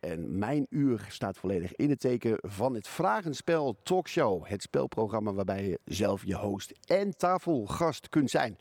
En 0.00 0.38
mijn 0.38 0.66
uur 0.70 1.06
staat 1.08 1.38
volledig 1.38 1.74
in 1.74 1.90
het 1.90 2.00
teken 2.00 2.38
van 2.40 2.74
het 2.74 2.88
Vragenspel 2.88 3.76
Talkshow. 3.82 4.46
Het 4.46 4.62
spelprogramma 4.62 5.32
waarbij 5.32 5.68
je 5.68 5.78
zelf 5.84 6.24
je 6.24 6.36
host 6.36 6.72
en 6.86 7.16
tafelgast 7.16 8.08
kunt 8.08 8.30
zijn. 8.30 8.56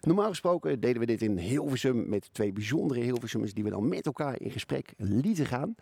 Normaal 0.00 0.28
gesproken 0.28 0.80
deden 0.80 1.00
we 1.00 1.06
dit 1.06 1.22
in 1.22 1.38
Hilversum 1.38 2.08
met 2.08 2.28
twee 2.32 2.52
bijzondere 2.52 3.00
Hilversummers 3.00 3.54
die 3.54 3.64
we 3.64 3.70
dan 3.70 3.88
met 3.88 4.06
elkaar 4.06 4.40
in 4.40 4.50
gesprek 4.50 4.92
lieten 4.96 5.46
gaan. 5.46 5.74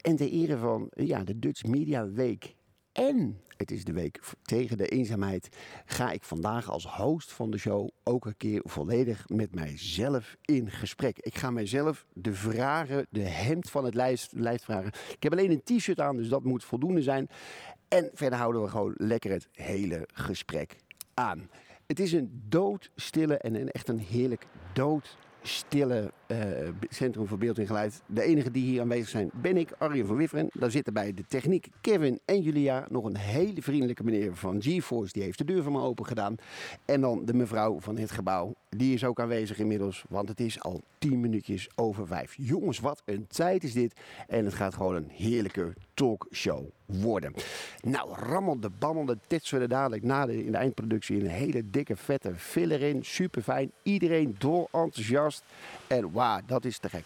En 0.00 0.16
ter 0.16 0.28
ere 0.28 0.56
van 0.58 0.90
ja, 0.90 1.24
de 1.24 1.38
Dutch 1.38 1.64
Media 1.64 2.10
Week 2.10 2.54
en 2.92 3.40
het 3.56 3.70
is 3.70 3.84
de 3.84 3.92
week 3.92 4.20
tegen 4.42 4.76
de 4.76 4.88
eenzaamheid, 4.88 5.48
ga 5.84 6.10
ik 6.10 6.24
vandaag 6.24 6.70
als 6.70 6.86
host 6.86 7.32
van 7.32 7.50
de 7.50 7.58
show 7.58 7.88
ook 8.02 8.26
een 8.26 8.36
keer 8.36 8.60
volledig 8.64 9.28
met 9.28 9.54
mijzelf 9.54 10.36
in 10.40 10.70
gesprek. 10.70 11.18
Ik 11.18 11.36
ga 11.36 11.50
mijzelf 11.50 12.06
de 12.12 12.34
vragen, 12.34 13.06
de 13.10 13.20
hemd 13.20 13.70
van 13.70 13.84
het 13.84 13.94
lijst, 13.94 14.32
lijst 14.32 14.64
vragen. 14.64 14.92
Ik 15.10 15.22
heb 15.22 15.32
alleen 15.32 15.50
een 15.50 15.78
t-shirt 15.78 16.00
aan, 16.00 16.16
dus 16.16 16.28
dat 16.28 16.44
moet 16.44 16.64
voldoende 16.64 17.02
zijn. 17.02 17.28
En 17.88 18.10
verder 18.12 18.38
houden 18.38 18.62
we 18.62 18.68
gewoon 18.68 18.94
lekker 18.96 19.30
het 19.30 19.48
hele 19.52 20.08
gesprek 20.12 20.76
aan. 21.14 21.50
Het 21.86 22.00
is 22.00 22.12
een 22.12 22.42
doodstille 22.48 23.38
en 23.38 23.54
een, 23.54 23.70
echt 23.70 23.88
een 23.88 23.98
heerlijk 23.98 24.46
dood 24.72 25.16
stille 25.42 26.12
uh, 26.28 26.38
Centrum 26.88 27.26
voor 27.26 27.38
Beeld 27.38 27.58
en 27.58 27.66
Geluid. 27.66 28.02
De 28.06 28.22
enige 28.22 28.50
die 28.50 28.64
hier 28.64 28.80
aanwezig 28.80 29.08
zijn 29.08 29.30
ben 29.32 29.56
ik, 29.56 29.70
Arjen 29.78 30.06
van 30.06 30.16
Wifferen. 30.16 30.48
Daar 30.52 30.70
zitten 30.70 30.92
bij 30.92 31.14
de 31.14 31.24
techniek 31.26 31.68
Kevin 31.80 32.20
en 32.24 32.40
Julia. 32.40 32.86
Nog 32.90 33.04
een 33.04 33.16
hele 33.16 33.62
vriendelijke 33.62 34.04
meneer 34.04 34.36
van 34.36 34.62
GeForce. 34.62 35.12
Die 35.12 35.22
heeft 35.22 35.38
de 35.38 35.44
deur 35.44 35.62
van 35.62 35.72
me 35.72 35.80
open 35.80 36.06
gedaan. 36.06 36.34
En 36.84 37.00
dan 37.00 37.24
de 37.24 37.34
mevrouw 37.34 37.80
van 37.80 37.98
het 37.98 38.10
gebouw. 38.10 38.54
Die 38.68 38.94
is 38.94 39.04
ook 39.04 39.20
aanwezig 39.20 39.58
inmiddels. 39.58 40.04
Want 40.08 40.28
het 40.28 40.40
is 40.40 40.60
al 40.60 40.82
tien 40.98 41.20
minuutjes 41.20 41.68
over 41.74 42.06
vijf. 42.06 42.34
Jongens, 42.36 42.78
wat 42.80 43.02
een 43.04 43.26
tijd 43.26 43.64
is 43.64 43.72
dit. 43.72 44.00
En 44.26 44.44
het 44.44 44.54
gaat 44.54 44.74
gewoon 44.74 44.94
een 44.94 45.10
heerlijke 45.10 45.72
talkshow 45.94 46.64
worden. 46.86 47.32
Nou, 47.80 48.14
rammel 48.14 48.60
de 48.60 48.70
bammel, 48.78 49.04
de 49.04 49.18
tetsen 49.26 49.60
we 49.60 49.68
dadelijk 49.68 50.02
na 50.02 50.26
de, 50.26 50.44
in 50.44 50.52
de 50.52 50.58
eindproductie 50.58 51.20
een 51.20 51.26
hele 51.26 51.70
dikke 51.70 51.96
vette 51.96 52.34
filler 52.36 52.82
in. 52.82 53.04
Super 53.04 53.42
fijn. 53.42 53.72
Iedereen 53.82 54.34
door 54.38 54.68
enthousiast. 54.72 55.44
En 55.86 56.12
wauw, 56.14 56.40
dat 56.46 56.64
is 56.64 56.78
te 56.78 56.88
gek. 56.88 57.04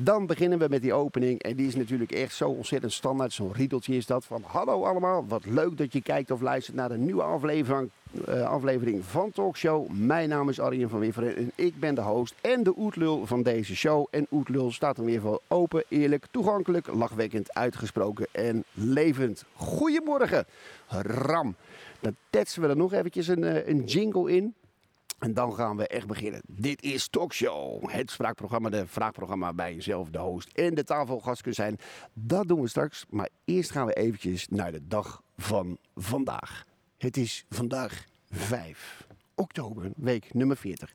Dan 0.00 0.26
beginnen 0.26 0.58
we 0.58 0.66
met 0.68 0.82
die 0.82 0.92
opening. 0.92 1.42
En 1.42 1.56
die 1.56 1.66
is 1.66 1.74
natuurlijk 1.74 2.12
echt 2.12 2.34
zo 2.34 2.48
ontzettend 2.48 2.92
standaard. 2.92 3.32
Zo'n 3.32 3.52
riedeltje 3.52 3.96
is 3.96 4.06
dat 4.06 4.24
van 4.24 4.42
hallo 4.46 4.84
allemaal. 4.84 5.26
Wat 5.28 5.44
leuk 5.46 5.76
dat 5.76 5.92
je 5.92 6.02
kijkt 6.02 6.30
of 6.30 6.40
luistert 6.40 6.76
naar 6.76 6.88
de 6.88 6.96
nieuwe 6.96 7.22
aflevering, 7.22 7.90
uh, 8.28 8.42
aflevering 8.42 9.04
van 9.04 9.30
Talkshow. 9.30 9.88
Mijn 9.88 10.28
naam 10.28 10.48
is 10.48 10.60
Arjen 10.60 10.88
van 10.88 10.98
Wifferen 10.98 11.36
en 11.36 11.52
ik 11.54 11.80
ben 11.80 11.94
de 11.94 12.00
host 12.00 12.34
en 12.40 12.62
de 12.62 12.74
oetlul 12.76 13.26
van 13.26 13.42
deze 13.42 13.76
show. 13.76 14.06
En 14.10 14.26
oetlul 14.30 14.72
staat 14.72 14.98
er 14.98 15.04
weer 15.04 15.20
voor 15.20 15.40
open, 15.48 15.84
eerlijk, 15.88 16.26
toegankelijk, 16.30 16.86
lachwekkend, 16.86 17.54
uitgesproken 17.54 18.26
en 18.32 18.64
levend. 18.72 19.44
Goedemorgen, 19.54 20.46
Ram. 21.02 21.54
Dan 22.00 22.16
tetsen 22.30 22.62
we 22.62 22.68
er 22.68 22.76
nog 22.76 22.92
eventjes 22.92 23.28
een, 23.28 23.42
uh, 23.42 23.68
een 23.68 23.84
jingle 23.84 24.32
in. 24.32 24.54
En 25.18 25.34
dan 25.34 25.54
gaan 25.54 25.76
we 25.76 25.86
echt 25.86 26.06
beginnen. 26.06 26.40
Dit 26.46 26.82
is 26.82 27.08
Talkshow. 27.08 27.90
Het 27.90 28.10
spraakprogramma, 28.10 28.68
de 28.68 28.86
vraagprogramma 28.86 29.52
bij 29.52 29.74
jezelf, 29.74 30.10
de 30.10 30.18
host 30.18 30.48
en 30.52 30.74
de 30.74 30.84
tafelgast 30.84 31.42
kunt 31.42 31.54
zijn. 31.54 31.78
Dat 32.12 32.48
doen 32.48 32.60
we 32.60 32.68
straks. 32.68 33.04
Maar 33.10 33.28
eerst 33.44 33.70
gaan 33.70 33.86
we 33.86 33.92
eventjes 33.92 34.48
naar 34.48 34.72
de 34.72 34.86
dag 34.86 35.22
van 35.36 35.78
vandaag. 35.94 36.64
Het 36.98 37.16
is 37.16 37.44
vandaag 37.48 38.04
5 38.30 39.06
oktober, 39.34 39.90
week 39.96 40.34
nummer 40.34 40.56
40. 40.56 40.92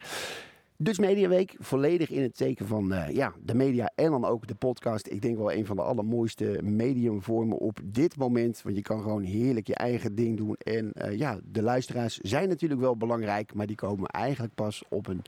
Dus 0.78 1.00
Media 1.00 1.28
Week, 1.28 1.56
volledig 1.60 2.10
in 2.10 2.22
het 2.22 2.38
teken 2.38 2.68
van 2.68 2.94
uh, 2.94 3.10
ja, 3.10 3.34
de 3.44 3.56
media 3.56 3.92
en 3.96 4.12
dan 4.12 4.26
ook 4.26 4.48
de 4.48 4.56
podcast. 4.56 5.08
Ik 5.08 5.22
denk 5.22 5.38
wel 5.38 5.52
een 5.52 5.66
van 5.66 5.76
de 5.76 5.82
allermooiste 5.82 6.60
mediumvormen 6.64 7.58
op 7.58 7.80
dit 7.84 8.18
moment. 8.18 8.62
Want 8.62 8.76
je 8.76 8.82
kan 8.82 9.02
gewoon 9.02 9.24
heerlijk 9.24 9.68
je 9.68 9.76
eigen 9.76 10.16
ding 10.16 10.38
doen. 10.38 10.56
En 10.56 10.92
uh, 10.96 11.18
ja, 11.18 11.40
de 11.44 11.62
luisteraars 11.62 12.18
zijn 12.18 12.50
natuurlijk 12.50 12.82
wel 12.82 12.98
belangrijk, 12.98 13.54
maar 13.54 13.68
die 13.68 13.76
komen 13.76 14.08
eigenlijk 14.08 14.56
pas 14.56 14.84
op 14.90 15.08
een 15.08 15.22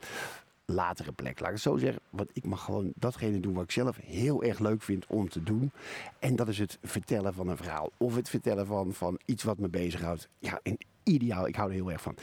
latere 0.64 1.12
plek. 1.12 1.40
Laat 1.40 1.48
ik 1.48 1.54
het 1.54 1.62
zo 1.62 1.76
zeggen, 1.76 2.02
want 2.10 2.30
ik 2.32 2.44
mag 2.44 2.64
gewoon 2.64 2.92
datgene 2.94 3.40
doen 3.40 3.54
wat 3.54 3.64
ik 3.64 3.70
zelf 3.70 3.98
heel 4.02 4.42
erg 4.42 4.58
leuk 4.58 4.82
vind 4.82 5.06
om 5.06 5.28
te 5.28 5.42
doen. 5.42 5.70
En 6.18 6.36
dat 6.36 6.48
is 6.48 6.58
het 6.58 6.78
vertellen 6.82 7.34
van 7.34 7.48
een 7.48 7.56
verhaal. 7.56 7.90
Of 7.96 8.16
het 8.16 8.28
vertellen 8.28 8.66
van, 8.66 8.92
van 8.92 9.18
iets 9.24 9.44
wat 9.44 9.58
me 9.58 9.68
bezighoudt. 9.68 10.28
Ja, 10.38 10.60
en 10.62 10.78
ideaal, 11.02 11.46
ik 11.46 11.56
hou 11.56 11.68
er 11.68 11.74
heel 11.74 11.92
erg 11.92 12.02
van. 12.02 12.16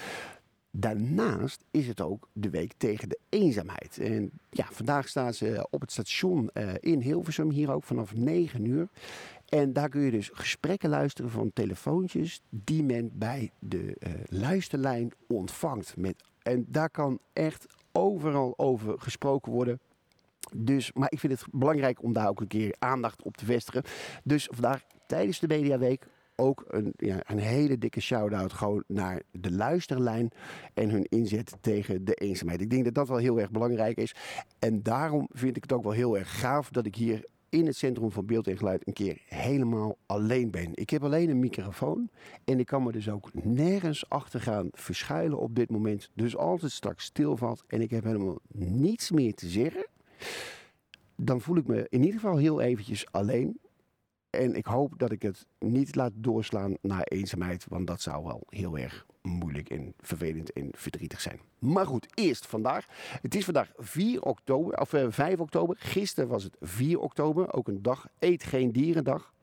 Daarnaast 0.76 1.64
is 1.72 1.88
het 1.88 2.02
ook 2.02 2.30
de 2.32 2.50
week 2.50 2.74
tegen 2.78 3.10
de 3.10 3.20
eenzaamheid. 3.30 3.98
En 3.98 4.32
ja, 4.50 4.66
vandaag 4.72 5.08
staan 5.08 5.34
ze 5.34 5.68
op 5.70 5.82
het 5.82 5.92
station 5.92 6.50
uh, 6.54 6.70
in 6.80 7.02
Hilversum, 7.02 7.50
hier 7.50 7.72
ook 7.74 7.84
vanaf 7.84 8.16
9 8.16 8.66
uur. 8.66 8.88
En 9.50 9.74
daar 9.74 9.90
kun 9.90 10.02
je 10.02 10.12
dus 10.12 10.30
gesprekken 10.34 10.90
luisteren 10.90 11.32
van 11.32 11.54
telefoontjes 11.54 12.42
die 12.50 12.84
men 12.84 13.12
bij 13.14 13.52
de 13.60 13.96
uh, 14.00 14.14
luisterlijn 14.26 15.12
ontvangt. 15.28 15.98
Met, 15.98 16.24
en 16.42 16.66
daar 16.68 16.90
kan 16.90 17.20
echt 17.34 17.66
overal 17.92 18.54
over 18.58 19.00
gesproken 19.00 19.52
worden. 19.52 19.80
Dus, 20.56 20.94
maar 20.94 21.12
ik 21.12 21.20
vind 21.20 21.34
het 21.34 21.46
belangrijk 21.52 22.04
om 22.04 22.14
daar 22.14 22.30
ook 22.30 22.42
een 22.42 22.48
keer 22.48 22.76
aandacht 22.80 23.24
op 23.24 23.38
te 23.38 23.46
vestigen. 23.46 23.84
Dus 24.24 24.48
vandaag 24.52 24.84
tijdens 25.08 25.40
de 25.40 25.48
Mediaweek 25.48 26.06
ook 26.36 26.64
een, 26.68 26.94
ja, 26.98 27.20
een 27.26 27.40
hele 27.40 27.78
dikke 27.78 28.02
shout-out 28.02 28.54
gewoon 28.54 28.84
naar 28.88 29.22
de 29.32 29.52
luisterlijn 29.52 30.32
en 30.74 30.90
hun 30.90 31.04
inzet 31.04 31.56
tegen 31.62 32.06
de 32.06 32.14
eenzaamheid. 32.14 32.62
Ik 32.62 32.70
denk 32.70 32.84
dat 32.84 32.94
dat 32.94 33.08
wel 33.08 33.18
heel 33.18 33.40
erg 33.40 33.52
belangrijk 33.52 33.98
is. 33.98 34.16
En 34.60 34.84
daarom 34.84 35.28
vind 35.32 35.56
ik 35.56 35.64
het 35.64 35.74
ook 35.74 35.84
wel 35.84 35.92
heel 35.92 36.18
erg 36.18 36.40
gaaf 36.40 36.70
dat 36.70 36.86
ik 36.86 36.96
hier 36.96 37.26
in 37.50 37.66
het 37.66 37.76
Centrum 37.76 38.12
van 38.12 38.26
Beeld 38.26 38.48
en 38.48 38.58
Geluid 38.58 38.88
een 38.88 38.94
keer 38.94 39.22
helemaal 39.26 39.98
alleen 40.06 40.52
ben. 40.52 40.70
Ik 40.74 40.90
heb 40.90 41.04
alleen 41.04 41.30
een 41.30 41.40
microfoon 41.40 42.10
en 42.44 42.60
ik 42.60 42.66
kan 42.66 42.84
me 42.84 42.92
dus 42.92 43.10
ook 43.10 43.30
nergens 43.34 44.10
achter 44.10 44.42
gaan 44.42 44.70
verschuilen 44.72 45.40
op 45.40 45.56
dit 45.56 45.70
moment. 45.70 46.10
Dus 46.14 46.38
als 46.38 46.62
het 46.62 46.72
straks 46.72 47.06
stilvalt 47.06 47.64
en 47.68 47.82
ik 47.82 47.90
heb 47.90 48.04
helemaal 48.04 48.40
niets 48.54 49.12
meer 49.12 49.34
te 49.34 49.48
zeggen, 49.48 49.88
dan 51.16 51.42
voel 51.42 51.58
ik 51.58 51.68
me 51.68 51.86
in 51.90 52.04
ieder 52.04 52.20
geval 52.20 52.38
heel 52.38 52.62
eventjes 52.62 53.12
alleen. 53.12 53.60
En 54.40 54.56
ik 54.56 54.66
hoop 54.66 54.94
dat 54.98 55.12
ik 55.12 55.22
het 55.22 55.46
niet 55.60 55.96
laat 55.96 56.12
doorslaan 56.16 56.78
naar 56.82 57.04
eenzaamheid, 57.04 57.66
want 57.70 57.88
dat 57.88 58.02
zou 58.02 58.24
wel 58.24 58.44
heel 58.50 58.78
erg 58.78 59.06
moeilijk 59.22 59.70
en 59.70 59.94
vervelend 60.00 60.54
en 60.54 60.70
verdrietig 60.72 61.22
zijn. 61.22 61.40
Maar 61.60 61.86
goed, 61.86 62.08
eerst 62.14 62.46
vandaag. 62.46 62.86
Het 63.22 63.36
is 63.36 63.46
vandaag 63.46 63.72
4 63.78 64.22
oktober, 64.22 64.80
of 64.80 64.94
uh, 64.94 65.06
5 65.10 65.40
oktober. 65.40 65.76
Gisteren 65.80 66.30
was 66.30 66.44
het 66.44 66.56
4 66.60 67.00
oktober, 67.00 67.54
ook 67.54 67.68
een 67.68 67.82
dag, 67.82 68.08
eet 68.20 68.44
geen 68.44 68.72
dierendag. 68.72 69.34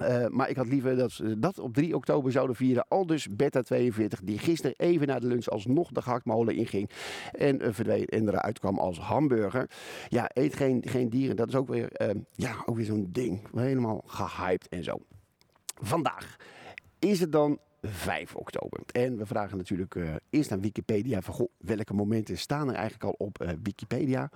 Uh, 0.00 0.26
maar 0.26 0.50
ik 0.50 0.56
had 0.56 0.66
liever 0.66 0.96
dat 0.96 1.10
ze 1.10 1.38
dat 1.38 1.58
op 1.58 1.74
3 1.74 1.96
oktober 1.96 2.32
zouden 2.32 2.56
vieren. 2.56 2.88
Al 2.88 3.06
dus 3.06 3.28
Beta 3.28 3.62
42, 3.62 4.20
die 4.20 4.38
gisteren 4.38 4.76
even 4.76 5.06
na 5.06 5.18
de 5.18 5.26
lunch 5.26 5.46
alsnog 5.46 5.90
de 5.90 6.02
gehaktmolen 6.02 6.56
inging. 6.56 6.90
En 7.32 7.62
uh, 7.62 7.68
verdween 7.72 8.06
en 8.06 8.28
eruit 8.28 8.58
kwam 8.58 8.78
als 8.78 8.98
hamburger. 8.98 9.70
Ja, 10.08 10.30
eet 10.32 10.56
geen, 10.56 10.82
geen 10.86 11.10
dieren. 11.10 11.36
Dat 11.36 11.48
is 11.48 11.54
ook 11.54 11.68
weer, 11.68 12.00
uh, 12.02 12.22
ja, 12.34 12.62
ook 12.66 12.76
weer 12.76 12.84
zo'n 12.84 13.08
ding. 13.12 13.40
Helemaal 13.54 14.02
gehyped 14.06 14.68
en 14.68 14.84
zo. 14.84 15.00
Vandaag 15.80 16.36
is 16.98 17.20
het 17.20 17.32
dan 17.32 17.58
5 17.82 18.34
oktober. 18.34 18.80
En 18.92 19.16
we 19.16 19.26
vragen 19.26 19.56
natuurlijk 19.56 19.96
eerst 20.30 20.52
aan 20.52 20.60
Wikipedia 20.60 21.22
van 21.22 21.48
welke 21.58 21.94
momenten 21.94 22.38
staan 22.38 22.68
er 22.68 22.74
eigenlijk 22.74 23.04
al 23.04 23.26
op 23.26 23.54
Wikipedia 23.62 24.30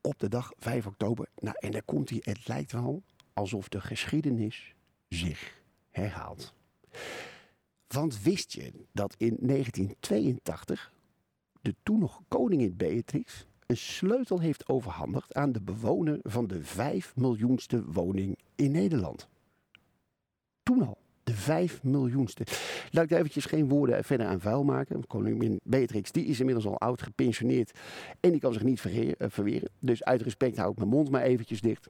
op 0.00 0.18
de 0.18 0.28
dag 0.28 0.52
5 0.58 0.86
oktober. 0.86 1.28
Nou, 1.36 1.56
en 1.58 1.70
daar 1.70 1.82
komt 1.82 2.10
hij. 2.10 2.18
Het 2.22 2.48
lijkt 2.48 2.72
wel 2.72 3.02
alsof 3.32 3.68
de 3.68 3.80
geschiedenis 3.80 4.74
zich 5.14 5.62
herhaalt. 5.90 6.52
Want 7.88 8.22
wist 8.22 8.52
je 8.52 8.72
dat 8.92 9.14
in 9.18 9.36
1982 9.40 10.92
de 11.60 11.74
toen 11.82 11.98
nog 11.98 12.20
koningin 12.28 12.76
Beatrix 12.76 13.46
een 13.66 13.76
sleutel 13.76 14.40
heeft 14.40 14.68
overhandigd 14.68 15.34
aan 15.34 15.52
de 15.52 15.60
bewoner 15.60 16.18
van 16.22 16.46
de 16.46 16.64
5 16.64 17.16
miljoenste 17.16 17.84
woning 17.84 18.38
in 18.54 18.70
Nederland? 18.70 19.28
Toen 20.62 20.82
al. 20.86 20.98
De 21.24 21.34
vijf 21.36 21.82
miljoenste. 21.82 22.46
Laat 22.90 23.04
ik 23.04 23.10
daar 23.10 23.18
eventjes 23.18 23.44
geen 23.44 23.68
woorden 23.68 24.04
verder 24.04 24.26
aan 24.26 24.40
vuil 24.40 24.64
maken. 24.64 25.06
Koningin 25.06 25.60
Beatrix 25.62 26.12
die 26.12 26.24
is 26.24 26.38
inmiddels 26.38 26.66
al 26.66 26.78
oud, 26.78 27.02
gepensioneerd. 27.02 27.78
En 28.20 28.30
die 28.30 28.40
kan 28.40 28.52
zich 28.52 28.62
niet 28.62 28.80
verweren. 28.80 29.70
Dus 29.78 30.04
uit 30.04 30.22
respect 30.22 30.56
hou 30.56 30.70
ik 30.70 30.76
mijn 30.76 30.88
mond 30.88 31.10
maar 31.10 31.22
eventjes 31.22 31.60
dicht. 31.60 31.88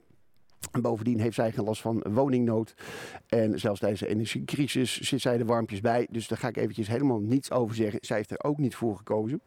En 0.71 0.83
bovendien 0.83 1.21
heeft 1.21 1.35
zij 1.35 1.53
geen 1.53 1.65
last 1.65 1.81
van 1.81 2.05
woningnood. 2.09 2.75
En 3.27 3.61
zelfs 3.61 3.81
tijdens 3.81 4.01
de 4.01 4.09
energiecrisis 4.09 5.01
zit 5.01 5.21
zij 5.21 5.39
er 5.39 5.47
warmpjes 5.47 5.81
bij. 5.81 6.07
Dus 6.11 6.29
daar 6.29 6.39
ga 6.39 6.49
ik 6.49 6.57
eventjes 6.57 6.89
helemaal 6.89 7.21
niets 7.21 7.51
over 7.51 7.75
zeggen. 7.75 7.99
Zij 8.03 8.17
heeft 8.17 8.31
er 8.31 8.43
ook 8.43 8.59
niet 8.59 8.75
voor 8.75 8.97
gekozen. 8.97 9.43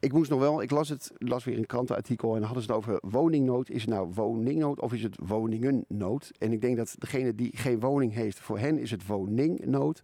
Ik 0.00 0.12
moest 0.12 0.30
nog 0.30 0.40
wel, 0.40 0.62
ik 0.62 0.70
las 0.70 0.88
het, 0.88 1.12
las 1.18 1.44
weer 1.44 1.58
een 1.58 1.66
krantenartikel 1.66 2.36
en 2.36 2.42
hadden 2.42 2.62
ze 2.62 2.68
het 2.68 2.78
over 2.78 2.98
woningnood. 3.00 3.70
Is 3.70 3.80
het 3.80 3.90
nou 3.90 4.10
woningnood 4.14 4.80
of 4.80 4.92
is 4.92 5.02
het 5.02 5.16
woningennood? 5.26 6.32
En 6.38 6.52
ik 6.52 6.60
denk 6.60 6.76
dat 6.76 6.94
degene 6.98 7.34
die 7.34 7.56
geen 7.56 7.80
woning 7.80 8.14
heeft, 8.14 8.40
voor 8.40 8.58
hen 8.58 8.78
is 8.78 8.90
het 8.90 9.06
woningnood. 9.06 10.02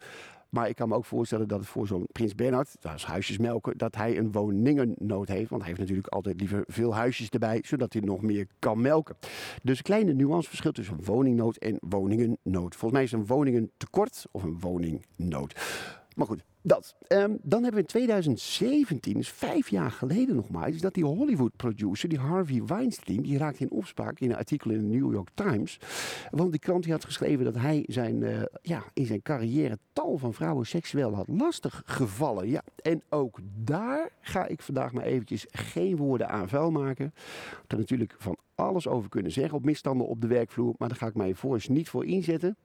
Maar 0.54 0.68
ik 0.68 0.76
kan 0.76 0.88
me 0.88 0.94
ook 0.94 1.04
voorstellen 1.04 1.48
dat 1.48 1.58
het 1.58 1.68
voor 1.68 1.86
zo'n 1.86 2.06
Prins 2.12 2.34
Bernhard, 2.34 2.76
dat 2.80 2.94
is 2.94 3.04
huisjesmelken, 3.04 3.78
dat 3.78 3.94
hij 3.94 4.18
een 4.18 4.32
woningennood 4.32 5.28
heeft. 5.28 5.50
Want 5.50 5.60
hij 5.60 5.70
heeft 5.70 5.80
natuurlijk 5.80 6.08
altijd 6.08 6.40
liever 6.40 6.64
veel 6.66 6.94
huisjes 6.94 7.28
erbij, 7.28 7.60
zodat 7.64 7.92
hij 7.92 8.02
nog 8.02 8.22
meer 8.22 8.46
kan 8.58 8.80
melken. 8.80 9.16
Dus 9.62 9.78
een 9.78 9.84
kleine 9.84 10.12
nuanceverschil 10.12 10.72
tussen 10.72 11.04
woningnood 11.04 11.56
en 11.56 11.76
woningennood. 11.80 12.76
Volgens 12.76 12.92
mij 12.92 13.02
is 13.02 13.12
een 13.12 13.26
woningentekort 13.26 14.26
of 14.30 14.42
een 14.42 14.60
woningnood. 14.60 15.54
Maar 16.14 16.26
goed, 16.26 16.44
dat. 16.62 16.94
Um, 17.08 17.38
dan 17.42 17.62
hebben 17.62 17.72
we 17.72 17.80
in 17.80 17.86
2017, 17.86 19.14
dus 19.14 19.28
vijf 19.28 19.68
jaar 19.68 19.90
geleden 19.90 20.36
nog 20.36 20.50
maar, 20.50 20.68
is 20.68 20.80
dat 20.80 20.94
die 20.94 21.04
Hollywood-producer, 21.04 22.08
die 22.08 22.18
Harvey 22.18 22.62
Weinstein, 22.64 23.22
die 23.22 23.38
raakte 23.38 23.62
in 23.62 23.70
opspraak 23.70 24.20
in 24.20 24.30
een 24.30 24.36
artikel 24.36 24.70
in 24.70 24.78
de 24.78 24.96
New 24.96 25.12
York 25.12 25.28
Times. 25.34 25.78
Want 26.30 26.50
die 26.50 26.60
krant 26.60 26.82
die 26.82 26.92
had 26.92 27.04
geschreven 27.04 27.44
dat 27.44 27.54
hij 27.54 27.84
zijn, 27.86 28.22
uh, 28.22 28.42
ja, 28.62 28.84
in 28.92 29.06
zijn 29.06 29.22
carrière 29.22 29.78
tal 29.92 30.18
van 30.18 30.34
vrouwen 30.34 30.66
seksueel 30.66 31.14
had 31.14 31.28
lastig 31.28 31.82
gevallen. 31.86 32.48
Ja, 32.48 32.62
en 32.82 33.02
ook 33.08 33.38
daar 33.64 34.10
ga 34.20 34.46
ik 34.46 34.62
vandaag 34.62 34.92
maar 34.92 35.04
eventjes 35.04 35.46
geen 35.50 35.96
woorden 35.96 36.28
aan 36.28 36.48
vuil 36.48 36.70
maken. 36.70 37.14
Er 37.66 37.76
natuurlijk 37.76 38.14
van 38.18 38.36
alles 38.54 38.88
over 38.88 39.08
kunnen 39.08 39.32
zeggen 39.32 39.54
op 39.54 39.64
misstanden 39.64 40.06
op 40.06 40.20
de 40.20 40.26
werkvloer, 40.26 40.74
maar 40.78 40.88
daar 40.88 40.98
ga 40.98 41.06
ik 41.06 41.14
mij 41.14 41.34
voor 41.34 41.54
eens 41.54 41.68
niet 41.68 41.88
voor 41.88 42.06
inzetten. 42.06 42.56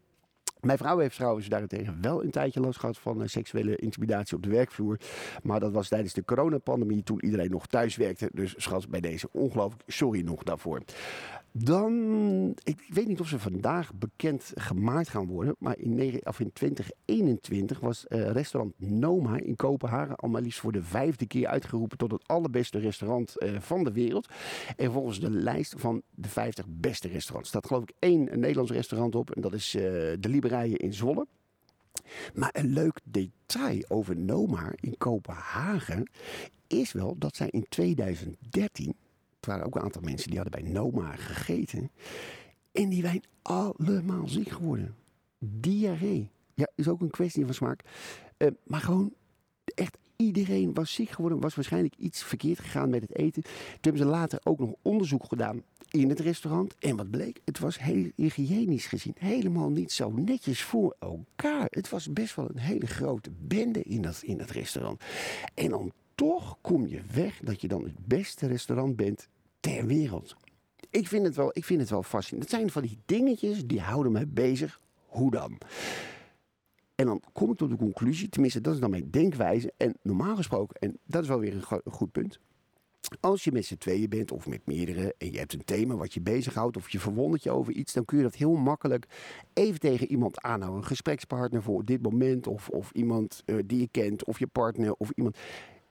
Mijn 0.61 0.77
vrouw 0.77 0.97
heeft 0.97 1.15
trouwens 1.15 1.47
daarentegen 1.47 1.97
wel 2.01 2.23
een 2.23 2.31
tijdje 2.31 2.59
last 2.59 2.79
gehad 2.79 2.97
van 2.97 3.21
uh, 3.21 3.27
seksuele 3.27 3.75
intimidatie 3.75 4.37
op 4.37 4.43
de 4.43 4.49
werkvloer. 4.49 4.99
Maar 5.43 5.59
dat 5.59 5.71
was 5.71 5.87
tijdens 5.87 6.13
de 6.13 6.25
coronapandemie 6.25 7.03
toen 7.03 7.25
iedereen 7.25 7.51
nog 7.51 7.67
thuis 7.67 7.95
werkte. 7.95 8.29
Dus 8.33 8.53
schat, 8.57 8.89
bij 8.89 9.01
deze 9.01 9.29
ongelooflijk 9.31 9.83
sorry 9.87 10.21
nog 10.21 10.43
daarvoor. 10.43 10.81
Dan, 11.51 12.55
ik 12.63 12.85
weet 12.89 13.07
niet 13.07 13.19
of 13.19 13.27
ze 13.27 13.39
vandaag 13.39 13.93
bekend 13.93 14.51
gemaakt 14.55 15.09
gaan 15.09 15.27
worden. 15.27 15.55
Maar 15.59 15.77
in, 15.77 15.95
9, 15.95 16.25
of 16.25 16.39
in 16.39 16.53
2021 16.53 17.79
was 17.79 18.05
uh, 18.09 18.31
restaurant 18.31 18.73
Noma 18.77 19.39
in 19.39 19.55
Kopenhagen 19.55 20.15
al 20.15 20.29
maar 20.29 20.41
liefst 20.41 20.59
voor 20.59 20.71
de 20.71 20.83
vijfde 20.83 21.27
keer 21.27 21.47
uitgeroepen 21.47 21.97
tot 21.97 22.11
het 22.11 22.27
allerbeste 22.27 22.79
restaurant 22.79 23.35
uh, 23.37 23.59
van 23.59 23.83
de 23.83 23.91
wereld. 23.91 24.27
En 24.75 24.91
volgens 24.91 25.19
de 25.19 25.29
lijst 25.29 25.73
van 25.77 26.01
de 26.15 26.29
50 26.29 26.65
beste 26.69 27.07
restaurants 27.07 27.49
staat 27.49 27.67
geloof 27.67 27.83
ik 27.83 27.93
één 27.99 28.39
Nederlands 28.39 28.71
restaurant 28.71 29.15
op. 29.15 29.31
En 29.31 29.41
dat 29.41 29.53
is 29.53 29.75
uh, 29.75 29.81
de 30.19 30.29
Liberijen 30.29 30.77
in 30.77 30.93
Zwolle. 30.93 31.27
Maar 32.33 32.49
een 32.53 32.73
leuk 32.73 32.99
detail 33.03 33.83
over 33.87 34.17
Noma 34.17 34.71
in 34.75 34.97
Kopenhagen 34.97 36.09
is 36.67 36.91
wel 36.91 37.15
dat 37.17 37.35
zij 37.35 37.47
in 37.49 37.65
2013 37.69 38.87
er 38.89 39.06
waren 39.47 39.65
ook 39.65 39.75
een 39.75 39.81
aantal 39.81 40.01
mensen 40.01 40.29
die 40.29 40.39
hadden 40.39 40.61
bij 40.61 40.71
Noma 40.71 41.15
gegeten. 41.15 41.91
En 42.71 42.89
die 42.89 43.01
zijn 43.01 43.23
allemaal 43.41 44.27
ziek 44.27 44.49
geworden. 44.49 44.95
Diarree. 45.39 46.31
Ja, 46.53 46.67
is 46.75 46.87
ook 46.87 47.01
een 47.01 47.09
kwestie 47.09 47.45
van 47.45 47.53
smaak. 47.53 47.83
Uh, 48.37 48.47
maar 48.63 48.81
gewoon 48.81 49.13
echt 49.63 49.97
iedereen 50.15 50.73
was 50.73 50.93
ziek 50.93 51.09
geworden. 51.09 51.39
Was 51.39 51.55
waarschijnlijk 51.55 51.95
iets 51.95 52.23
verkeerd 52.23 52.59
gegaan 52.59 52.89
met 52.89 53.01
het 53.01 53.15
eten. 53.15 53.41
Toen 53.41 53.51
hebben 53.81 54.01
ze 54.01 54.07
later 54.07 54.39
ook 54.43 54.59
nog 54.59 54.73
onderzoek 54.81 55.25
gedaan 55.25 55.63
in 55.89 56.09
het 56.09 56.19
restaurant. 56.19 56.75
En 56.79 56.95
wat 56.95 57.09
bleek? 57.09 57.41
Het 57.45 57.59
was 57.59 57.79
heel 57.79 58.11
hygiënisch 58.15 58.85
gezien 58.85 59.15
helemaal 59.17 59.69
niet 59.69 59.91
zo 59.91 60.11
netjes 60.11 60.63
voor 60.63 60.95
elkaar. 60.99 61.67
Het 61.69 61.89
was 61.89 62.13
best 62.13 62.35
wel 62.35 62.49
een 62.49 62.59
hele 62.59 62.87
grote 62.87 63.31
bende 63.39 63.83
in 63.83 64.01
dat, 64.01 64.21
in 64.23 64.37
dat 64.37 64.49
restaurant. 64.49 65.01
En 65.53 65.69
dan 65.69 65.91
toch 66.15 66.57
kom 66.61 66.87
je 66.87 67.01
weg 67.13 67.39
dat 67.43 67.61
je 67.61 67.67
dan 67.67 67.83
het 67.83 68.05
beste 68.05 68.47
restaurant 68.47 68.95
bent 68.95 69.27
wereld. 69.85 70.35
Ik 70.89 71.07
vind 71.07 71.25
het 71.25 71.35
wel, 71.35 71.49
ik 71.53 71.65
vind 71.65 71.79
het 71.79 71.89
wel 71.89 72.03
fascinerend. 72.03 72.51
Dat 72.51 72.59
zijn 72.59 72.71
van 72.71 72.81
die 72.81 72.99
dingetjes 73.05 73.65
die 73.65 73.81
houden 73.81 74.11
me 74.11 74.27
bezig. 74.27 74.79
Hoe 75.05 75.31
dan? 75.31 75.57
En 76.95 77.05
dan 77.05 77.21
kom 77.33 77.51
ik 77.51 77.57
tot 77.57 77.69
de 77.69 77.75
conclusie, 77.75 78.29
tenminste 78.29 78.61
dat 78.61 78.73
is 78.73 78.79
dan 78.79 78.89
mijn 78.89 79.11
denkwijze. 79.11 79.73
En 79.77 79.97
normaal 80.01 80.35
gesproken, 80.35 80.75
en 80.79 80.97
dat 81.05 81.21
is 81.21 81.27
wel 81.27 81.39
weer 81.39 81.53
een, 81.53 81.91
goed 81.91 82.11
punt. 82.11 82.39
Als 83.19 83.43
je 83.43 83.51
met 83.51 83.65
z'n 83.65 83.77
tweeën 83.77 84.09
bent 84.09 84.31
of 84.31 84.47
met 84.47 84.65
meerdere 84.65 85.15
en 85.17 85.31
je 85.31 85.37
hebt 85.37 85.53
een 85.53 85.65
thema 85.65 85.95
wat 85.95 86.13
je 86.13 86.21
bezighoudt 86.21 86.77
of 86.77 86.89
je 86.89 86.99
verwondert 86.99 87.43
je 87.43 87.51
over 87.51 87.73
iets, 87.73 87.93
dan 87.93 88.05
kun 88.05 88.17
je 88.17 88.23
dat 88.23 88.35
heel 88.35 88.53
makkelijk 88.53 89.05
even 89.53 89.79
tegen 89.79 90.11
iemand 90.11 90.41
aanhouden. 90.41 90.81
Een 90.81 90.87
gesprekspartner 90.87 91.63
voor 91.63 91.85
dit 91.85 92.01
moment 92.01 92.47
of, 92.47 92.69
of 92.69 92.91
iemand 92.91 93.43
uh, 93.45 93.63
die 93.65 93.79
je 93.79 93.87
kent 93.91 94.25
of 94.25 94.39
je 94.39 94.47
partner 94.47 94.93
of 94.93 95.11
iemand. 95.15 95.37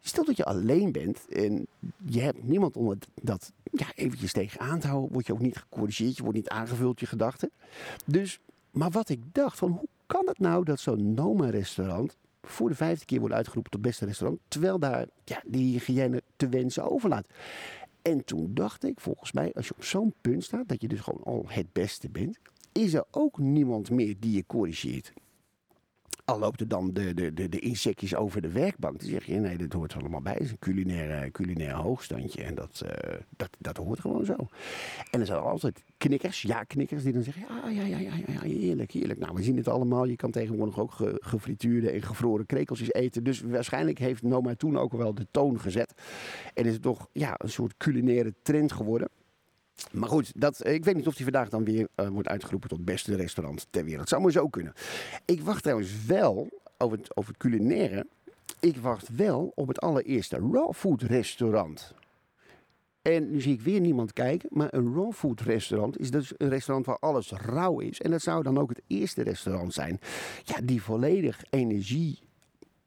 Stel 0.07 0.25
dat 0.25 0.37
je 0.37 0.45
alleen 0.45 0.93
bent 0.93 1.29
en 1.29 1.67
je 2.05 2.21
hebt 2.21 2.45
niemand 2.45 2.77
om 2.77 2.99
dat 3.23 3.53
ja, 3.73 3.87
eventjes 3.95 4.33
tegenaan 4.33 4.79
te 4.81 4.87
houden, 4.87 5.13
word 5.13 5.27
je 5.27 5.33
ook 5.33 5.41
niet 5.41 5.57
gecorrigeerd, 5.57 6.17
je 6.17 6.23
wordt 6.23 6.39
niet 6.39 6.49
aangevuld, 6.49 7.01
je 7.01 7.07
gedachten. 7.07 7.51
Dus, 8.05 8.41
maar 8.71 8.91
wat 8.91 9.09
ik 9.09 9.21
dacht, 9.33 9.59
van 9.59 9.71
hoe 9.71 9.89
kan 10.07 10.27
het 10.27 10.39
nou 10.39 10.65
dat 10.65 10.81
zo'n 10.81 11.15
Noma-restaurant 11.15 12.17
voor 12.43 12.69
de 12.69 12.75
vijfde 12.75 13.05
keer 13.05 13.21
wordt 13.21 13.35
uitgeroepen 13.35 13.71
tot 13.71 13.83
beste 13.83 14.05
restaurant, 14.05 14.41
terwijl 14.49 14.79
daar 14.79 15.07
ja, 15.25 15.43
die 15.47 15.73
hygiëne 15.73 16.23
te 16.37 16.49
wensen 16.49 16.91
overlaat? 16.91 17.27
En 18.03 18.25
toen 18.25 18.51
dacht 18.55 18.85
ik, 18.85 19.01
volgens 19.01 19.33
mij, 19.33 19.53
als 19.55 19.69
je 19.69 19.75
op 19.77 19.85
zo'n 19.85 20.15
punt 20.21 20.45
staat, 20.45 20.69
dat 20.69 20.81
je 20.81 20.89
dus 20.89 21.01
gewoon 21.01 21.23
al 21.25 21.45
het 21.47 21.73
beste 21.73 22.09
bent, 22.09 22.39
is 22.73 22.95
er 22.95 23.05
ook 23.11 23.39
niemand 23.39 23.91
meer 23.91 24.15
die 24.19 24.37
je 24.37 24.45
corrigeert. 24.47 25.13
Al 26.27 26.39
loopt 26.39 26.61
er 26.61 26.69
dan 26.69 26.93
de, 26.93 27.15
de, 27.15 27.35
de, 27.35 27.49
de 27.49 27.59
insectjes 27.59 28.15
over 28.15 28.43
de 28.43 28.53
werkbank. 28.53 29.01
Dan 29.01 29.09
zeg 29.09 29.25
je, 29.25 29.35
nee, 29.35 29.57
dit 29.57 29.73
hoort 29.73 29.93
er 29.93 30.01
allemaal 30.01 30.21
bij. 30.21 30.33
Het 30.33 30.43
is 30.43 30.51
een 30.51 31.31
culinair 31.31 31.73
hoogstandje. 31.73 32.43
En 32.43 32.55
dat, 32.55 32.83
uh, 32.85 33.15
dat, 33.37 33.51
dat 33.59 33.77
hoort 33.77 34.01
gewoon 34.01 34.25
zo. 34.25 34.37
En 35.11 35.21
er 35.21 35.27
zijn 35.27 35.39
altijd 35.39 35.83
knikkers, 35.97 36.43
ja 36.43 36.65
knikkers, 36.65 37.03
die 37.03 37.13
dan 37.13 37.23
zeggen, 37.23 37.43
ja, 37.49 37.69
ja, 37.69 37.85
ja, 37.85 37.99
ja, 37.99 38.13
ja, 38.27 38.41
heerlijk, 38.41 38.93
heerlijk. 38.93 39.19
Nou, 39.19 39.35
we 39.35 39.43
zien 39.43 39.57
het 39.57 39.69
allemaal. 39.69 40.05
Je 40.05 40.17
kan 40.17 40.31
tegenwoordig 40.31 40.79
ook 40.79 40.93
ge, 40.93 41.17
gefrituurde 41.21 41.91
en 41.91 42.03
gevroren 42.03 42.47
krekeltjes 42.47 42.93
eten. 42.93 43.25
Dus 43.25 43.41
waarschijnlijk 43.41 43.99
heeft 43.99 44.23
Noma 44.23 44.55
toen 44.55 44.79
ook 44.79 44.93
wel 44.93 45.15
de 45.15 45.27
toon 45.31 45.61
gezet. 45.61 45.95
En 46.55 46.65
is 46.65 46.73
het 46.73 46.83
toch 46.83 47.09
ja, 47.13 47.35
een 47.37 47.51
soort 47.51 47.77
culinaire 47.77 48.35
trend 48.43 48.73
geworden. 48.73 49.09
Maar 49.93 50.09
goed, 50.09 50.33
dat, 50.35 50.67
ik 50.67 50.85
weet 50.85 50.95
niet 50.95 51.07
of 51.07 51.15
die 51.15 51.25
vandaag 51.25 51.49
dan 51.49 51.65
weer 51.65 51.89
uh, 51.97 52.09
wordt 52.09 52.29
uitgeroepen 52.29 52.69
tot 52.69 52.85
beste 52.85 53.17
restaurant 53.17 53.67
ter 53.71 53.85
wereld. 53.85 54.09
Zou 54.09 54.23
maar 54.23 54.31
zo 54.31 54.49
kunnen. 54.49 54.73
Ik 55.25 55.43
wacht 55.43 55.63
trouwens 55.63 56.07
wel 56.07 56.49
over 56.79 56.99
het, 56.99 57.17
over 57.17 57.31
het 57.31 57.41
culinaire. 57.41 58.07
Ik 58.61 58.77
wacht 58.77 59.09
wel 59.17 59.53
op 59.55 59.69
het 59.69 59.81
allereerste 59.81 60.37
raw 60.53 60.73
food 60.73 61.03
restaurant. 61.03 61.95
En 63.03 63.31
nu 63.31 63.41
zie 63.41 63.53
ik 63.53 63.61
weer 63.61 63.81
niemand 63.81 64.13
kijken, 64.13 64.49
maar 64.53 64.75
een 64.75 64.95
raw 64.95 65.13
food 65.13 65.41
restaurant 65.41 65.99
is 65.99 66.11
dus 66.11 66.33
een 66.37 66.49
restaurant 66.49 66.87
waar 66.87 66.99
alles 66.99 67.31
rauw 67.31 67.81
is. 67.81 68.01
En 68.01 68.11
dat 68.11 68.23
zou 68.23 68.43
dan 68.43 68.59
ook 68.59 68.69
het 68.69 68.83
eerste 68.87 69.23
restaurant 69.23 69.75
zijn. 69.75 70.01
Ja, 70.45 70.61
die 70.63 70.83
volledig 70.83 71.45
energie 71.51 72.19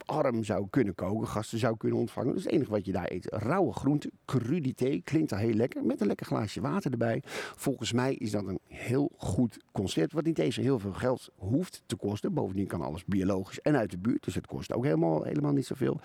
arm 0.09 0.43
zou 0.43 0.67
kunnen 0.69 0.95
koken, 0.95 1.27
gasten 1.27 1.59
zou 1.59 1.77
kunnen 1.77 1.99
ontvangen. 1.99 2.35
Is 2.35 2.43
het 2.43 2.53
enige 2.53 2.71
wat 2.71 2.85
je 2.85 2.91
daar 2.91 3.11
eet. 3.11 3.25
Rauwe 3.25 3.73
groenten, 3.73 4.11
crudité, 4.25 5.01
klinkt 5.03 5.31
al 5.31 5.37
heel 5.37 5.53
lekker, 5.53 5.85
met 5.85 6.01
een 6.01 6.07
lekker 6.07 6.25
glaasje 6.25 6.61
water 6.61 6.91
erbij. 6.91 7.21
Volgens 7.55 7.91
mij 7.91 8.13
is 8.13 8.31
dat 8.31 8.47
een 8.47 8.59
heel 8.67 9.11
goed 9.17 9.59
concept, 9.71 10.13
wat 10.13 10.23
niet 10.23 10.39
eens 10.39 10.55
heel 10.55 10.79
veel 10.79 10.93
geld 10.93 11.29
hoeft 11.35 11.83
te 11.85 11.95
kosten. 11.95 12.33
Bovendien 12.33 12.67
kan 12.67 12.81
alles 12.81 13.05
biologisch 13.05 13.61
en 13.61 13.75
uit 13.75 13.91
de 13.91 13.97
buurt, 13.97 14.23
dus 14.23 14.35
het 14.35 14.47
kost 14.47 14.73
ook 14.73 14.83
helemaal, 14.83 15.23
helemaal 15.23 15.53
niet 15.53 15.65
zoveel. 15.65 15.99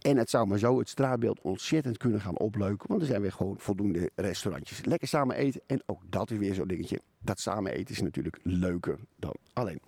En 0.00 0.16
het 0.16 0.30
zou 0.30 0.46
maar 0.46 0.58
zo 0.58 0.78
het 0.78 0.88
straatbeeld 0.88 1.40
ontzettend 1.40 1.96
kunnen 1.96 2.20
gaan 2.20 2.38
opleuken, 2.38 2.88
want 2.88 3.00
er 3.00 3.06
zijn 3.06 3.20
weer 3.20 3.32
gewoon 3.32 3.54
voldoende 3.58 4.10
restaurantjes. 4.14 4.84
Lekker 4.84 5.08
samen 5.08 5.36
eten 5.36 5.60
en 5.66 5.82
ook 5.86 6.02
dat 6.08 6.30
is 6.30 6.38
weer 6.38 6.54
zo'n 6.54 6.68
dingetje. 6.68 7.00
Dat 7.20 7.40
samen 7.40 7.72
eten 7.72 7.94
is 7.94 8.02
natuurlijk 8.02 8.38
leuker 8.42 8.98
dan 9.16 9.34
alleen 9.52 9.80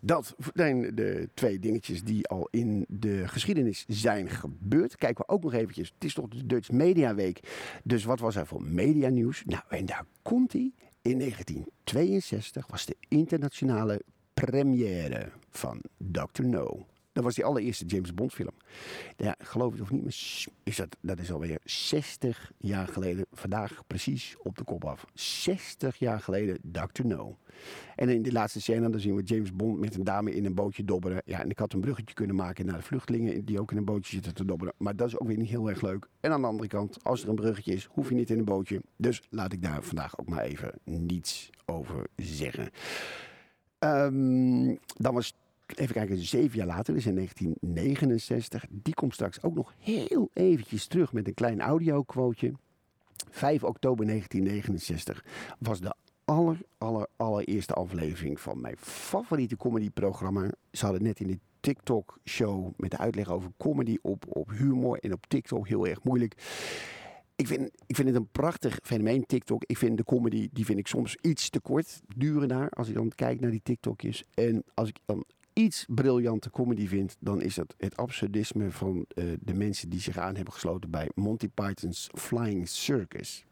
dat 0.00 0.34
zijn 0.54 0.94
de 0.94 1.28
twee 1.34 1.58
dingetjes 1.58 2.02
die 2.02 2.28
al 2.28 2.48
in 2.50 2.84
de 2.88 3.28
geschiedenis 3.28 3.84
zijn 3.88 4.30
gebeurd. 4.30 4.96
Kijken 4.96 5.24
we 5.26 5.32
ook 5.32 5.42
nog 5.42 5.52
eventjes. 5.52 5.92
Het 5.94 6.04
is 6.04 6.14
toch 6.14 6.28
de 6.28 6.46
Dutch 6.46 6.70
Media 6.70 7.14
Week. 7.14 7.40
Dus 7.84 8.04
wat 8.04 8.20
was 8.20 8.36
er 8.36 8.46
voor 8.46 8.62
media 8.62 9.08
nieuws? 9.08 9.42
Nou, 9.46 9.62
en 9.68 9.86
daar 9.86 10.04
komt 10.22 10.52
hij. 10.52 10.72
In 11.02 11.18
1962 11.18 12.66
was 12.66 12.86
de 12.86 12.96
internationale 13.08 14.02
première 14.34 15.30
van 15.50 15.80
Dr. 15.96 16.42
No. 16.42 16.86
Dat 17.14 17.24
was 17.24 17.34
die 17.34 17.44
allereerste 17.44 17.84
James 17.84 18.14
Bond 18.14 18.32
film. 18.32 18.50
Ja, 19.16 19.34
geloof 19.38 19.72
het 19.72 19.80
of 19.80 19.90
niet, 19.90 20.02
maar 20.02 20.12
is 20.62 20.76
dat, 20.76 20.96
dat 21.00 21.18
is 21.18 21.32
alweer 21.32 21.58
60 21.64 22.52
jaar 22.58 22.88
geleden. 22.88 23.26
Vandaag 23.32 23.82
precies 23.86 24.36
op 24.42 24.56
de 24.56 24.64
kop 24.64 24.84
af. 24.84 25.06
60 25.14 25.96
jaar 25.96 26.20
geleden 26.20 26.58
Dr. 26.62 27.06
No. 27.06 27.36
En 27.96 28.08
in 28.08 28.22
die 28.22 28.32
laatste 28.32 28.60
scène 28.60 28.90
dan 28.90 29.00
zien 29.00 29.14
we 29.14 29.22
James 29.22 29.52
Bond 29.52 29.78
met 29.78 29.94
een 29.94 30.04
dame 30.04 30.34
in 30.34 30.44
een 30.44 30.54
bootje 30.54 30.84
dobberen. 30.84 31.22
Ja, 31.24 31.40
en 31.40 31.50
ik 31.50 31.58
had 31.58 31.72
een 31.72 31.80
bruggetje 31.80 32.14
kunnen 32.14 32.36
maken 32.36 32.66
naar 32.66 32.76
de 32.76 32.82
vluchtelingen 32.82 33.44
die 33.44 33.60
ook 33.60 33.70
in 33.70 33.76
een 33.76 33.84
bootje 33.84 34.10
zitten 34.10 34.34
te 34.34 34.44
dobberen. 34.44 34.74
Maar 34.76 34.96
dat 34.96 35.08
is 35.08 35.18
ook 35.18 35.28
weer 35.28 35.38
niet 35.38 35.48
heel 35.48 35.68
erg 35.68 35.80
leuk. 35.80 36.08
En 36.20 36.32
aan 36.32 36.40
de 36.40 36.46
andere 36.46 36.68
kant, 36.68 37.04
als 37.04 37.22
er 37.22 37.28
een 37.28 37.34
bruggetje 37.34 37.72
is, 37.72 37.88
hoef 37.90 38.08
je 38.08 38.14
niet 38.14 38.30
in 38.30 38.38
een 38.38 38.44
bootje. 38.44 38.80
Dus 38.96 39.22
laat 39.30 39.52
ik 39.52 39.62
daar 39.62 39.82
vandaag 39.82 40.18
ook 40.18 40.28
maar 40.28 40.42
even 40.42 40.72
niets 40.84 41.50
over 41.64 42.06
zeggen. 42.16 42.70
Um, 43.78 44.78
dan 44.96 45.14
was 45.14 45.34
even 45.66 45.94
kijken, 45.94 46.18
zeven 46.18 46.58
jaar 46.58 46.66
later, 46.66 46.94
dus 46.94 47.06
in 47.06 47.14
1969. 47.14 48.64
Die 48.70 48.94
komt 48.94 49.14
straks 49.14 49.42
ook 49.42 49.54
nog 49.54 49.74
heel 49.78 50.30
eventjes 50.32 50.86
terug 50.86 51.12
met 51.12 51.26
een 51.26 51.34
klein 51.34 51.60
audio-quoteje. 51.60 52.52
5 53.30 53.64
oktober 53.64 54.06
1969 54.06 55.24
was 55.58 55.80
de 55.80 55.94
aller, 56.24 56.58
aller, 56.78 57.06
allereerste 57.16 57.72
aflevering 57.72 58.40
van 58.40 58.60
mijn 58.60 58.76
favoriete 58.78 59.56
comedyprogramma. 59.56 60.50
Ze 60.72 60.84
hadden 60.84 61.02
net 61.02 61.20
in 61.20 61.26
de 61.26 61.38
TikTok-show 61.60 62.72
met 62.76 62.90
de 62.90 62.98
uitleg 62.98 63.30
over 63.30 63.50
comedy 63.56 63.98
op, 64.02 64.24
op 64.28 64.50
humor 64.50 64.98
en 64.98 65.12
op 65.12 65.26
TikTok 65.26 65.68
heel 65.68 65.86
erg 65.86 66.02
moeilijk. 66.02 66.34
Ik 67.36 67.46
vind, 67.46 67.70
ik 67.86 67.96
vind 67.96 68.08
het 68.08 68.16
een 68.16 68.28
prachtig 68.32 68.78
fenomeen, 68.82 69.26
TikTok. 69.26 69.64
Ik 69.66 69.78
vind 69.78 69.96
de 69.96 70.04
comedy, 70.04 70.48
die 70.52 70.64
vind 70.64 70.78
ik 70.78 70.86
soms 70.86 71.16
iets 71.20 71.50
te 71.50 71.60
kort 71.60 72.02
duren 72.16 72.48
daar. 72.48 72.70
Als 72.70 72.88
ik 72.88 72.94
dan 72.94 73.12
kijk 73.14 73.40
naar 73.40 73.50
die 73.50 73.62
TikTokjes. 73.62 74.24
En 74.34 74.62
als 74.74 74.88
ik 74.88 74.96
dan 75.04 75.24
iets 75.54 75.84
briljante 75.88 76.50
comedy 76.50 76.86
vind, 76.86 77.16
dan 77.20 77.42
is 77.42 77.54
dat 77.54 77.74
het 77.78 77.96
absurdisme 77.96 78.70
van 78.70 79.06
uh, 79.14 79.32
de 79.40 79.54
mensen 79.54 79.88
die 79.88 80.00
zich 80.00 80.18
aan 80.18 80.36
hebben 80.36 80.52
gesloten 80.52 80.90
bij 80.90 81.10
Monty 81.14 81.48
Python's 81.48 82.08
Flying 82.14 82.68
Circus. 82.68 83.44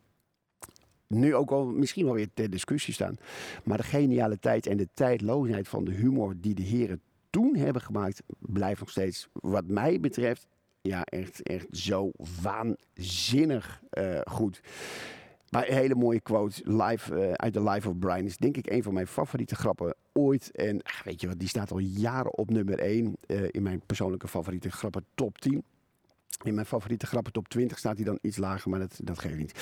Nu 1.06 1.34
ook 1.34 1.50
al 1.50 1.66
misschien 1.66 2.04
wel 2.04 2.14
weer 2.14 2.28
ter 2.34 2.50
discussie 2.50 2.94
staan. 2.94 3.16
Maar 3.64 3.76
de 3.76 3.82
genialiteit 3.82 4.66
en 4.66 4.76
de 4.76 4.88
tijdloosheid 4.94 5.68
van 5.68 5.84
de 5.84 5.92
humor 5.92 6.34
die 6.36 6.54
de 6.54 6.62
heren 6.62 7.00
toen 7.30 7.56
hebben 7.56 7.82
gemaakt, 7.82 8.22
blijft 8.38 8.80
nog 8.80 8.90
steeds, 8.90 9.28
wat 9.32 9.66
mij 9.66 10.00
betreft, 10.00 10.46
ja, 10.80 11.04
echt, 11.04 11.42
echt 11.42 11.66
zo 11.70 12.10
waanzinnig 12.42 13.82
uh, 13.98 14.20
goed. 14.24 14.60
Maar 15.52 15.68
een 15.68 15.74
hele 15.74 15.94
mooie 15.94 16.20
quote 16.20 16.60
live, 16.64 17.14
uh, 17.14 17.32
uit 17.32 17.52
de 17.52 17.62
Life 17.62 17.88
of 17.88 17.98
Brian 17.98 18.24
is 18.24 18.36
denk 18.36 18.56
ik 18.56 18.70
een 18.70 18.82
van 18.82 18.94
mijn 18.94 19.06
favoriete 19.06 19.54
grappen 19.54 19.94
ooit. 20.12 20.50
En 20.50 20.82
ach, 20.82 21.02
weet 21.02 21.20
je 21.20 21.26
wat, 21.26 21.38
die 21.38 21.48
staat 21.48 21.70
al 21.70 21.78
jaren 21.78 22.34
op 22.34 22.50
nummer 22.50 22.78
1 22.78 23.16
uh, 23.26 23.42
in 23.50 23.62
mijn 23.62 23.82
persoonlijke 23.86 24.28
favoriete 24.28 24.70
grappen 24.70 25.04
top 25.14 25.38
10. 25.38 25.64
In 26.42 26.54
mijn 26.54 26.66
favoriete 26.66 27.06
grappen 27.06 27.32
top 27.32 27.48
20 27.48 27.78
staat 27.78 27.96
hij 27.96 28.04
dan 28.04 28.18
iets 28.22 28.36
lager, 28.36 28.70
maar 28.70 28.78
dat, 28.78 29.00
dat 29.02 29.18
geeft 29.18 29.36
niet. 29.36 29.52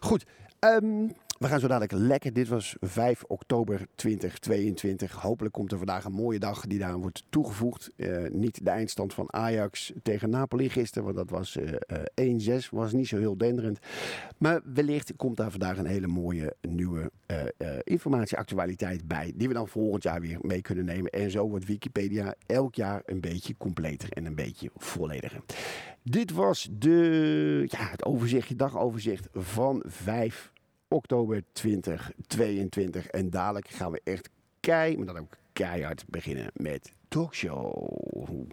Goed, 0.00 0.26
um, 0.60 1.12
we 1.40 1.46
gaan 1.46 1.60
zo 1.60 1.68
dadelijk 1.68 1.92
lekker. 1.92 2.32
Dit 2.32 2.48
was 2.48 2.76
5 2.80 3.22
oktober 3.26 3.86
2022. 3.94 5.12
Hopelijk 5.12 5.54
komt 5.54 5.72
er 5.72 5.78
vandaag 5.78 6.04
een 6.04 6.12
mooie 6.12 6.38
dag 6.38 6.66
die 6.66 6.78
daaraan 6.78 7.00
wordt 7.00 7.24
toegevoegd. 7.28 7.90
Uh, 7.96 8.28
niet 8.30 8.64
de 8.64 8.70
eindstand 8.70 9.14
van 9.14 9.32
Ajax 9.32 9.92
tegen 10.02 10.30
Napoli 10.30 10.70
gisteren, 10.70 11.04
want 11.04 11.16
dat 11.16 11.30
was 11.30 11.56
uh, 11.56 11.72
uh, 12.48 12.60
1-6. 12.64 12.68
Was 12.70 12.92
niet 12.92 13.08
zo 13.08 13.18
heel 13.18 13.36
denderend. 13.36 13.78
Maar 14.38 14.60
wellicht 14.64 15.16
komt 15.16 15.36
daar 15.36 15.50
vandaag 15.50 15.78
een 15.78 15.86
hele 15.86 16.06
mooie 16.06 16.54
nieuwe 16.60 17.10
informatie, 17.84 18.36
actualiteit 18.36 19.08
bij. 19.08 19.32
Die 19.34 19.48
we 19.48 19.54
dan 19.54 19.68
volgend 19.68 20.02
jaar 20.02 20.20
weer 20.20 20.38
mee 20.40 20.60
kunnen 20.60 20.84
nemen. 20.84 21.10
En 21.10 21.30
zo 21.30 21.48
wordt 21.48 21.66
Wikipedia 21.66 22.34
elk 22.46 22.74
jaar 22.74 23.02
een 23.04 23.20
beetje 23.20 23.54
completer 23.56 24.12
en 24.12 24.26
een 24.26 24.34
beetje 24.34 24.70
vollediger. 24.76 25.40
Dit 26.02 26.32
was 26.32 26.68
de, 26.72 27.64
ja, 27.66 27.90
het 27.90 28.04
overzichtje, 28.04 28.56
dagoverzicht 28.56 29.28
van 29.32 29.82
5 29.86 30.52
oktober 30.90 31.42
2022. 31.52 33.06
En 33.06 33.30
dadelijk 33.30 33.68
gaan 33.68 33.92
we 33.92 34.00
echt 34.04 34.28
kei, 34.60 34.96
maar 34.96 35.06
dan 35.06 35.18
ook 35.18 35.36
keihard 35.52 36.04
beginnen 36.06 36.50
met 36.54 36.92
talkshow. 37.08 38.48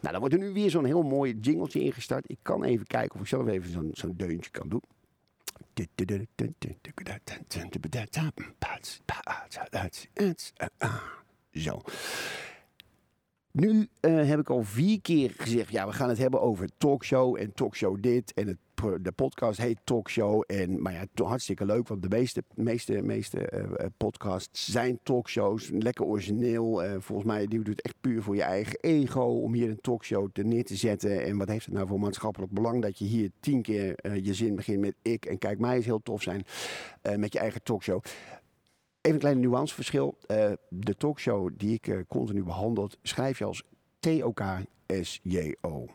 Nou, 0.00 0.12
dan 0.12 0.18
wordt 0.18 0.34
er 0.34 0.40
nu 0.40 0.52
weer 0.52 0.70
zo'n 0.70 0.84
heel 0.84 1.02
mooi 1.02 1.38
jingletje 1.40 1.80
ingestart. 1.80 2.30
Ik 2.30 2.38
kan 2.42 2.64
even 2.64 2.86
kijken 2.86 3.14
of 3.14 3.20
ik 3.20 3.26
zelf 3.26 3.46
even 3.46 3.70
zo'n 3.70 3.90
zo'n 3.92 4.14
deuntje 4.16 4.50
kan 4.50 4.68
doen. 4.68 4.82
Zo. 11.52 11.80
Nu 13.52 13.88
uh, 14.00 14.28
heb 14.28 14.38
ik 14.38 14.50
al 14.50 14.62
vier 14.62 15.00
keer 15.00 15.34
gezegd, 15.36 15.70
ja, 15.70 15.86
we 15.86 15.92
gaan 15.92 16.08
het 16.08 16.18
hebben 16.18 16.40
over 16.40 16.68
talkshow 16.78 17.36
en 17.36 17.52
talkshow 17.54 18.02
dit. 18.02 18.32
En 18.34 18.46
het, 18.46 18.56
de 19.02 19.12
podcast 19.12 19.58
heet 19.58 19.78
talkshow. 19.84 20.42
En, 20.46 20.82
maar 20.82 20.92
ja, 20.92 21.24
hartstikke 21.24 21.64
leuk, 21.64 21.88
want 21.88 22.02
de 22.02 22.08
meeste, 22.08 22.42
meeste, 22.54 23.02
meeste 23.02 23.52
uh, 23.54 23.86
podcasts 23.96 24.72
zijn 24.72 24.98
talkshows. 25.02 25.70
Lekker 25.72 26.04
origineel. 26.04 26.82
Volgens 26.98 27.28
mij, 27.28 27.46
doet 27.46 27.66
het 27.66 27.82
echt 27.82 27.94
puur 28.00 28.22
voor 28.22 28.34
je 28.34 28.42
eigen 28.42 28.78
ego 28.80 29.22
om 29.22 29.52
hier 29.52 29.68
een 29.68 29.80
talkshow 29.80 30.28
te 30.32 30.42
neer 30.42 30.64
te 30.64 30.76
zetten. 30.76 31.24
En 31.24 31.38
wat 31.38 31.48
heeft 31.48 31.64
het 31.64 31.74
nou 31.74 31.86
voor 31.86 32.00
maatschappelijk 32.00 32.52
belang 32.52 32.82
dat 32.82 32.98
je 32.98 33.04
hier 33.04 33.30
tien 33.40 33.62
keer 33.62 33.94
je 34.22 34.34
zin 34.34 34.56
begint 34.56 34.80
met 34.80 34.94
ik. 35.02 35.24
En 35.24 35.38
kijk, 35.38 35.58
mij 35.58 35.78
is 35.78 35.84
heel 35.84 36.02
tof 36.02 36.22
zijn 36.22 36.44
met 37.16 37.32
je 37.32 37.38
eigen 37.38 37.62
talkshow. 37.62 38.02
Even 39.00 39.14
een 39.14 39.18
kleine 39.18 39.40
nuanceverschil. 39.40 40.18
Uh, 40.30 40.52
de 40.68 40.96
talkshow 40.96 41.50
die 41.56 41.74
ik 41.74 41.86
uh, 41.86 42.00
continu 42.08 42.42
behandel, 42.42 42.90
schrijf 43.02 43.38
je 43.38 43.44
als 43.44 43.62
T-O-K-S-J-O. 44.00 45.86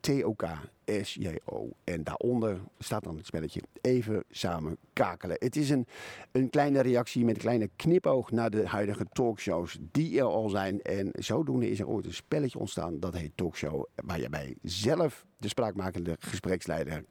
T-O-K-S-J-O. 0.00 1.68
En 1.84 2.04
daaronder 2.04 2.60
staat 2.78 3.04
dan 3.04 3.16
het 3.16 3.26
spelletje 3.26 3.62
even 3.80 4.24
samen 4.30 4.76
kakelen. 4.92 5.36
Het 5.38 5.56
is 5.56 5.70
een, 5.70 5.86
een 6.32 6.50
kleine 6.50 6.80
reactie 6.80 7.24
met 7.24 7.34
een 7.34 7.40
kleine 7.40 7.70
knipoog 7.76 8.30
naar 8.30 8.50
de 8.50 8.66
huidige 8.66 9.06
talkshows 9.12 9.78
die 9.92 10.18
er 10.18 10.24
al 10.24 10.48
zijn. 10.48 10.82
En 10.82 11.10
zodoende 11.12 11.70
is 11.70 11.80
er 11.80 11.88
ooit 11.88 12.06
een 12.06 12.14
spelletje 12.14 12.58
ontstaan, 12.58 13.00
dat 13.00 13.16
heet 13.16 13.32
talkshow. 13.34 13.84
Waar 13.94 14.20
je 14.20 14.28
bij 14.28 14.56
zelf 14.62 15.26
de 15.38 15.48
spraakmakende 15.48 16.16
gespreksleider 16.18 17.04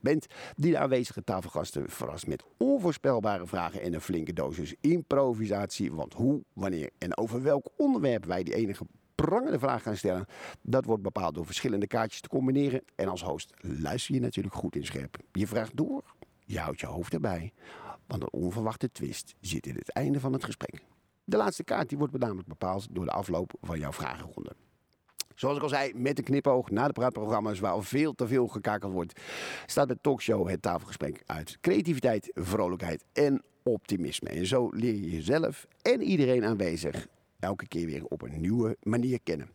bent, 0.00 0.26
die 0.56 0.70
de 0.70 0.78
aanwezige 0.78 1.24
tafelgasten 1.24 1.90
verrast 1.90 2.26
met 2.26 2.44
onvoorspelbare 2.56 3.46
vragen 3.46 3.82
en 3.82 3.94
een 3.94 4.00
flinke 4.00 4.32
dosis 4.32 4.74
improvisatie. 4.80 5.92
Want 5.92 6.14
hoe, 6.14 6.42
wanneer 6.52 6.90
en 6.98 7.16
over 7.16 7.42
welk 7.42 7.68
onderwerp 7.76 8.24
wij 8.24 8.42
die 8.42 8.54
enige 8.54 8.86
prangende 9.14 9.58
vraag 9.58 9.82
gaan 9.82 9.96
stellen, 9.96 10.26
dat 10.62 10.84
wordt 10.84 11.02
bepaald 11.02 11.34
door 11.34 11.46
verschillende 11.46 11.86
kaartjes 11.86 12.20
te 12.20 12.28
combineren. 12.28 12.82
En 12.94 13.08
als 13.08 13.22
host 13.22 13.52
luister 13.60 14.14
je 14.14 14.20
natuurlijk 14.20 14.54
goed 14.54 14.76
in 14.76 14.84
scherp. 14.84 15.16
Je 15.32 15.46
vraagt 15.46 15.76
door, 15.76 16.02
je 16.44 16.58
houdt 16.58 16.80
je 16.80 16.86
hoofd 16.86 17.12
erbij, 17.12 17.52
want 18.06 18.22
een 18.22 18.32
onverwachte 18.32 18.92
twist 18.92 19.34
zit 19.40 19.66
in 19.66 19.74
het 19.74 19.92
einde 19.92 20.20
van 20.20 20.32
het 20.32 20.44
gesprek. 20.44 20.82
De 21.24 21.36
laatste 21.36 21.64
kaart 21.64 21.88
die 21.88 21.98
wordt 21.98 22.18
namelijk 22.18 22.48
bepaald 22.48 22.86
door 22.90 23.04
de 23.04 23.10
afloop 23.10 23.52
van 23.60 23.78
jouw 23.78 23.92
vragenronde. 23.92 24.52
Zoals 25.36 25.56
ik 25.56 25.62
al 25.62 25.68
zei, 25.68 25.92
met 25.94 26.18
een 26.18 26.24
knipoog 26.24 26.70
naar 26.70 26.86
de 26.86 26.92
praatprogramma's 26.92 27.60
waar 27.60 27.72
al 27.72 27.82
veel 27.82 28.14
te 28.14 28.26
veel 28.26 28.46
gekakeld 28.46 28.92
wordt, 28.92 29.20
staat 29.66 29.88
de 29.88 29.98
talkshow 30.00 30.48
het 30.48 30.62
tafelgesprek 30.62 31.22
uit 31.26 31.58
creativiteit, 31.60 32.30
vrolijkheid 32.34 33.04
en 33.12 33.42
optimisme. 33.62 34.28
En 34.28 34.46
zo 34.46 34.68
leer 34.72 34.94
je 34.94 35.10
jezelf 35.10 35.66
en 35.82 36.02
iedereen 36.02 36.44
aanwezig 36.44 37.06
elke 37.38 37.68
keer 37.68 37.86
weer 37.86 38.04
op 38.04 38.22
een 38.22 38.40
nieuwe 38.40 38.76
manier 38.82 39.20
kennen. 39.22 39.50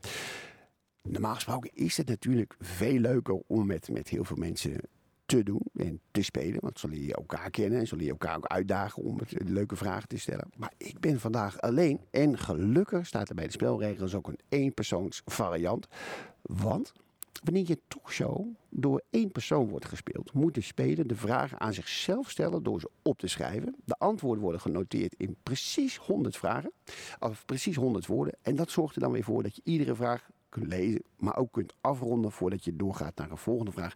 Normaal 1.02 1.36
gesproken 1.36 1.72
is 1.74 1.98
het 1.98 2.08
natuurlijk 2.08 2.56
veel 2.60 3.00
leuker 3.00 3.42
om 3.48 3.66
met, 3.66 3.90
met 3.90 4.10
heel 4.10 4.24
veel 4.24 4.38
mensen 4.38 4.82
te 5.32 5.44
doen 5.44 5.62
en 5.74 6.00
te 6.12 6.22
spelen. 6.22 6.62
Want 6.62 6.80
zo 6.80 6.88
leer 6.88 7.06
je 7.06 7.16
elkaar 7.16 7.50
kennen 7.50 7.80
en 7.80 7.88
zo 7.88 7.96
leer 7.96 8.06
je 8.06 8.12
elkaar 8.12 8.38
ook 8.38 8.46
uitdagen 8.46 9.04
om 9.04 9.18
leuke 9.30 9.76
vragen 9.76 10.08
te 10.08 10.18
stellen. 10.18 10.50
Maar 10.58 10.74
ik 10.78 11.00
ben 11.00 11.20
vandaag 11.20 11.62
alleen 11.62 12.00
en 12.10 12.38
gelukkig 12.38 13.08
staat 13.08 13.30
er 13.30 13.36
bij 13.36 13.46
de 13.46 13.52
spelregels 13.52 14.16
ook 14.16 14.28
een 14.28 14.40
eenpersoons 14.50 15.22
variant. 15.26 15.88
Want 16.42 16.92
wanneer 17.44 17.68
je 17.68 17.80
talkshow 17.88 18.48
door 18.70 19.02
één 19.10 19.32
persoon 19.32 19.70
wordt 19.70 19.86
gespeeld, 19.86 20.34
moet 20.34 20.54
de 20.54 20.62
speler 20.62 21.08
de 21.08 21.16
vragen 21.16 21.60
aan 21.60 21.74
zichzelf 21.74 22.30
stellen 22.30 22.64
door 22.64 22.80
ze 22.80 22.90
op 23.02 23.20
te 23.20 23.28
schrijven. 23.28 23.76
De 23.86 23.96
antwoorden 23.98 24.44
worden 24.44 24.62
genoteerd 24.62 25.16
in 25.18 25.36
precies 25.44 25.98
100 25.98 26.38
vragen, 26.38 26.72
of 27.20 27.46
precies 27.46 27.76
100 27.76 28.06
woorden. 28.06 28.36
En 28.42 28.56
dat 28.56 28.72
zorgt 28.72 28.96
er 28.96 29.02
dan 29.02 29.12
weer 29.12 29.24
voor 29.24 29.44
dat 29.44 29.56
je 29.56 29.62
iedere 29.64 29.96
vraag 29.96 30.30
lezen, 30.56 31.04
maar 31.16 31.38
ook 31.38 31.52
kunt 31.52 31.74
afronden 31.82 32.32
voordat 32.32 32.64
je 32.64 32.76
doorgaat 32.76 33.16
naar 33.16 33.32
een 33.32 33.38
volgende 33.38 33.72
vraag. 33.72 33.94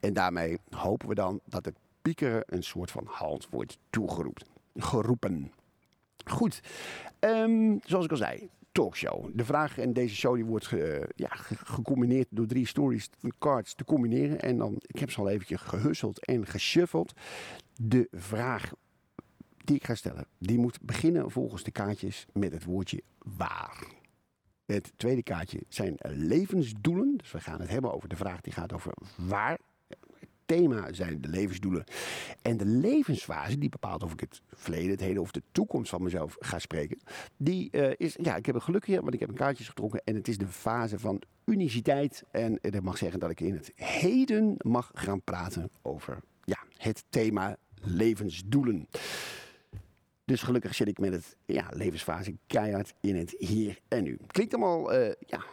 En 0.00 0.12
daarmee 0.12 0.58
hopen 0.70 1.08
we 1.08 1.14
dan 1.14 1.40
dat 1.44 1.64
het 1.64 1.76
piekeren 2.02 2.42
een 2.46 2.62
soort 2.62 2.90
van 2.90 3.06
halt 3.06 3.48
wordt 3.50 3.78
toegeroepen. 3.90 4.46
Geroepen. 4.74 5.52
Goed, 6.24 6.60
um, 7.20 7.80
zoals 7.84 8.04
ik 8.04 8.10
al 8.10 8.16
zei, 8.16 8.48
talkshow. 8.72 9.30
De 9.34 9.44
vraag 9.44 9.78
in 9.78 9.92
deze 9.92 10.14
show 10.14 10.34
die 10.34 10.44
wordt 10.44 10.68
ja, 11.14 11.28
gecombineerd 11.64 12.26
door 12.30 12.46
drie 12.46 12.66
stories 12.66 13.10
cards 13.38 13.74
te 13.74 13.84
combineren. 13.84 14.40
En 14.40 14.58
dan, 14.58 14.74
ik 14.86 14.98
heb 14.98 15.10
ze 15.10 15.20
al 15.20 15.28
eventjes 15.28 15.60
gehusseld 15.60 16.24
en 16.24 16.46
geshuffeld. 16.46 17.12
De 17.76 18.08
vraag 18.12 18.72
die 19.64 19.76
ik 19.76 19.84
ga 19.84 19.94
stellen, 19.94 20.26
die 20.38 20.58
moet 20.58 20.78
beginnen 20.82 21.30
volgens 21.30 21.62
de 21.62 21.70
kaartjes 21.70 22.26
met 22.32 22.52
het 22.52 22.64
woordje 22.64 23.02
waar. 23.18 23.97
Het 24.74 24.92
tweede 24.96 25.22
kaartje 25.22 25.60
zijn 25.68 25.96
levensdoelen. 26.02 27.16
Dus 27.16 27.32
we 27.32 27.40
gaan 27.40 27.60
het 27.60 27.70
hebben 27.70 27.94
over 27.94 28.08
de 28.08 28.16
vraag 28.16 28.40
die 28.40 28.52
gaat 28.52 28.72
over 28.72 28.92
waar. 29.16 29.58
Het 30.18 30.28
thema 30.46 30.92
zijn 30.92 31.20
de 31.20 31.28
levensdoelen. 31.28 31.84
En 32.42 32.56
de 32.56 32.64
levensfase, 32.64 33.58
die 33.58 33.68
bepaalt 33.68 34.02
of 34.02 34.12
ik 34.12 34.20
het 34.20 34.40
verleden, 34.52 34.90
het 34.90 35.00
heden 35.00 35.22
of 35.22 35.30
de 35.30 35.42
toekomst 35.52 35.90
van 35.90 36.02
mezelf 36.02 36.36
ga 36.38 36.58
spreken. 36.58 36.98
Die 37.36 37.68
uh, 37.72 37.90
is, 37.96 38.16
ja, 38.20 38.36
ik 38.36 38.46
heb 38.46 38.54
een 38.54 38.62
geluk 38.62 38.86
hier, 38.86 39.00
want 39.00 39.14
ik 39.14 39.20
heb 39.20 39.28
een 39.28 39.34
kaartjes 39.34 39.68
getrokken. 39.68 40.00
En 40.04 40.14
het 40.14 40.28
is 40.28 40.38
de 40.38 40.46
fase 40.46 40.98
van 40.98 41.22
uniciteit. 41.44 42.24
En 42.30 42.58
dat 42.60 42.82
mag 42.82 42.98
zeggen 42.98 43.20
dat 43.20 43.30
ik 43.30 43.40
in 43.40 43.54
het 43.54 43.72
heden 43.74 44.54
mag 44.58 44.90
gaan 44.94 45.22
praten 45.22 45.70
over 45.82 46.18
ja, 46.44 46.58
het 46.76 47.04
thema 47.08 47.56
levensdoelen. 47.82 48.88
Dus 50.28 50.42
gelukkig 50.42 50.74
zit 50.74 50.88
ik 50.88 50.98
met 50.98 51.12
het 51.12 51.36
ja, 51.46 51.68
levensfase 51.70 52.36
keihard 52.46 52.94
in 53.00 53.16
het 53.16 53.34
hier 53.38 53.78
en 53.88 54.02
nu. 54.02 54.18
Klinkt 54.26 54.54
allemaal 54.54 54.94
uh, 54.94 55.12
ja, 55.26 55.44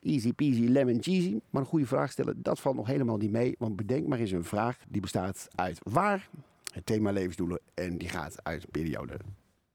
easy 0.00 0.32
peasy 0.32 0.66
lemon 0.66 1.02
cheesy. 1.02 1.40
Maar 1.50 1.62
een 1.62 1.68
goede 1.68 1.86
vraag 1.86 2.10
stellen, 2.10 2.42
dat 2.42 2.60
valt 2.60 2.76
nog 2.76 2.86
helemaal 2.86 3.16
niet 3.16 3.30
mee. 3.30 3.54
Want 3.58 3.76
bedenk 3.76 4.06
maar 4.06 4.18
eens 4.18 4.30
een 4.30 4.44
vraag 4.44 4.78
die 4.88 5.00
bestaat 5.00 5.48
uit 5.54 5.78
waar, 5.82 6.28
het 6.72 6.86
thema 6.86 7.12
levensdoelen. 7.12 7.60
En 7.74 7.98
die 7.98 8.08
gaat 8.08 8.44
uit 8.44 8.60
de 8.60 8.68
periode 8.70 9.16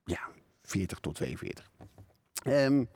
ja, 0.04 0.30
40 0.62 1.00
tot 1.00 1.16
42. 1.16 1.72
Um, 2.48 2.88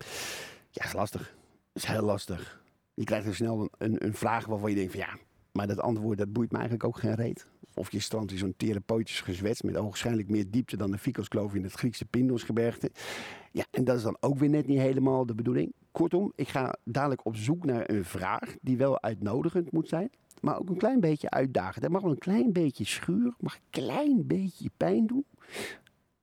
ja, 0.70 0.86
is 0.86 0.94
lastig. 0.94 1.36
is 1.74 1.86
heel 1.86 2.04
lastig. 2.04 2.62
Je 2.94 3.04
krijgt 3.04 3.28
er 3.28 3.36
snel 3.36 3.62
een, 3.62 3.70
een, 3.78 4.06
een 4.06 4.14
vraag 4.14 4.46
waarvan 4.46 4.70
je 4.70 4.76
denkt 4.76 4.92
van 4.92 5.02
ja, 5.02 5.18
maar 5.52 5.68
dat 5.68 5.80
antwoord 5.80 6.18
dat 6.18 6.34
boeit 6.34 6.52
me 6.52 6.58
eigenlijk 6.58 6.88
ook 6.88 7.00
geen 7.00 7.16
reet. 7.16 7.46
Of 7.80 7.92
je 7.92 8.00
strandt 8.00 8.32
in 8.32 8.38
zo'n 8.38 8.54
therapeutisch 8.58 9.22
gezwets 9.22 9.62
met 9.62 9.78
ogenschijnlijk 9.78 10.30
meer 10.30 10.46
diepte 10.50 10.78
dan 10.78 10.92
de 10.92 10.98
Ficoskloof 10.98 11.54
in 11.54 11.64
het 11.64 11.72
Griekse 11.72 12.06
Pindosgebergte. 12.06 12.92
Ja, 13.52 13.66
en 13.72 13.84
dat 13.84 13.98
is 13.98 14.04
dan 14.04 14.18
ook 14.20 14.38
weer 14.38 14.50
net 14.50 14.68
niet 14.68 14.80
helemaal 14.80 15.26
de 15.26 15.36
bedoeling. 15.36 15.74
Kortom, 15.92 16.32
ik 16.36 16.48
ga 16.48 16.76
dadelijk 16.84 17.26
op 17.26 17.36
zoek 17.36 17.66
naar 17.66 17.90
een 17.90 18.06
vraag 18.06 18.56
die 18.62 18.78
wel 18.78 19.02
uitnodigend 19.02 19.72
moet 19.72 19.88
zijn, 19.88 20.10
maar 20.42 20.60
ook 20.60 20.70
een 20.70 20.78
klein 20.78 21.00
beetje 21.00 21.30
uitdagend. 21.30 21.84
Het 21.84 21.92
mag 21.92 22.02
wel 22.02 22.12
een 22.12 22.18
klein 22.18 22.52
beetje 22.52 22.86
schuren, 22.86 23.36
mag 23.40 23.56
een 23.56 23.70
klein 23.70 24.28
beetje 24.28 24.70
pijn 24.78 25.08
doen. 25.08 25.26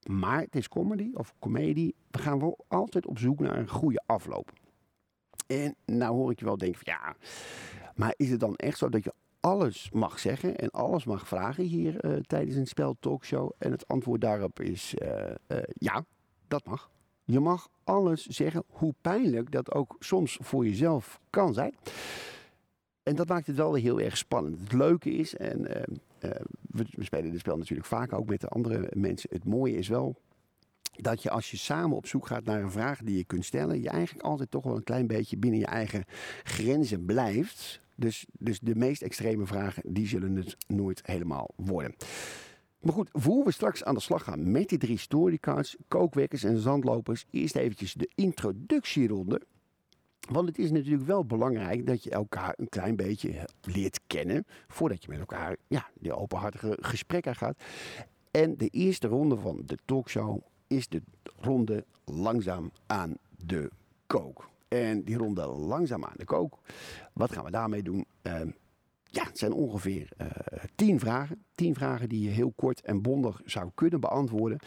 Maar 0.06 0.40
het 0.40 0.56
is 0.56 0.68
comedy 0.68 1.10
of 1.14 1.34
comedie. 1.38 1.94
We 2.10 2.18
gaan 2.18 2.38
wel 2.38 2.64
altijd 2.68 3.06
op 3.06 3.18
zoek 3.18 3.40
naar 3.40 3.58
een 3.58 3.68
goede 3.68 4.02
afloop. 4.06 4.52
En 5.46 5.74
nou 5.84 6.14
hoor 6.14 6.30
ik 6.30 6.38
je 6.38 6.44
wel 6.44 6.58
denken 6.58 6.80
van 6.84 6.92
ja, 6.92 7.16
maar 7.94 8.14
is 8.16 8.30
het 8.30 8.40
dan 8.40 8.56
echt 8.56 8.78
zo 8.78 8.88
dat 8.88 9.04
je 9.04 9.12
alles 9.40 9.90
mag 9.92 10.18
zeggen 10.18 10.56
en 10.56 10.70
alles 10.70 11.04
mag 11.04 11.28
vragen 11.28 11.64
hier 11.64 12.04
uh, 12.04 12.20
tijdens 12.20 12.56
een 12.56 12.66
spel 12.66 12.96
talkshow? 13.00 13.50
En 13.58 13.70
het 13.70 13.88
antwoord 13.88 14.20
daarop 14.20 14.60
is 14.60 14.94
uh, 15.02 15.08
uh, 15.48 15.58
ja, 15.68 16.04
dat 16.48 16.66
mag. 16.66 16.90
Je 17.24 17.40
mag 17.40 17.68
alles 17.84 18.26
zeggen, 18.26 18.64
hoe 18.66 18.94
pijnlijk 19.00 19.50
dat 19.50 19.72
ook 19.72 19.96
soms 19.98 20.38
voor 20.40 20.66
jezelf 20.66 21.20
kan 21.30 21.54
zijn. 21.54 21.74
En 23.02 23.16
dat 23.16 23.28
maakt 23.28 23.46
het 23.46 23.56
wel 23.56 23.74
heel 23.74 24.00
erg 24.00 24.16
spannend. 24.16 24.60
Het 24.60 24.72
leuke 24.72 25.10
is, 25.10 25.36
en 25.36 25.62
we, 26.60 26.86
we 26.90 27.04
spelen 27.04 27.30
dit 27.30 27.40
spel 27.40 27.56
natuurlijk 27.56 27.88
vaak 27.88 28.12
ook 28.12 28.28
met 28.28 28.40
de 28.40 28.48
andere 28.48 28.90
mensen. 28.94 29.30
Het 29.32 29.44
mooie 29.44 29.76
is 29.76 29.88
wel 29.88 30.16
dat 30.96 31.22
je 31.22 31.30
als 31.30 31.50
je 31.50 31.56
samen 31.56 31.96
op 31.96 32.06
zoek 32.06 32.26
gaat 32.26 32.44
naar 32.44 32.62
een 32.62 32.70
vraag 32.70 33.00
die 33.02 33.16
je 33.16 33.24
kunt 33.24 33.44
stellen, 33.44 33.82
je 33.82 33.88
eigenlijk 33.88 34.26
altijd 34.26 34.50
toch 34.50 34.64
wel 34.64 34.76
een 34.76 34.82
klein 34.82 35.06
beetje 35.06 35.36
binnen 35.36 35.60
je 35.60 35.66
eigen 35.66 36.04
grenzen 36.42 37.04
blijft. 37.04 37.80
Dus, 37.96 38.26
dus 38.38 38.60
de 38.60 38.74
meest 38.74 39.02
extreme 39.02 39.46
vragen, 39.46 39.82
die 39.86 40.06
zullen 40.06 40.36
het 40.36 40.56
nooit 40.66 41.00
helemaal 41.06 41.50
worden. 41.56 41.94
Maar 42.80 42.92
goed, 42.92 43.08
voor 43.12 43.44
we 43.44 43.50
straks 43.50 43.84
aan 43.84 43.94
de 43.94 44.00
slag 44.00 44.24
gaan 44.24 44.50
met 44.50 44.68
die 44.68 44.78
drie 44.78 44.98
storycards, 44.98 45.76
kookwekkers 45.88 46.44
en 46.44 46.58
zandlopers, 46.58 47.26
eerst 47.30 47.56
eventjes 47.56 47.92
de 47.92 48.10
introductieronde. 48.14 49.40
Want 50.30 50.48
het 50.48 50.58
is 50.58 50.70
natuurlijk 50.70 51.06
wel 51.06 51.24
belangrijk 51.24 51.86
dat 51.86 52.04
je 52.04 52.10
elkaar 52.10 52.54
een 52.56 52.68
klein 52.68 52.96
beetje 52.96 53.48
leert 53.60 54.00
kennen. 54.06 54.46
Voordat 54.68 55.02
je 55.02 55.08
met 55.08 55.18
elkaar 55.18 55.56
ja, 55.66 55.90
openhartige 56.10 56.78
gesprekken 56.80 57.36
gaat. 57.36 57.62
En 58.30 58.56
de 58.56 58.68
eerste 58.68 59.08
ronde 59.08 59.36
van 59.36 59.62
de 59.64 59.78
talkshow 59.84 60.40
is 60.66 60.88
de 60.88 61.02
ronde 61.40 61.84
langzaam 62.04 62.70
aan 62.86 63.16
de 63.44 63.70
kook. 64.06 64.48
En 64.68 65.04
die 65.04 65.16
ronde 65.16 65.46
langzaam 65.46 66.04
aan 66.04 66.16
de 66.16 66.24
kook, 66.24 66.58
wat 67.12 67.32
gaan 67.32 67.44
we 67.44 67.50
daarmee 67.50 67.82
doen? 67.82 68.06
Uh, 68.22 68.40
ja, 69.04 69.24
het 69.24 69.38
zijn 69.38 69.52
ongeveer 69.52 70.08
uh, 70.20 70.26
tien 70.74 71.00
vragen. 71.00 71.44
Tien 71.54 71.74
vragen 71.74 72.08
die 72.08 72.20
je 72.20 72.28
heel 72.28 72.52
kort 72.56 72.80
en 72.80 73.02
bondig 73.02 73.40
zou 73.44 73.70
kunnen 73.74 74.00
beantwoorden. 74.00 74.58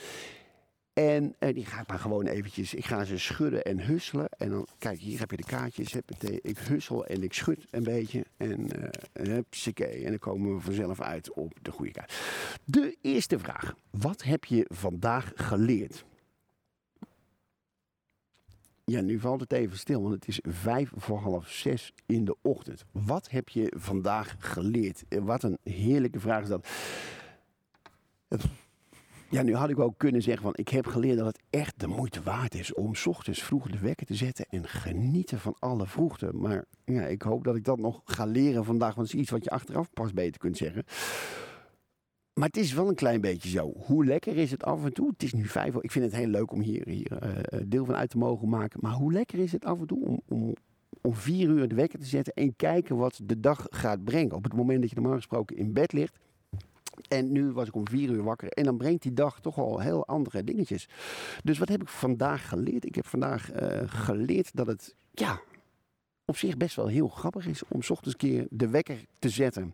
En 0.93 1.35
uh, 1.39 1.53
die 1.53 1.65
ga 1.65 1.81
ik 1.81 1.88
maar 1.88 1.99
gewoon 1.99 2.25
eventjes, 2.25 2.73
ik 2.73 2.85
ga 2.85 3.03
ze 3.03 3.17
schudden 3.17 3.63
en 3.63 3.85
husselen. 3.85 4.29
En 4.29 4.49
dan, 4.49 4.67
kijk, 4.77 4.99
hier 4.99 5.19
heb 5.19 5.31
je 5.31 5.38
de 5.38 5.43
kaartjes. 5.43 5.95
Ik 6.41 6.57
hussel 6.57 7.05
en 7.05 7.23
ik 7.23 7.33
schud 7.33 7.65
een 7.71 7.83
beetje. 7.83 8.25
En 8.38 8.69
uh, 9.13 9.35
en 10.03 10.09
dan 10.09 10.19
komen 10.19 10.55
we 10.55 10.62
vanzelf 10.62 11.01
uit 11.01 11.33
op 11.33 11.53
de 11.62 11.71
goede 11.71 11.91
kaart. 11.91 12.13
De 12.65 12.97
eerste 13.01 13.39
vraag. 13.39 13.75
Wat 13.89 14.23
heb 14.23 14.45
je 14.45 14.65
vandaag 14.67 15.31
geleerd? 15.35 16.05
Ja, 18.89 19.02
nu 19.02 19.19
valt 19.19 19.41
het 19.41 19.52
even 19.52 19.78
stil, 19.78 20.02
want 20.02 20.13
het 20.13 20.28
is 20.28 20.39
vijf 20.47 20.91
voor 20.95 21.19
half 21.19 21.49
zes 21.49 21.93
in 22.06 22.25
de 22.25 22.36
ochtend. 22.41 22.86
Wat 22.91 23.30
heb 23.30 23.49
je 23.49 23.73
vandaag 23.78 24.36
geleerd? 24.39 25.04
Wat 25.10 25.43
een 25.43 25.58
heerlijke 25.63 26.19
vraag 26.19 26.41
is 26.41 26.47
dat. 26.47 26.67
Ja, 29.30 29.41
nu 29.41 29.56
had 29.56 29.69
ik 29.69 29.80
ook 29.80 29.97
kunnen 29.97 30.21
zeggen 30.21 30.43
van 30.43 30.54
ik 30.56 30.69
heb 30.69 30.86
geleerd 30.86 31.17
dat 31.17 31.25
het 31.25 31.41
echt 31.49 31.80
de 31.80 31.88
moeite 31.88 32.21
waard 32.23 32.56
is 32.56 32.73
om 32.73 32.93
ochtends 33.06 33.43
vroeg 33.43 33.69
de 33.69 33.80
wekker 33.80 34.06
te 34.06 34.15
zetten 34.15 34.45
en 34.49 34.67
genieten 34.67 35.39
van 35.39 35.56
alle 35.60 35.88
vroegte. 35.88 36.34
Maar 36.34 36.65
ja, 36.86 37.02
ik 37.06 37.21
hoop 37.21 37.43
dat 37.43 37.56
ik 37.56 37.63
dat 37.63 37.80
nog 37.80 38.02
ga 38.06 38.25
leren 38.25 38.65
vandaag, 38.65 38.95
want 38.95 39.08
het 39.08 39.15
is 39.15 39.21
iets 39.21 39.32
wat 39.32 39.43
je 39.43 39.49
achteraf 39.49 39.93
pas 39.93 40.13
beter 40.13 40.39
kunt 40.39 40.58
zeggen. 40.58 40.84
Maar 42.39 42.47
het 42.47 42.58
is 42.58 42.73
wel 42.73 42.88
een 42.88 42.95
klein 42.95 43.21
beetje 43.21 43.49
zo. 43.49 43.73
Hoe 43.78 44.06
lekker 44.06 44.38
is 44.38 44.52
het 44.52 44.63
af 44.63 44.84
en 44.84 44.93
toe? 44.93 45.10
Het 45.10 45.23
is 45.23 45.34
nu 45.34 45.45
vijf 45.45 45.75
Ik 45.75 45.91
vind 45.91 46.06
het 46.06 46.15
heel 46.15 46.28
leuk 46.28 46.52
om 46.52 46.62
hier, 46.62 46.88
hier 46.88 47.23
uh, 47.23 47.62
deel 47.65 47.86
van 47.86 47.95
uit 47.95 48.10
te 48.10 48.17
mogen 48.17 48.49
maken. 48.49 48.80
Maar 48.82 48.91
hoe 48.91 49.12
lekker 49.13 49.39
is 49.39 49.52
het 49.52 49.65
af 49.65 49.80
en 49.80 49.88
toe 49.88 50.06
om, 50.06 50.21
om, 50.28 50.54
om 51.02 51.15
vier 51.15 51.49
uur 51.49 51.67
de 51.67 51.75
wekker 51.75 51.99
te 51.99 52.06
zetten 52.06 52.34
en 52.34 52.56
kijken 52.56 52.97
wat 52.97 53.19
de 53.23 53.39
dag 53.39 53.67
gaat 53.69 54.04
brengen? 54.04 54.36
Op 54.36 54.43
het 54.43 54.54
moment 54.54 54.82
dat 54.82 54.89
je 54.89 54.95
normaal 54.95 55.15
gesproken 55.15 55.58
in 55.58 55.73
bed 55.73 55.93
ligt 55.93 56.19
en 57.08 57.32
nu 57.32 57.52
was 57.52 57.67
ik 57.67 57.75
om 57.75 57.88
vier 57.88 58.10
uur 58.10 58.23
wakker. 58.23 58.49
En 58.49 58.63
dan 58.63 58.78
brengt 58.78 59.02
die 59.02 59.13
dag 59.13 59.39
toch 59.39 59.58
al 59.58 59.80
heel 59.80 60.08
andere 60.08 60.43
dingetjes. 60.43 60.88
Dus 61.43 61.58
wat 61.58 61.69
heb 61.69 61.82
ik 61.82 61.89
vandaag 61.89 62.49
geleerd? 62.49 62.86
Ik 62.86 62.95
heb 62.95 63.06
vandaag 63.06 63.62
uh, 63.62 63.82
geleerd 63.86 64.49
dat 64.54 64.67
het, 64.67 64.95
ja, 65.12 65.41
op 66.25 66.38
zich 66.38 66.58
best 66.58 66.75
wel 66.75 66.88
heel 66.88 67.08
grappig 67.08 67.47
is 67.47 67.63
om 67.67 67.82
ochtends 67.88 68.17
keer 68.17 68.47
de 68.49 68.69
wekker 68.69 69.06
te 69.19 69.30
zetten. 69.30 69.73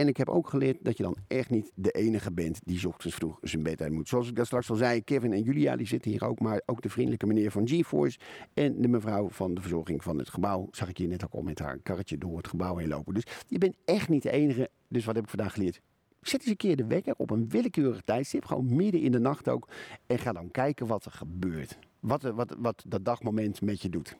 En 0.00 0.08
ik 0.08 0.16
heb 0.16 0.28
ook 0.28 0.48
geleerd 0.48 0.76
dat 0.80 0.96
je 0.96 1.02
dan 1.02 1.16
echt 1.26 1.50
niet 1.50 1.72
de 1.74 1.90
enige 1.90 2.32
bent 2.32 2.60
die 2.64 2.88
ochtends 2.88 3.16
vroeg 3.16 3.38
zijn 3.42 3.62
bed 3.62 3.82
uit 3.82 3.92
moet. 3.92 4.08
Zoals 4.08 4.28
ik 4.28 4.36
dat 4.36 4.46
straks 4.46 4.70
al 4.70 4.76
zei, 4.76 5.04
Kevin 5.04 5.32
en 5.32 5.42
Julia 5.42 5.76
die 5.76 5.86
zitten 5.86 6.10
hier 6.10 6.24
ook. 6.24 6.40
Maar 6.40 6.62
ook 6.66 6.82
de 6.82 6.88
vriendelijke 6.88 7.26
meneer 7.26 7.50
van 7.50 7.68
GeForce 7.68 8.18
en 8.54 8.82
de 8.82 8.88
mevrouw 8.88 9.28
van 9.28 9.54
de 9.54 9.60
verzorging 9.60 10.02
van 10.02 10.18
het 10.18 10.28
gebouw. 10.28 10.68
Zag 10.70 10.88
ik 10.88 10.98
hier 10.98 11.08
net 11.08 11.24
ook 11.24 11.32
al 11.32 11.42
met 11.42 11.58
haar 11.58 11.78
karretje 11.78 12.18
door 12.18 12.36
het 12.36 12.48
gebouw 12.48 12.76
heen 12.76 12.88
lopen. 12.88 13.14
Dus 13.14 13.26
je 13.48 13.58
bent 13.58 13.74
echt 13.84 14.08
niet 14.08 14.22
de 14.22 14.30
enige. 14.30 14.70
Dus 14.88 15.04
wat 15.04 15.14
heb 15.14 15.24
ik 15.24 15.30
vandaag 15.30 15.52
geleerd? 15.52 15.80
Zet 16.20 16.40
eens 16.40 16.50
een 16.50 16.56
keer 16.56 16.76
de 16.76 16.86
wekker 16.86 17.14
op 17.16 17.30
een 17.30 17.48
willekeurig 17.48 18.00
tijdstip, 18.00 18.44
gewoon 18.44 18.76
midden 18.76 19.00
in 19.00 19.12
de 19.12 19.20
nacht 19.20 19.48
ook. 19.48 19.68
En 20.06 20.18
ga 20.18 20.32
dan 20.32 20.50
kijken 20.50 20.86
wat 20.86 21.04
er 21.04 21.12
gebeurt. 21.12 21.78
Wat, 22.00 22.22
wat, 22.22 22.56
wat 22.58 22.84
dat 22.86 23.04
dagmoment 23.04 23.60
met 23.60 23.82
je 23.82 23.88
doet. 23.88 24.16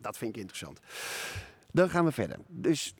Dat 0.00 0.18
vind 0.18 0.34
ik 0.36 0.40
interessant. 0.40 0.80
Dan 1.72 1.90
gaan 1.90 2.04
we 2.04 2.12
verder. 2.12 2.38
Dus 2.48 2.94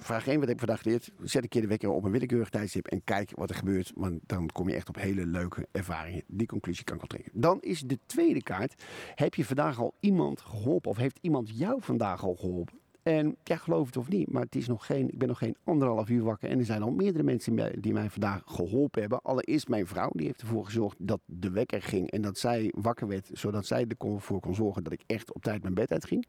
vraag 0.00 0.26
1, 0.26 0.40
wat 0.40 0.48
ik 0.48 0.58
vandaag 0.58 0.82
geleerd? 0.82 1.10
Zet 1.22 1.42
een 1.42 1.48
keer 1.48 1.60
de 1.60 1.68
wekker 1.68 1.90
op 1.90 2.04
een 2.04 2.10
willekeurig 2.10 2.48
tijdstip 2.48 2.86
en 2.86 3.04
kijk 3.04 3.30
wat 3.34 3.50
er 3.50 3.56
gebeurt. 3.56 3.92
Want 3.94 4.20
dan 4.26 4.48
kom 4.52 4.68
je 4.68 4.74
echt 4.74 4.88
op 4.88 4.96
hele 4.96 5.26
leuke 5.26 5.68
ervaringen. 5.72 6.22
Die 6.26 6.46
conclusie 6.46 6.84
kan 6.84 6.94
ik 6.94 7.00
wel 7.00 7.18
trekken. 7.18 7.40
Dan 7.40 7.60
is 7.60 7.80
de 7.80 7.98
tweede 8.06 8.42
kaart. 8.42 8.82
Heb 9.14 9.34
je 9.34 9.44
vandaag 9.44 9.78
al 9.78 9.94
iemand 10.00 10.40
geholpen? 10.40 10.90
Of 10.90 10.96
heeft 10.96 11.18
iemand 11.20 11.58
jou 11.58 11.82
vandaag 11.82 12.22
al 12.22 12.34
geholpen? 12.34 12.78
En 13.02 13.36
ja, 13.44 13.56
geloof 13.56 13.86
het 13.86 13.96
of 13.96 14.08
niet, 14.08 14.32
maar 14.32 14.42
het 14.42 14.56
is 14.56 14.66
nog 14.66 14.86
geen, 14.86 15.08
ik 15.12 15.18
ben 15.18 15.28
nog 15.28 15.38
geen 15.38 15.56
anderhalf 15.64 16.08
uur 16.08 16.22
wakker. 16.22 16.50
En 16.50 16.58
er 16.58 16.64
zijn 16.64 16.82
al 16.82 16.90
meerdere 16.90 17.24
mensen 17.24 17.80
die 17.80 17.92
mij 17.92 18.10
vandaag 18.10 18.42
geholpen 18.46 19.00
hebben. 19.00 19.22
Allereerst 19.22 19.68
mijn 19.68 19.86
vrouw, 19.86 20.10
die 20.12 20.26
heeft 20.26 20.40
ervoor 20.40 20.64
gezorgd 20.64 20.96
dat 20.98 21.20
de 21.24 21.50
wekker 21.50 21.82
ging. 21.82 22.10
En 22.10 22.22
dat 22.22 22.38
zij 22.38 22.72
wakker 22.76 23.08
werd, 23.08 23.30
zodat 23.32 23.66
zij 23.66 23.86
ervoor 23.98 24.40
kon 24.40 24.54
zorgen 24.54 24.84
dat 24.84 24.92
ik 24.92 25.02
echt 25.06 25.32
op 25.32 25.42
tijd 25.42 25.62
mijn 25.62 25.74
bed 25.74 25.92
uitging. 25.92 26.26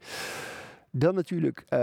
Dan 0.92 1.14
natuurlijk 1.14 1.64
uh, 1.70 1.78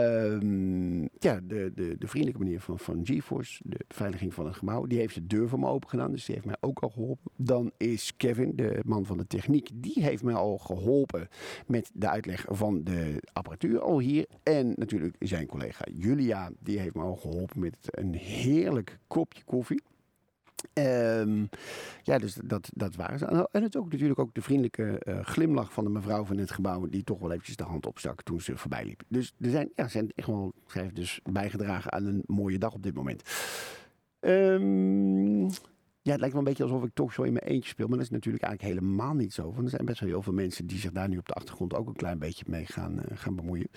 ja, 1.19 1.39
de, 1.43 1.71
de, 1.75 1.95
de 1.97 2.07
vriendelijke 2.07 2.43
meneer 2.43 2.61
van, 2.61 2.79
van 2.79 3.05
GeForce, 3.05 3.61
de 3.65 3.79
beveiliging 3.87 4.33
van 4.33 4.45
het 4.45 4.55
gebouw. 4.55 4.85
Die 4.85 4.99
heeft 4.99 5.15
de 5.15 5.27
deur 5.27 5.49
voor 5.49 5.59
me 5.59 5.67
open 5.67 5.89
gedaan, 5.89 6.11
dus 6.11 6.25
die 6.25 6.35
heeft 6.35 6.47
mij 6.47 6.57
ook 6.59 6.79
al 6.79 6.89
geholpen. 6.89 7.31
Dan 7.35 7.71
is 7.77 8.15
Kevin, 8.17 8.55
de 8.55 8.79
man 8.85 9.05
van 9.05 9.17
de 9.17 9.27
techniek, 9.27 9.69
die 9.73 10.03
heeft 10.03 10.23
mij 10.23 10.33
al 10.33 10.57
geholpen 10.57 11.27
met 11.67 11.91
de 11.93 12.09
uitleg 12.09 12.45
van 12.49 12.83
de 12.83 13.23
apparatuur 13.33 13.79
al 13.79 13.99
hier. 13.99 14.25
En 14.43 14.73
natuurlijk 14.75 15.15
zijn 15.19 15.47
collega 15.47 15.85
Julia, 15.93 16.51
die 16.59 16.79
heeft 16.79 16.95
me 16.95 17.01
al 17.01 17.15
geholpen 17.15 17.59
met 17.59 17.75
een 17.81 18.13
heerlijk 18.13 18.99
kopje 19.07 19.43
koffie. 19.43 19.81
Ehm, 20.73 21.45
ja, 22.03 22.17
dus 22.17 22.33
dat, 22.43 22.69
dat 22.73 22.95
waren 22.95 23.19
ze. 23.19 23.47
En 23.51 23.63
het 23.63 23.77
ook 23.77 23.91
natuurlijk 23.91 24.19
ook 24.19 24.33
de 24.33 24.41
vriendelijke 24.41 25.01
uh, 25.07 25.19
glimlach 25.19 25.73
van 25.73 25.83
de 25.83 25.89
mevrouw 25.89 26.25
van 26.25 26.37
het 26.37 26.51
gebouw, 26.51 26.85
die 26.85 27.03
toch 27.03 27.19
wel 27.19 27.31
eventjes 27.31 27.55
de 27.55 27.63
hand 27.63 27.85
opstak 27.85 28.21
toen 28.21 28.41
ze 28.41 28.57
voorbij 28.57 28.85
liep. 28.85 29.03
Dus 29.07 29.33
er 29.39 29.49
zijn, 29.49 29.69
ja, 29.75 29.87
zijn 29.87 30.11
echt 30.15 30.27
wel, 30.27 30.53
dus 30.93 31.19
bijgedragen 31.23 31.91
aan 31.91 32.05
een 32.05 32.23
mooie 32.25 32.57
dag 32.57 32.73
op 32.73 32.83
dit 32.83 32.93
moment. 32.93 33.23
Um, 34.19 35.49
ja, 36.07 36.13
het 36.13 36.19
lijkt 36.19 36.35
wel 36.35 36.43
een 36.43 36.49
beetje 36.49 36.63
alsof 36.63 36.83
ik 36.83 36.93
toch 36.93 37.13
zo 37.13 37.23
in 37.23 37.33
mijn 37.33 37.45
eentje 37.45 37.69
speel. 37.69 37.87
Maar 37.87 37.97
dat 37.97 38.05
is 38.05 38.11
natuurlijk 38.11 38.43
eigenlijk 38.43 38.73
helemaal 38.73 39.13
niet 39.13 39.33
zo. 39.33 39.43
Want 39.43 39.63
er 39.63 39.69
zijn 39.69 39.85
best 39.85 39.99
wel 39.99 40.09
heel 40.09 40.21
veel 40.21 40.33
mensen 40.33 40.67
die 40.67 40.79
zich 40.79 40.91
daar 40.91 41.09
nu 41.09 41.17
op 41.17 41.27
de 41.27 41.33
achtergrond 41.33 41.73
ook 41.73 41.87
een 41.87 41.95
klein 41.95 42.19
beetje 42.19 42.45
mee 42.47 42.65
gaan, 42.65 42.93
uh, 42.97 43.03
gaan 43.13 43.35
bemoeien. 43.35 43.67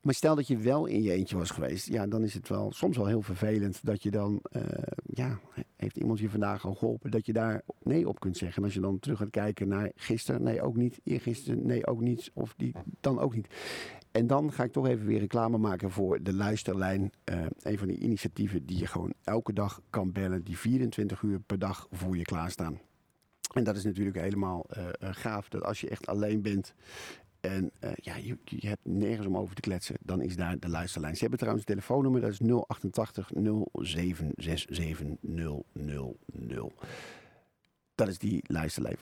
Maar 0.00 0.14
stel 0.14 0.34
dat 0.34 0.46
je 0.46 0.56
wel 0.56 0.86
in 0.86 1.02
je 1.02 1.12
eentje 1.12 1.36
was 1.36 1.50
geweest, 1.50 1.86
ja, 1.86 2.06
dan 2.06 2.22
is 2.22 2.34
het 2.34 2.48
wel 2.48 2.72
soms 2.72 2.96
wel 2.96 3.06
heel 3.06 3.22
vervelend 3.22 3.80
dat 3.82 4.02
je 4.02 4.10
dan, 4.10 4.42
uh, 4.52 4.62
ja, 5.06 5.38
heeft 5.76 5.96
iemand 5.96 6.18
je 6.18 6.30
vandaag 6.30 6.66
al 6.66 6.74
geholpen, 6.74 7.10
dat 7.10 7.26
je 7.26 7.32
daar 7.32 7.62
nee 7.82 8.08
op 8.08 8.20
kunt 8.20 8.36
zeggen. 8.36 8.58
En 8.58 8.64
als 8.64 8.74
je 8.74 8.80
dan 8.80 8.98
terug 8.98 9.18
gaat 9.18 9.30
kijken 9.30 9.68
naar 9.68 9.90
gisteren, 9.94 10.42
nee 10.42 10.62
ook 10.62 10.76
niet, 10.76 11.00
eergisteren, 11.04 11.66
nee 11.66 11.86
ook 11.86 12.00
niet, 12.00 12.30
of 12.34 12.54
die 12.56 12.74
dan 13.00 13.18
ook 13.18 13.34
niet. 13.34 13.48
En 14.10 14.26
dan 14.26 14.52
ga 14.52 14.64
ik 14.64 14.72
toch 14.72 14.86
even 14.86 15.06
weer 15.06 15.18
reclame 15.18 15.58
maken 15.58 15.90
voor 15.90 16.22
de 16.22 16.34
luisterlijn. 16.34 17.12
Uh, 17.24 17.46
een 17.62 17.78
van 17.78 17.88
die 17.88 17.98
initiatieven 17.98 18.66
die 18.66 18.78
je 18.78 18.86
gewoon 18.86 19.12
elke 19.24 19.52
dag 19.52 19.80
kan 19.90 20.12
bellen, 20.12 20.44
die 20.44 20.58
24 20.58 21.22
uur 21.22 21.40
per 21.40 21.58
dag 21.58 21.86
voor 21.90 22.16
je 22.16 22.22
klaarstaan. 22.24 22.80
En 23.54 23.64
dat 23.64 23.76
is 23.76 23.84
natuurlijk 23.84 24.16
helemaal 24.16 24.66
uh, 24.76 24.88
gaaf, 25.00 25.48
dat 25.48 25.62
als 25.62 25.80
je 25.80 25.88
echt 25.88 26.06
alleen 26.06 26.42
bent 26.42 26.74
en 27.40 27.70
uh, 27.80 27.90
ja, 27.94 28.16
je, 28.16 28.38
je, 28.44 28.68
hebt 28.68 28.84
nergens 28.84 29.26
om 29.26 29.36
over 29.36 29.54
te 29.54 29.60
kletsen. 29.60 29.96
Dan 30.00 30.20
is 30.20 30.36
daar 30.36 30.58
de 30.58 30.68
luisterlijn. 30.68 31.14
Ze 31.14 31.20
hebben 31.20 31.38
trouwens 31.38 31.66
een 31.66 31.74
telefoonnummer. 31.74 32.20
Dat 32.20 32.30
is 32.30 32.40
088 32.40 33.30
0767 33.82 35.06
000. 35.20 35.66
Dat 37.94 38.08
is 38.08 38.18
die 38.18 38.42
luisterlijn. 38.46 38.96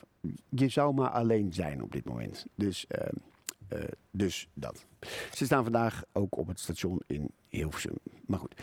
Je 0.49 0.69
zou 0.69 0.95
maar 0.95 1.11
alleen 1.11 1.53
zijn 1.53 1.83
op 1.83 1.93
dit 1.93 2.05
moment. 2.05 2.47
Dus, 2.55 2.87
uh, 2.89 3.79
uh, 3.79 3.85
dus 4.11 4.49
dat. 4.55 4.87
Ze 5.33 5.45
staan 5.45 5.63
vandaag 5.63 6.05
ook 6.13 6.37
op 6.37 6.47
het 6.47 6.61
station 6.61 7.01
in 7.07 7.31
Hilversum. 7.49 7.97
Maar 8.27 8.39
goed. 8.39 8.61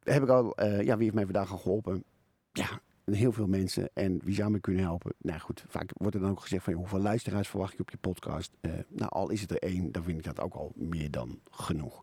Heb 0.00 0.22
ik 0.22 0.28
al, 0.28 0.64
ja, 0.64 0.94
wie 0.94 1.02
heeft 1.02 1.14
mij 1.14 1.24
vandaag 1.24 1.50
al 1.50 1.58
geholpen? 1.58 2.04
Ja, 2.52 2.80
heel 3.04 3.32
veel 3.32 3.46
mensen. 3.46 3.90
En 3.94 4.20
wie 4.24 4.34
zou 4.34 4.50
me 4.50 4.60
kunnen 4.60 4.82
helpen? 4.82 5.14
Nou 5.18 5.40
goed, 5.40 5.64
vaak 5.68 5.90
wordt 5.94 6.14
er 6.14 6.20
dan 6.20 6.30
ook 6.30 6.40
gezegd 6.40 6.64
van 6.64 6.72
hoeveel 6.72 7.00
luisteraars 7.00 7.48
verwacht 7.48 7.72
je 7.72 7.80
op 7.80 7.90
je 7.90 7.96
podcast? 7.96 8.56
Uh, 8.60 8.72
nou, 8.88 9.10
al 9.10 9.30
is 9.30 9.40
het 9.40 9.50
er 9.50 9.58
één, 9.58 9.92
dan 9.92 10.02
vind 10.02 10.18
ik 10.18 10.24
dat 10.24 10.40
ook 10.40 10.54
al 10.54 10.72
meer 10.74 11.10
dan 11.10 11.40
genoeg. 11.50 12.02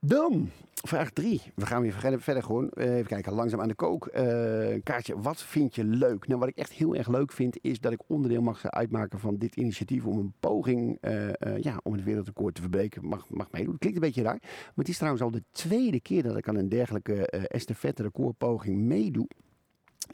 Dan, 0.00 0.50
vraag 0.74 1.10
drie. 1.10 1.42
We 1.54 1.66
gaan 1.66 1.82
weer 1.82 2.20
verder 2.20 2.42
gewoon. 2.42 2.70
Uh, 2.74 2.94
even 2.94 3.06
kijken, 3.06 3.32
langzaam 3.32 3.60
aan 3.60 3.68
de 3.68 3.74
kook. 3.74 4.06
Uh, 4.06 4.82
kaartje, 4.82 5.20
wat 5.20 5.42
vind 5.42 5.74
je 5.74 5.84
leuk? 5.84 6.26
Nou, 6.26 6.40
wat 6.40 6.48
ik 6.48 6.56
echt 6.56 6.72
heel 6.72 6.94
erg 6.94 7.08
leuk 7.08 7.32
vind, 7.32 7.58
is 7.60 7.80
dat 7.80 7.92
ik 7.92 8.02
onderdeel 8.06 8.42
mag 8.42 8.70
uitmaken 8.70 9.18
van 9.18 9.36
dit 9.36 9.56
initiatief 9.56 10.04
om 10.04 10.18
een 10.18 10.32
poging, 10.40 10.98
uh, 11.00 11.30
ja, 11.60 11.80
om 11.82 11.92
het 11.92 12.04
wereldrecord 12.04 12.54
te 12.54 12.60
verbreken, 12.60 13.06
mag, 13.06 13.30
mag 13.30 13.50
meedoen. 13.50 13.78
Klinkt 13.78 13.98
een 13.98 14.04
beetje 14.06 14.22
raar, 14.22 14.38
maar 14.40 14.72
het 14.74 14.88
is 14.88 14.96
trouwens 14.96 15.22
al 15.22 15.30
de 15.30 15.44
tweede 15.50 16.00
keer 16.00 16.22
dat 16.22 16.36
ik 16.36 16.48
aan 16.48 16.56
een 16.56 16.68
dergelijke 16.68 17.26
estafette 17.26 18.02
recordpoging 18.02 18.78
meedoe. 18.78 19.28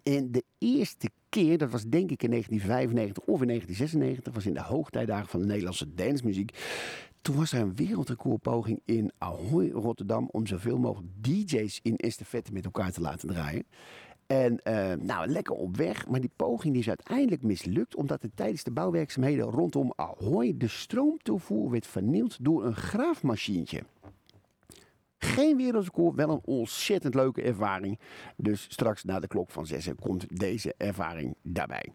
En 0.02 0.32
de 0.32 0.44
eerste 0.58 1.08
keer, 1.28 1.58
dat 1.58 1.70
was 1.70 1.84
denk 1.84 2.10
ik 2.10 2.22
in 2.22 2.30
1995 2.30 3.24
of 3.24 3.40
in 3.40 3.46
1996, 3.46 4.34
was 4.34 4.46
in 4.46 4.54
de 4.54 4.62
hoogtijdagen 4.62 5.28
van 5.28 5.40
de 5.40 5.46
Nederlandse 5.46 5.94
dansmuziek. 5.94 6.58
Toen 7.22 7.36
was 7.36 7.52
er 7.52 7.60
een 7.60 7.74
wereldrecordpoging 7.74 8.80
in 8.84 9.12
Ahoy, 9.18 9.70
Rotterdam, 9.70 10.28
om 10.30 10.46
zoveel 10.46 10.78
mogelijk 10.78 11.12
DJ's 11.20 11.80
in 11.82 11.96
estafette 11.96 12.52
met 12.52 12.64
elkaar 12.64 12.92
te 12.92 13.00
laten 13.00 13.28
draaien. 13.28 13.64
En 14.26 14.60
uh, 14.64 14.92
nou, 14.92 15.28
lekker 15.28 15.54
op 15.54 15.76
weg. 15.76 16.08
Maar 16.08 16.20
die 16.20 16.30
poging 16.36 16.72
die 16.72 16.82
is 16.82 16.88
uiteindelijk 16.88 17.42
mislukt. 17.42 17.96
Omdat 17.96 18.22
er 18.22 18.30
tijdens 18.34 18.62
de 18.62 18.70
bouwwerkzaamheden 18.70 19.44
rondom 19.44 19.92
Ahoy 19.96 20.54
de 20.56 20.68
stroomtoevoer 20.68 21.70
werd 21.70 21.86
vernield 21.86 22.36
door 22.40 22.64
een 22.64 22.76
graafmachientje. 22.76 23.82
Geen 25.18 25.56
wereldrecord, 25.56 26.16
wel 26.16 26.30
een 26.30 26.40
ontzettend 26.44 27.14
leuke 27.14 27.42
ervaring. 27.42 27.98
Dus 28.36 28.66
straks 28.68 29.04
na 29.04 29.20
de 29.20 29.26
klok 29.26 29.50
van 29.50 29.66
zes 29.66 29.88
komt 30.00 30.38
deze 30.38 30.74
ervaring 30.76 31.34
daarbij. 31.42 31.92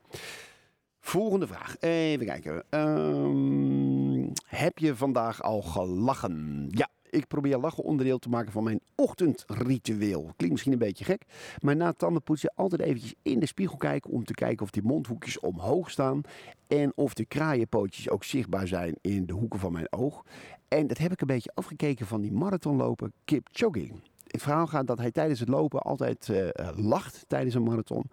Volgende 0.99 1.47
vraag. 1.47 1.79
Even 1.79 2.25
kijken. 2.25 2.63
Um, 2.69 4.31
heb 4.45 4.77
je 4.77 4.95
vandaag 4.95 5.43
al 5.43 5.61
gelachen? 5.61 6.67
Ja, 6.69 6.89
ik 7.09 7.27
probeer 7.27 7.57
lachen 7.57 7.83
onderdeel 7.83 8.19
te 8.19 8.29
maken 8.29 8.51
van 8.51 8.63
mijn 8.63 8.81
ochtendritueel. 8.95 10.21
Klinkt 10.21 10.49
misschien 10.49 10.71
een 10.71 10.77
beetje 10.77 11.05
gek, 11.05 11.23
maar 11.59 11.75
na 11.75 11.93
tandenpoetsen 11.93 12.53
altijd 12.55 12.81
eventjes 12.81 13.13
in 13.21 13.39
de 13.39 13.45
spiegel 13.45 13.77
kijken 13.77 14.11
om 14.11 14.23
te 14.23 14.33
kijken 14.33 14.65
of 14.65 14.71
die 14.71 14.83
mondhoekjes 14.83 15.39
omhoog 15.39 15.89
staan 15.89 16.21
en 16.67 16.91
of 16.95 17.13
de 17.13 17.25
kraaienpootjes 17.25 18.09
ook 18.09 18.23
zichtbaar 18.23 18.67
zijn 18.67 18.95
in 19.01 19.25
de 19.25 19.33
hoeken 19.33 19.59
van 19.59 19.71
mijn 19.71 19.91
oog. 19.91 20.23
En 20.69 20.87
dat 20.87 20.97
heb 20.97 21.11
ik 21.11 21.21
een 21.21 21.27
beetje 21.27 21.51
afgekeken 21.53 22.05
van 22.05 22.21
die 22.21 22.31
marathonloper 22.31 23.11
Kip 23.25 23.47
Jogging. 23.51 24.01
Het 24.27 24.41
verhaal 24.41 24.67
gaat 24.67 24.87
dat 24.87 24.97
hij 24.97 25.11
tijdens 25.11 25.39
het 25.39 25.49
lopen 25.49 25.81
altijd 25.81 26.27
uh, 26.27 26.47
lacht 26.75 27.25
tijdens 27.27 27.55
een 27.55 27.63
marathon. 27.63 28.09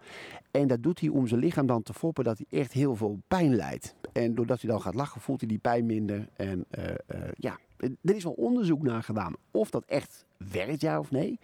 En 0.51 0.67
dat 0.67 0.83
doet 0.83 0.99
hij 0.99 1.09
om 1.09 1.27
zijn 1.27 1.39
lichaam 1.39 1.65
dan 1.65 1.83
te 1.83 1.93
foppen 1.93 2.23
dat 2.23 2.37
hij 2.37 2.59
echt 2.59 2.73
heel 2.73 2.95
veel 2.95 3.19
pijn 3.27 3.55
lijdt. 3.55 3.95
En 4.13 4.35
doordat 4.35 4.61
hij 4.61 4.69
dan 4.69 4.81
gaat 4.81 4.95
lachen 4.95 5.21
voelt 5.21 5.39
hij 5.39 5.49
die 5.49 5.57
pijn 5.57 5.85
minder. 5.85 6.29
En 6.33 6.65
uh, 6.77 6.85
uh, 6.85 7.21
ja, 7.33 7.59
er 7.77 8.15
is 8.15 8.23
wel 8.23 8.33
onderzoek 8.33 8.83
naar 8.83 9.03
gedaan 9.03 9.33
of 9.51 9.69
dat 9.69 9.85
echt 9.85 10.25
werkt, 10.51 10.81
ja 10.81 10.99
of 10.99 11.11
nee. 11.11 11.39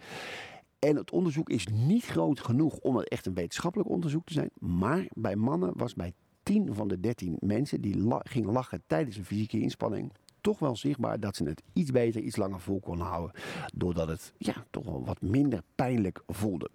En 0.78 0.96
het 0.96 1.10
onderzoek 1.10 1.50
is 1.50 1.66
niet 1.66 2.04
groot 2.04 2.40
genoeg 2.40 2.78
om 2.78 2.96
het 2.96 3.08
echt 3.08 3.26
een 3.26 3.34
wetenschappelijk 3.34 3.90
onderzoek 3.90 4.26
te 4.26 4.32
zijn. 4.32 4.50
Maar 4.58 5.06
bij 5.12 5.36
mannen 5.36 5.72
was 5.76 5.94
bij 5.94 6.12
10 6.42 6.74
van 6.74 6.88
de 6.88 7.00
13 7.00 7.36
mensen 7.40 7.80
die 7.80 7.98
la 7.98 8.20
gingen 8.22 8.52
lachen 8.52 8.82
tijdens 8.86 9.16
een 9.16 9.24
fysieke 9.24 9.60
inspanning 9.60 10.12
toch 10.44 10.58
wel 10.58 10.76
zichtbaar 10.76 11.20
dat 11.20 11.36
ze 11.36 11.44
het 11.44 11.62
iets 11.72 11.90
beter, 11.90 12.20
iets 12.20 12.36
langer 12.36 12.60
vol 12.60 12.80
kon 12.80 13.00
houden. 13.00 13.40
Doordat 13.74 14.08
het 14.08 14.32
ja, 14.38 14.66
toch 14.70 14.84
wel 14.84 15.04
wat 15.04 15.20
minder 15.20 15.62
pijnlijk 15.74 16.22
voelde. 16.26 16.70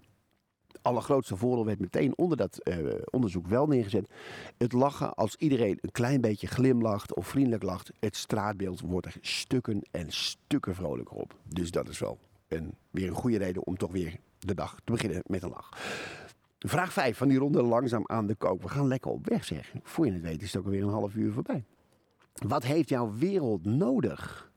Allergrootste 0.82 1.36
voordeel 1.36 1.65
werd 1.65 1.79
meteen 1.79 2.17
onder 2.17 2.38
dat 2.38 2.60
uh, 2.63 2.93
onderzoek 3.10 3.47
wel 3.47 3.67
neergezet. 3.67 4.10
Het 4.58 4.73
lachen, 4.73 5.13
als 5.13 5.36
iedereen 5.36 5.77
een 5.82 5.91
klein 5.91 6.21
beetje 6.21 6.47
glimlacht 6.47 7.13
of 7.15 7.27
vriendelijk 7.27 7.63
lacht, 7.63 7.91
het 7.99 8.15
straatbeeld 8.15 8.82
wordt 8.82 9.05
er 9.05 9.17
stukken 9.21 9.82
en 9.91 10.12
stukken 10.12 10.75
vrolijker 10.75 11.15
op. 11.15 11.36
Dus 11.47 11.71
dat 11.71 11.89
is 11.89 11.99
wel 11.99 12.17
een, 12.47 12.73
weer 12.91 13.08
een 13.08 13.15
goede 13.15 13.38
reden 13.38 13.65
om 13.65 13.77
toch 13.77 13.91
weer 13.91 14.19
de 14.39 14.53
dag 14.53 14.79
te 14.84 14.91
beginnen 14.91 15.21
met 15.25 15.43
een 15.43 15.49
lach. 15.49 15.69
Vraag 16.60 16.93
5 16.93 17.17
van 17.17 17.27
die 17.27 17.38
ronde 17.38 17.63
langzaam 17.63 18.03
aan 18.05 18.27
de 18.27 18.36
kook. 18.36 18.62
We 18.62 18.69
gaan 18.69 18.88
lekker 18.88 19.12
op 19.12 19.27
weg 19.27 19.45
zeg. 19.45 19.73
Voor 19.84 20.05
je 20.05 20.12
het 20.12 20.21
weet 20.21 20.41
is 20.41 20.51
het 20.51 20.62
ook 20.62 20.65
alweer 20.65 20.84
een 20.84 20.89
half 20.89 21.15
uur 21.15 21.32
voorbij. 21.32 21.63
Wat 22.47 22.63
heeft 22.63 22.89
jouw 22.89 23.13
wereld 23.13 23.65
nodig? 23.65 24.52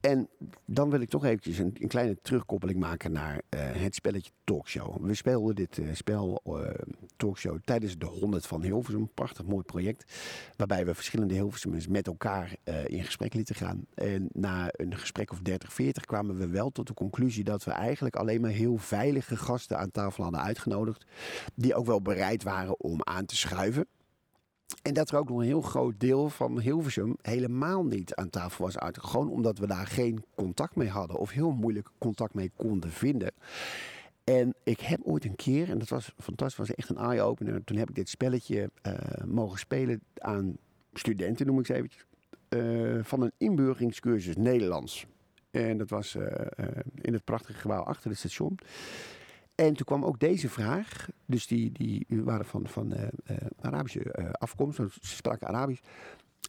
En 0.00 0.28
dan 0.66 0.90
wil 0.90 1.00
ik 1.00 1.08
toch 1.08 1.24
eventjes 1.24 1.58
een, 1.58 1.76
een 1.80 1.88
kleine 1.88 2.18
terugkoppeling 2.22 2.78
maken 2.78 3.12
naar 3.12 3.34
uh, 3.34 3.60
het 3.60 3.94
spelletje 3.94 4.30
Talkshow. 4.44 5.06
We 5.06 5.14
speelden 5.14 5.54
dit 5.54 5.76
uh, 5.76 5.94
spel 5.94 6.40
uh, 6.44 6.68
Talkshow 7.16 7.58
tijdens 7.64 7.98
de 7.98 8.06
100 8.06 8.46
van 8.46 8.62
Hilversum. 8.62 9.00
Een 9.00 9.14
prachtig 9.14 9.44
mooi 9.44 9.62
project. 9.62 10.12
Waarbij 10.56 10.86
we 10.86 10.94
verschillende 10.94 11.34
Hilversumers 11.34 11.86
met 11.86 12.06
elkaar 12.06 12.56
in 12.86 13.04
gesprek 13.04 13.34
lieten 13.34 13.54
gaan. 13.54 13.86
En 13.94 14.28
na 14.32 14.68
een 14.70 14.96
gesprek 14.96 15.32
of 15.32 15.40
30, 15.40 15.72
40 15.72 16.04
kwamen 16.04 16.38
we 16.38 16.46
wel 16.48 16.70
tot 16.70 16.86
de 16.86 16.94
conclusie 16.94 17.44
dat 17.44 17.64
we 17.64 17.70
eigenlijk 17.70 18.16
alleen 18.16 18.40
maar 18.40 18.50
heel 18.50 18.76
veilige 18.76 19.36
gasten 19.36 19.78
aan 19.78 19.90
tafel 19.90 20.22
hadden 20.22 20.42
uitgenodigd. 20.42 21.06
Die 21.54 21.74
ook 21.74 21.86
wel 21.86 22.02
bereid 22.02 22.42
waren 22.42 22.80
om 22.80 23.02
aan 23.02 23.24
te 23.24 23.36
schuiven. 23.36 23.86
En 24.82 24.94
dat 24.94 25.10
er 25.10 25.18
ook 25.18 25.28
nog 25.28 25.38
een 25.38 25.44
heel 25.44 25.62
groot 25.62 25.94
deel 26.00 26.30
van 26.30 26.60
Hilversum 26.60 27.16
helemaal 27.22 27.84
niet 27.84 28.14
aan 28.14 28.30
tafel 28.30 28.64
was 28.64 28.78
uit. 28.78 28.98
Gewoon 28.98 29.30
omdat 29.30 29.58
we 29.58 29.66
daar 29.66 29.86
geen 29.86 30.24
contact 30.34 30.76
mee 30.76 30.88
hadden 30.88 31.16
of 31.16 31.30
heel 31.30 31.50
moeilijk 31.50 31.88
contact 31.98 32.34
mee 32.34 32.50
konden 32.56 32.90
vinden. 32.90 33.32
En 34.24 34.54
ik 34.62 34.80
heb 34.80 35.00
ooit 35.02 35.24
een 35.24 35.36
keer, 35.36 35.70
en 35.70 35.78
dat 35.78 35.88
was 35.88 36.14
fantastisch, 36.18 36.58
was 36.58 36.74
echt 36.74 36.88
een 36.88 36.96
eye-opener. 36.96 37.64
Toen 37.64 37.76
heb 37.76 37.88
ik 37.88 37.94
dit 37.94 38.08
spelletje 38.08 38.70
uh, 38.86 38.94
mogen 39.26 39.58
spelen 39.58 40.00
aan 40.18 40.56
studenten, 40.92 41.46
noem 41.46 41.58
ik 41.58 41.66
ze 41.66 41.74
eventjes. 41.74 42.04
Uh, 42.48 43.04
van 43.04 43.22
een 43.22 43.32
inburgeringscursus 43.38 44.36
Nederlands. 44.36 45.06
En 45.50 45.78
dat 45.78 45.90
was 45.90 46.14
uh, 46.14 46.26
in 46.94 47.12
het 47.12 47.24
prachtige 47.24 47.58
gebouw 47.58 47.82
achter 47.82 48.10
het 48.10 48.18
station. 48.18 48.58
En 49.54 49.74
toen 49.74 49.86
kwam 49.86 50.04
ook 50.04 50.18
deze 50.18 50.48
vraag. 50.48 51.08
Dus 51.26 51.46
die, 51.46 51.72
die 51.72 52.06
waren 52.08 52.46
van, 52.46 52.68
van 52.68 52.92
uh, 52.92 53.02
uh, 53.02 53.36
Arabische 53.60 54.16
uh, 54.18 54.30
afkomst. 54.30 54.76
Ze 54.76 54.88
spraken 55.00 55.46
Arabisch. 55.46 55.82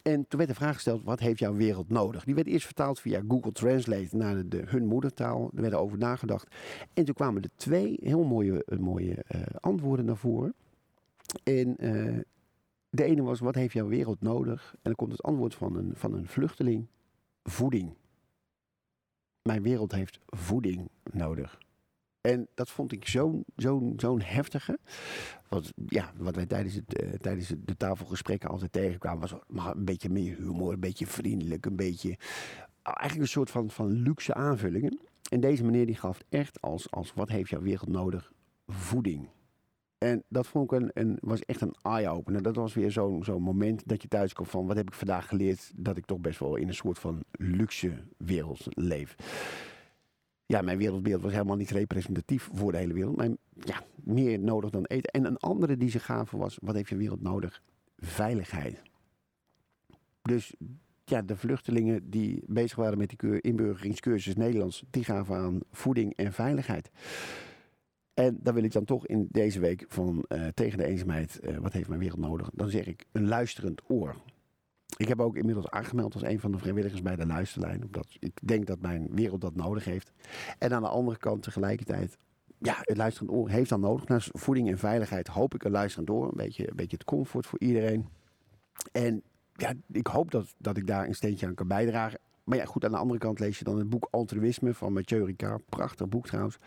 En 0.02 0.26
toen 0.28 0.38
werd 0.38 0.50
de 0.50 0.56
vraag 0.56 0.74
gesteld, 0.74 1.02
wat 1.02 1.20
heeft 1.20 1.38
jouw 1.38 1.54
wereld 1.54 1.88
nodig? 1.88 2.24
Die 2.24 2.34
werd 2.34 2.46
eerst 2.46 2.64
vertaald 2.64 3.00
via 3.00 3.22
Google 3.28 3.52
Translate 3.52 4.16
naar 4.16 4.48
de, 4.48 4.62
hun 4.66 4.86
moedertaal. 4.86 5.50
Er 5.54 5.62
werd 5.62 5.74
over 5.74 5.98
nagedacht. 5.98 6.54
En 6.92 7.04
toen 7.04 7.14
kwamen 7.14 7.42
er 7.42 7.50
twee 7.56 7.98
heel 8.02 8.24
mooie, 8.24 8.66
mooie 8.78 9.24
antwoorden 9.60 10.04
naar 10.04 10.16
voren. 10.16 10.54
En 11.42 11.76
de 12.90 13.04
ene 13.04 13.22
was, 13.22 13.40
wat 13.40 13.54
heeft 13.54 13.72
jouw 13.72 13.86
wereld 13.86 14.20
nodig? 14.20 14.72
En 14.72 14.80
dan 14.82 14.94
komt 14.94 15.12
het 15.12 15.22
antwoord 15.22 15.54
van 15.54 15.76
een, 15.76 15.92
van 15.94 16.14
een 16.14 16.26
vluchteling. 16.26 16.86
Voeding. 17.42 17.94
Mijn 19.42 19.62
wereld 19.62 19.92
heeft 19.92 20.20
voeding 20.26 20.88
nodig. 21.12 21.58
En 22.26 22.48
dat 22.54 22.70
vond 22.70 22.92
ik 22.92 23.08
zo'n 23.08 23.44
zo'n 23.56 23.92
zo'n 23.96 24.20
heftige. 24.20 24.78
Wat, 25.48 25.72
ja, 25.86 26.12
wat 26.16 26.36
wij 26.36 26.46
tijdens, 26.46 26.74
het, 26.74 27.02
uh, 27.02 27.12
tijdens 27.12 27.52
de 27.64 27.76
tafelgesprekken 27.76 28.48
altijd 28.48 28.72
tegenkwamen, 28.72 29.20
was 29.20 29.34
maar 29.46 29.76
een 29.76 29.84
beetje 29.84 30.08
meer 30.08 30.36
humor, 30.36 30.72
een 30.72 30.80
beetje 30.80 31.06
vriendelijk, 31.06 31.66
een 31.66 31.76
beetje. 31.76 32.18
Eigenlijk 32.82 33.20
een 33.20 33.32
soort 33.32 33.50
van, 33.50 33.70
van 33.70 33.90
luxe 33.90 34.34
aanvullingen. 34.34 34.98
En 35.30 35.40
deze 35.40 35.64
meneer 35.64 35.86
die 35.86 35.94
gaf 35.94 36.18
echt 36.28 36.60
als, 36.60 36.90
als 36.90 37.12
wat 37.14 37.28
heeft 37.28 37.50
jouw 37.50 37.62
wereld 37.62 37.88
nodig? 37.88 38.32
Voeding. 38.66 39.28
En 39.98 40.22
dat 40.28 40.46
vond 40.46 40.72
ik 40.72 40.80
een, 40.80 40.90
een 40.94 41.18
was 41.20 41.40
echt 41.40 41.60
een 41.60 41.76
eye-opener. 41.82 42.42
Dat 42.42 42.56
was 42.56 42.74
weer 42.74 42.90
zo'n 42.90 43.24
zo'n 43.24 43.42
moment 43.42 43.88
dat 43.88 44.02
je 44.02 44.08
thuis 44.08 44.32
komt 44.32 44.48
van... 44.48 44.66
wat 44.66 44.76
heb 44.76 44.86
ik 44.86 44.94
vandaag 44.94 45.28
geleerd 45.28 45.72
dat 45.76 45.96
ik 45.96 46.04
toch 46.04 46.20
best 46.20 46.38
wel 46.38 46.56
in 46.56 46.68
een 46.68 46.74
soort 46.74 46.98
van 46.98 47.24
luxe 47.30 47.92
wereld 48.16 48.66
leef. 48.68 49.16
Ja, 50.46 50.62
mijn 50.62 50.78
wereldbeeld 50.78 51.22
was 51.22 51.32
helemaal 51.32 51.56
niet 51.56 51.70
representatief 51.70 52.48
voor 52.52 52.72
de 52.72 52.78
hele 52.78 52.94
wereld. 52.94 53.16
Maar 53.16 53.28
ja, 53.64 53.82
meer 53.94 54.38
nodig 54.38 54.70
dan 54.70 54.84
eten. 54.84 55.10
En 55.12 55.24
een 55.24 55.36
andere 55.36 55.76
die 55.76 55.90
ze 55.90 55.98
gaven 55.98 56.38
was, 56.38 56.58
wat 56.60 56.74
heeft 56.74 56.88
je 56.88 56.96
wereld 56.96 57.22
nodig? 57.22 57.62
Veiligheid. 57.98 58.82
Dus 60.22 60.54
ja, 61.04 61.22
de 61.22 61.36
vluchtelingen 61.36 62.10
die 62.10 62.42
bezig 62.46 62.76
waren 62.76 62.98
met 62.98 63.14
die 63.18 63.40
inburgeringscursus 63.40 64.36
Nederlands... 64.36 64.84
die 64.90 65.04
gaven 65.04 65.36
aan 65.36 65.60
voeding 65.70 66.16
en 66.16 66.32
veiligheid. 66.32 66.90
En 68.14 68.38
dan 68.42 68.54
wil 68.54 68.64
ik 68.64 68.72
dan 68.72 68.84
toch 68.84 69.06
in 69.06 69.28
deze 69.30 69.60
week 69.60 69.84
van 69.88 70.24
uh, 70.28 70.46
tegen 70.48 70.78
de 70.78 70.84
eenzaamheid, 70.84 71.40
uh, 71.42 71.58
wat 71.58 71.72
heeft 71.72 71.88
mijn 71.88 72.00
wereld 72.00 72.20
nodig? 72.20 72.50
Dan 72.52 72.70
zeg 72.70 72.86
ik 72.86 73.04
een 73.12 73.28
luisterend 73.28 73.82
oor. 73.86 74.16
Ik 74.96 75.08
heb 75.08 75.20
ook 75.20 75.36
inmiddels 75.36 75.70
aangemeld 75.70 76.14
als 76.14 76.22
een 76.22 76.40
van 76.40 76.52
de 76.52 76.58
vrijwilligers 76.58 77.02
bij 77.02 77.16
de 77.16 77.26
luisterlijn. 77.26 77.84
Omdat 77.84 78.16
ik 78.18 78.38
denk 78.42 78.66
dat 78.66 78.80
mijn 78.80 79.08
wereld 79.10 79.40
dat 79.40 79.54
nodig 79.54 79.84
heeft. 79.84 80.12
En 80.58 80.72
aan 80.72 80.82
de 80.82 80.88
andere 80.88 81.18
kant 81.18 81.42
tegelijkertijd, 81.42 82.18
ja, 82.58 82.76
het 82.80 82.96
luisterend 82.96 83.30
oor 83.30 83.48
heeft 83.48 83.68
dan 83.68 83.80
nodig. 83.80 84.08
Naast 84.08 84.30
voeding 84.32 84.70
en 84.70 84.78
veiligheid 84.78 85.28
hoop 85.28 85.54
ik 85.54 85.64
een 85.64 85.70
luisterend 85.70 86.10
oor. 86.10 86.24
Een 86.24 86.36
beetje, 86.36 86.68
een 86.68 86.76
beetje 86.76 86.96
het 86.96 87.06
comfort 87.06 87.46
voor 87.46 87.60
iedereen. 87.60 88.08
En 88.92 89.22
ja, 89.52 89.72
ik 89.92 90.06
hoop 90.06 90.30
dat, 90.30 90.54
dat 90.58 90.76
ik 90.76 90.86
daar 90.86 91.06
een 91.06 91.14
steentje 91.14 91.46
aan 91.46 91.54
kan 91.54 91.68
bijdragen. 91.68 92.18
Maar 92.44 92.58
ja, 92.58 92.64
goed, 92.64 92.84
aan 92.84 92.90
de 92.90 92.96
andere 92.96 93.18
kant 93.18 93.38
lees 93.38 93.58
je 93.58 93.64
dan 93.64 93.78
het 93.78 93.88
boek 93.88 94.08
Altruïsme 94.10 94.74
van 94.74 94.92
Mathieu 94.92 95.24
Ricard. 95.24 95.62
Prachtig 95.68 96.08
boek 96.08 96.26
trouwens. 96.26 96.58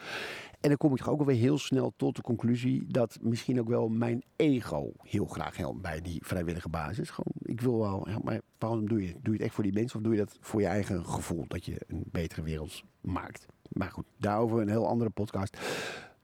En 0.59 0.69
dan 0.69 0.77
kom 0.77 0.91
ik 0.91 0.97
toch 0.97 1.09
ook 1.09 1.19
alweer 1.19 1.35
heel 1.35 1.57
snel 1.57 1.93
tot 1.95 2.15
de 2.15 2.21
conclusie 2.21 2.85
dat 2.87 3.17
misschien 3.21 3.59
ook 3.59 3.67
wel 3.67 3.89
mijn 3.89 4.23
ego 4.35 4.91
heel 5.03 5.25
graag 5.25 5.57
helpt 5.57 5.81
bij 5.81 6.01
die 6.01 6.25
vrijwillige 6.25 6.69
basis. 6.69 7.09
Gewoon, 7.09 7.33
ik 7.41 7.61
wil 7.61 7.79
wel, 7.79 8.07
maar 8.23 8.41
waarom 8.57 8.87
doe 8.87 9.01
je? 9.01 9.11
Doe 9.11 9.21
je 9.23 9.31
het 9.31 9.41
echt 9.41 9.53
voor 9.53 9.63
die 9.63 9.73
mensen 9.73 9.97
of 9.97 10.03
doe 10.03 10.13
je 10.13 10.19
dat 10.19 10.37
voor 10.41 10.61
je 10.61 10.67
eigen 10.67 11.05
gevoel 11.05 11.45
dat 11.47 11.65
je 11.65 11.81
een 11.87 12.03
betere 12.11 12.41
wereld 12.41 12.83
maakt? 13.01 13.45
Maar 13.71 13.91
goed, 13.91 14.05
daarover 14.17 14.61
een 14.61 14.69
heel 14.69 14.87
andere 14.87 15.09
podcast. 15.09 15.57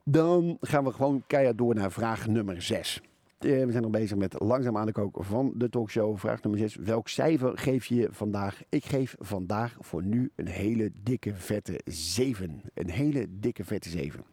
Dan 0.04 0.56
gaan 0.60 0.84
we 0.84 0.92
gewoon 0.92 1.22
keihard 1.26 1.58
door 1.58 1.74
naar 1.74 1.92
vraag 1.92 2.26
nummer 2.26 2.62
6. 2.62 3.00
Eh, 3.44 3.64
we 3.64 3.70
zijn 3.70 3.82
nog 3.82 3.90
bezig 3.90 4.16
met 4.16 4.34
langzaam 4.38 4.76
aan 4.76 4.86
de 4.86 4.92
kook 4.92 5.16
van 5.24 5.52
de 5.56 5.68
talkshow. 5.68 6.18
Vraag 6.18 6.42
nummer 6.42 6.60
6. 6.60 6.76
Welk 6.76 7.08
cijfer 7.08 7.58
geef 7.58 7.86
je 7.86 8.08
vandaag? 8.10 8.62
Ik 8.68 8.84
geef 8.84 9.14
vandaag 9.18 9.76
voor 9.80 10.02
nu 10.02 10.30
een 10.36 10.46
hele 10.46 10.92
dikke 11.02 11.34
vette 11.34 11.80
7. 11.84 12.60
Een 12.74 12.90
hele 12.90 13.26
dikke 13.30 13.64
vette 13.64 13.88
7. 13.88 14.24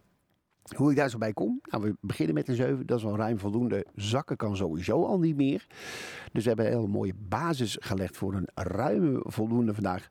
Hoe 0.75 0.89
ik 0.89 0.97
daar 0.97 1.09
zo 1.09 1.17
bij 1.17 1.33
kom? 1.33 1.59
Nou, 1.63 1.83
we 1.83 1.95
beginnen 2.01 2.35
met 2.35 2.47
een 2.47 2.55
7. 2.55 2.85
Dat 2.85 2.97
is 2.97 3.03
wel 3.03 3.15
ruim 3.15 3.39
voldoende. 3.39 3.85
Zakken 3.95 4.37
kan 4.37 4.55
sowieso 4.55 5.05
al 5.05 5.19
niet 5.19 5.35
meer. 5.35 5.67
Dus 6.31 6.43
we 6.43 6.47
hebben 6.47 6.65
een 6.65 6.71
hele 6.71 6.87
mooie 6.87 7.15
basis 7.29 7.77
gelegd 7.79 8.17
voor 8.17 8.33
een 8.33 8.49
ruime 8.53 9.19
voldoende 9.23 9.73
vandaag. 9.73 10.09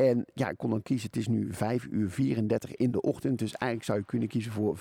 En 0.00 0.24
ja, 0.34 0.48
ik 0.48 0.56
kon 0.56 0.70
dan 0.70 0.82
kiezen, 0.82 1.06
het 1.06 1.16
is 1.16 1.28
nu 1.28 1.52
5 1.52 1.86
uur 1.90 2.10
34 2.10 2.76
in 2.76 2.90
de 2.90 3.00
ochtend. 3.00 3.38
Dus 3.38 3.52
eigenlijk 3.52 3.84
zou 3.84 3.98
je 3.98 4.04
kunnen 4.04 4.28
kiezen 4.28 4.52
voor 4.52 4.76
5,5. 4.76 4.80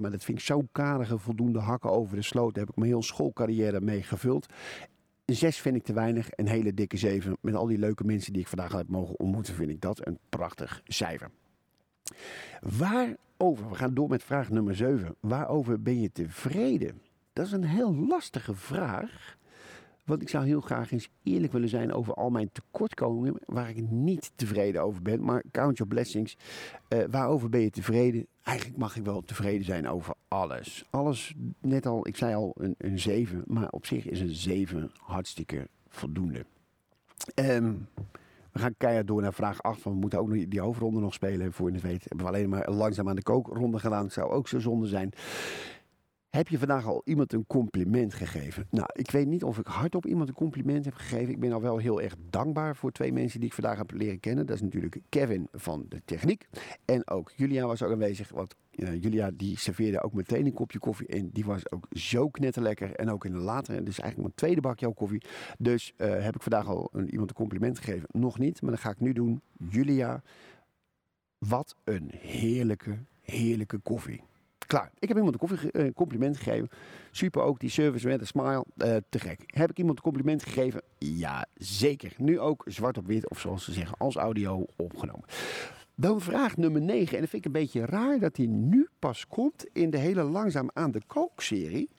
Maar 0.00 0.10
dat 0.10 0.24
vind 0.24 0.38
ik 0.38 0.44
zo 0.44 0.66
karige 0.72 1.18
voldoende 1.18 1.58
hakken 1.58 1.90
over 1.90 2.16
de 2.16 2.22
sloot. 2.22 2.54
Daar 2.54 2.64
heb 2.64 2.72
ik 2.72 2.76
mijn 2.76 2.90
hele 2.90 3.02
schoolcarrière 3.02 3.80
mee 3.80 4.02
gevuld. 4.02 4.46
Een 5.24 5.34
6 5.34 5.60
vind 5.60 5.76
ik 5.76 5.82
te 5.82 5.92
weinig. 5.92 6.28
Een 6.30 6.48
hele 6.48 6.74
dikke 6.74 6.96
7. 6.96 7.36
Met 7.40 7.54
al 7.54 7.66
die 7.66 7.78
leuke 7.78 8.04
mensen 8.04 8.32
die 8.32 8.42
ik 8.42 8.48
vandaag 8.48 8.72
heb 8.72 8.88
mogen 8.88 9.18
ontmoeten, 9.18 9.54
vind 9.54 9.70
ik 9.70 9.80
dat 9.80 10.06
een 10.06 10.18
prachtig 10.28 10.82
cijfer. 10.84 11.30
Waarover, 12.60 13.68
we 13.68 13.74
gaan 13.74 13.94
door 13.94 14.08
met 14.08 14.22
vraag 14.22 14.50
nummer 14.50 14.76
7. 14.76 15.14
Waarover 15.20 15.82
ben 15.82 16.00
je 16.00 16.12
tevreden? 16.12 17.00
Dat 17.32 17.46
is 17.46 17.52
een 17.52 17.64
heel 17.64 17.94
lastige 17.94 18.54
vraag. 18.54 19.36
Want 20.04 20.22
ik 20.22 20.28
zou 20.28 20.44
heel 20.44 20.60
graag 20.60 20.92
eens 20.92 21.08
eerlijk 21.22 21.52
willen 21.52 21.68
zijn 21.68 21.92
over 21.92 22.14
al 22.14 22.30
mijn 22.30 22.50
tekortkomingen 22.52 23.40
waar 23.44 23.68
ik 23.68 23.90
niet 23.90 24.32
tevreden 24.34 24.82
over 24.82 25.02
ben. 25.02 25.24
Maar 25.24 25.44
count 25.50 25.76
your 25.78 25.92
blessings. 25.92 26.36
Uh, 26.88 27.04
waarover 27.10 27.48
ben 27.48 27.60
je 27.60 27.70
tevreden? 27.70 28.26
Eigenlijk 28.42 28.78
mag 28.78 28.96
ik 28.96 29.04
wel 29.04 29.22
tevreden 29.22 29.64
zijn 29.64 29.88
over 29.88 30.14
alles. 30.28 30.86
Alles, 30.90 31.34
net 31.60 31.86
al, 31.86 32.06
ik 32.06 32.16
zei 32.16 32.34
al 32.34 32.54
een, 32.56 32.74
een 32.78 32.98
7, 32.98 33.42
maar 33.46 33.70
op 33.70 33.86
zich 33.86 34.06
is 34.06 34.20
een 34.20 34.34
7 34.34 34.90
hartstikke 35.00 35.68
voldoende. 35.88 36.44
Um, 37.34 37.88
we 38.54 38.60
gaan 38.60 38.74
keihard 38.76 39.06
door 39.06 39.22
naar 39.22 39.34
vraag 39.34 39.62
8. 39.62 39.82
Want 39.82 39.94
we 39.94 40.00
moeten 40.00 40.18
ook 40.18 40.50
die 40.50 40.60
hoofdronde 40.60 41.00
nog 41.00 41.14
spelen. 41.14 41.52
Voor 41.52 41.68
je 41.68 41.74
het 41.74 41.82
weet 41.82 42.04
hebben 42.08 42.26
we 42.26 42.32
alleen 42.32 42.48
maar 42.48 42.70
langzaam 42.70 43.08
aan 43.08 43.16
de 43.16 43.22
kookronde 43.22 43.78
gedaan. 43.78 44.04
Het 44.04 44.12
zou 44.12 44.30
ook 44.30 44.48
zo 44.48 44.58
zonde 44.58 44.86
zijn. 44.86 45.12
Heb 46.34 46.48
je 46.48 46.58
vandaag 46.58 46.86
al 46.86 47.02
iemand 47.04 47.32
een 47.32 47.46
compliment 47.46 48.14
gegeven? 48.14 48.66
Nou, 48.70 48.86
ik 48.92 49.10
weet 49.10 49.26
niet 49.26 49.44
of 49.44 49.58
ik 49.58 49.66
hardop 49.66 50.06
iemand 50.06 50.28
een 50.28 50.34
compliment 50.34 50.84
heb 50.84 50.94
gegeven. 50.94 51.28
Ik 51.28 51.40
ben 51.40 51.52
al 51.52 51.60
wel 51.60 51.78
heel 51.78 52.00
erg 52.00 52.14
dankbaar 52.30 52.76
voor 52.76 52.92
twee 52.92 53.12
mensen 53.12 53.40
die 53.40 53.48
ik 53.48 53.54
vandaag 53.54 53.78
heb 53.78 53.90
leren 53.90 54.20
kennen. 54.20 54.46
Dat 54.46 54.56
is 54.56 54.62
natuurlijk 54.62 55.00
Kevin 55.08 55.48
van 55.52 55.86
de 55.88 56.02
techniek. 56.04 56.46
En 56.84 57.08
ook 57.08 57.32
Julia 57.36 57.66
was 57.66 57.82
ook 57.82 57.92
aanwezig. 57.92 58.30
Want 58.30 58.54
uh, 58.70 59.02
Julia 59.02 59.30
die 59.30 59.58
serveerde 59.58 60.02
ook 60.02 60.12
meteen 60.12 60.46
een 60.46 60.52
kopje 60.52 60.78
koffie. 60.78 61.06
En 61.06 61.30
die 61.32 61.44
was 61.44 61.70
ook 61.70 61.86
zo 61.90 62.28
knetterlekker. 62.28 62.94
En 62.94 63.10
ook 63.10 63.24
in 63.24 63.32
de 63.32 63.38
latere, 63.38 63.82
dus 63.82 64.00
eigenlijk 64.00 64.16
mijn 64.16 64.34
tweede 64.34 64.60
bak 64.60 64.78
jouw 64.78 64.92
koffie. 64.92 65.22
Dus 65.58 65.92
uh, 65.96 66.22
heb 66.22 66.34
ik 66.34 66.42
vandaag 66.42 66.66
al 66.66 66.88
een, 66.92 67.10
iemand 67.10 67.30
een 67.30 67.36
compliment 67.36 67.78
gegeven? 67.78 68.08
Nog 68.12 68.38
niet, 68.38 68.62
maar 68.62 68.70
dat 68.70 68.80
ga 68.80 68.90
ik 68.90 69.00
nu 69.00 69.12
doen. 69.12 69.40
Julia, 69.68 70.22
wat 71.38 71.76
een 71.84 72.10
heerlijke, 72.14 72.98
heerlijke 73.20 73.78
koffie. 73.78 74.22
Klaar. 74.66 74.90
Ik 74.98 75.08
heb 75.08 75.16
iemand 75.16 75.34
een 75.34 75.48
koffie, 75.48 75.68
uh, 75.72 75.92
compliment 75.94 76.36
gegeven. 76.36 76.68
Super 77.10 77.42
ook, 77.42 77.60
die 77.60 77.70
service 77.70 78.06
met 78.06 78.20
een 78.20 78.26
smile. 78.26 78.64
Uh, 78.76 78.96
te 79.08 79.18
gek. 79.18 79.42
Heb 79.46 79.70
ik 79.70 79.78
iemand 79.78 79.96
een 79.96 80.02
compliment 80.02 80.42
gegeven? 80.42 80.82
Ja, 80.98 81.46
zeker. 81.54 82.12
Nu 82.16 82.40
ook 82.40 82.62
zwart 82.66 82.98
op 82.98 83.06
wit, 83.06 83.30
of 83.30 83.40
zoals 83.40 83.64
ze 83.64 83.72
zeggen, 83.72 83.98
als 83.98 84.16
audio 84.16 84.66
opgenomen. 84.76 85.24
Dan 85.94 86.20
vraag 86.20 86.56
nummer 86.56 86.80
9. 86.80 87.14
En 87.14 87.20
dat 87.20 87.30
vind 87.30 87.44
ik 87.44 87.44
een 87.44 87.60
beetje 87.60 87.86
raar 87.86 88.18
dat 88.18 88.34
die 88.34 88.48
nu 88.48 88.88
pas 88.98 89.26
komt 89.26 89.66
in 89.72 89.90
de 89.90 89.98
hele 89.98 90.22
Langzaam 90.22 90.70
aan 90.72 90.90
de 90.90 91.00
Kook-serie. 91.06 91.90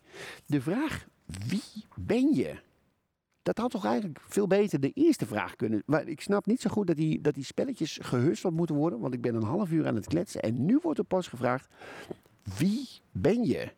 De 0.46 0.62
vraag, 0.62 1.08
wie 1.26 1.86
ben 1.96 2.34
je? 2.34 2.56
Dat 3.46 3.58
had 3.58 3.72
toch 3.72 3.86
eigenlijk 3.86 4.20
veel 4.28 4.48
beter 4.48 4.80
de 4.80 4.92
eerste 4.94 5.26
vraag 5.26 5.56
kunnen. 5.56 5.84
Maar 5.86 6.08
ik 6.08 6.22
snap 6.22 6.46
niet 6.46 6.62
zo 6.62 6.70
goed 6.70 6.88
dat 6.88 6.96
die, 6.96 7.22
dat 7.22 7.34
die 7.34 7.44
spelletjes 7.44 8.00
gehusteld 8.02 8.54
moeten 8.54 8.76
worden. 8.76 9.00
Want 9.00 9.14
ik 9.14 9.22
ben 9.22 9.36
een 9.36 9.44
half 9.44 9.72
uur 9.72 9.88
aan 9.88 9.96
het 9.96 10.08
kletsen. 10.08 10.42
En 10.42 10.66
nu 10.66 10.80
wordt 10.82 11.00
er 11.00 11.06
pas 11.06 11.28
gevraagd: 11.28 11.68
wie 12.58 12.88
ben 13.12 13.44
je? 13.44 13.72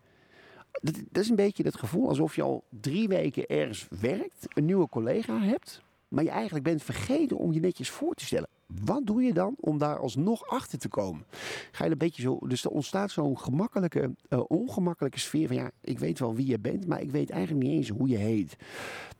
Dat, 0.81 1.23
is 1.23 1.29
een 1.29 1.35
beetje 1.35 1.63
het 1.63 1.77
gevoel 1.77 2.07
alsof 2.07 2.35
je 2.35 2.41
al 2.41 2.63
drie 2.69 3.07
weken 3.07 3.47
ergens 3.47 3.87
werkt, 3.99 4.47
een 4.47 4.65
nieuwe 4.65 4.89
collega 4.89 5.39
hebt, 5.39 5.81
maar 6.07 6.23
je 6.23 6.29
eigenlijk 6.29 6.65
bent 6.65 6.83
vergeten 6.83 7.37
om 7.37 7.53
je 7.53 7.59
netjes 7.59 7.89
voor 7.89 8.13
te 8.13 8.25
stellen. 8.25 8.49
Wat 8.65 9.05
doe 9.05 9.23
je 9.23 9.33
dan 9.33 9.55
om 9.59 9.77
daar 9.77 9.99
alsnog 9.99 10.47
achter 10.47 10.79
te 10.79 10.87
komen? 10.87 11.25
Ga 11.71 11.85
je 11.85 11.91
een 11.91 11.97
beetje 11.97 12.21
zo, 12.21 12.39
dus 12.47 12.63
er 12.63 12.69
ontstaat 12.69 13.11
zo'n 13.11 13.39
gemakkelijke, 13.39 14.11
uh, 14.29 14.41
ongemakkelijke 14.47 15.19
sfeer 15.19 15.47
van 15.47 15.55
ja, 15.55 15.71
ik 15.81 15.99
weet 15.99 16.19
wel 16.19 16.35
wie 16.35 16.47
je 16.47 16.59
bent, 16.59 16.87
maar 16.87 17.01
ik 17.01 17.11
weet 17.11 17.29
eigenlijk 17.29 17.63
niet 17.65 17.77
eens 17.77 17.89
hoe 17.89 18.07
je 18.07 18.17
heet. 18.17 18.55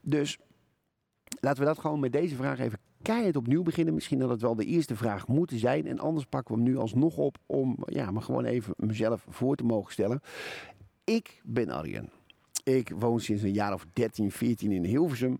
Dus 0.02 0.38
laten 1.40 1.60
we 1.60 1.68
dat 1.68 1.80
gewoon 1.80 2.00
met 2.00 2.12
deze 2.12 2.36
vraag 2.36 2.60
even 2.60 2.80
keihard 3.08 3.36
opnieuw 3.36 3.64
beginnen. 3.64 3.94
Misschien 3.94 4.20
dat 4.20 4.30
het 4.30 4.42
wel 4.42 4.56
de 4.56 4.66
eerste 4.66 4.96
vraag 4.96 5.28
moeten 5.28 5.60
zijn. 5.60 5.88
En 5.88 6.00
anders 6.00 6.26
pakken 6.26 6.56
we 6.56 6.62
hem 6.62 6.70
nu 6.72 6.78
alsnog 6.78 7.18
op 7.18 7.38
om 7.46 7.78
ja, 7.86 8.12
me 8.12 8.22
gewoon 8.22 8.46
even 8.46 8.74
mezelf 8.78 9.26
voor 9.30 9.56
te 9.56 9.64
mogen 9.64 9.92
stellen. 9.92 10.22
Ik 11.04 11.42
ben 11.44 11.70
Arjen. 11.70 12.10
Ik 12.64 12.92
woon 13.00 13.20
sinds 13.20 13.44
een 13.44 13.54
jaar 13.54 13.74
of 13.74 13.86
13, 13.94 14.32
14 14.32 14.72
in 14.72 14.84
Hilversum. 14.84 15.40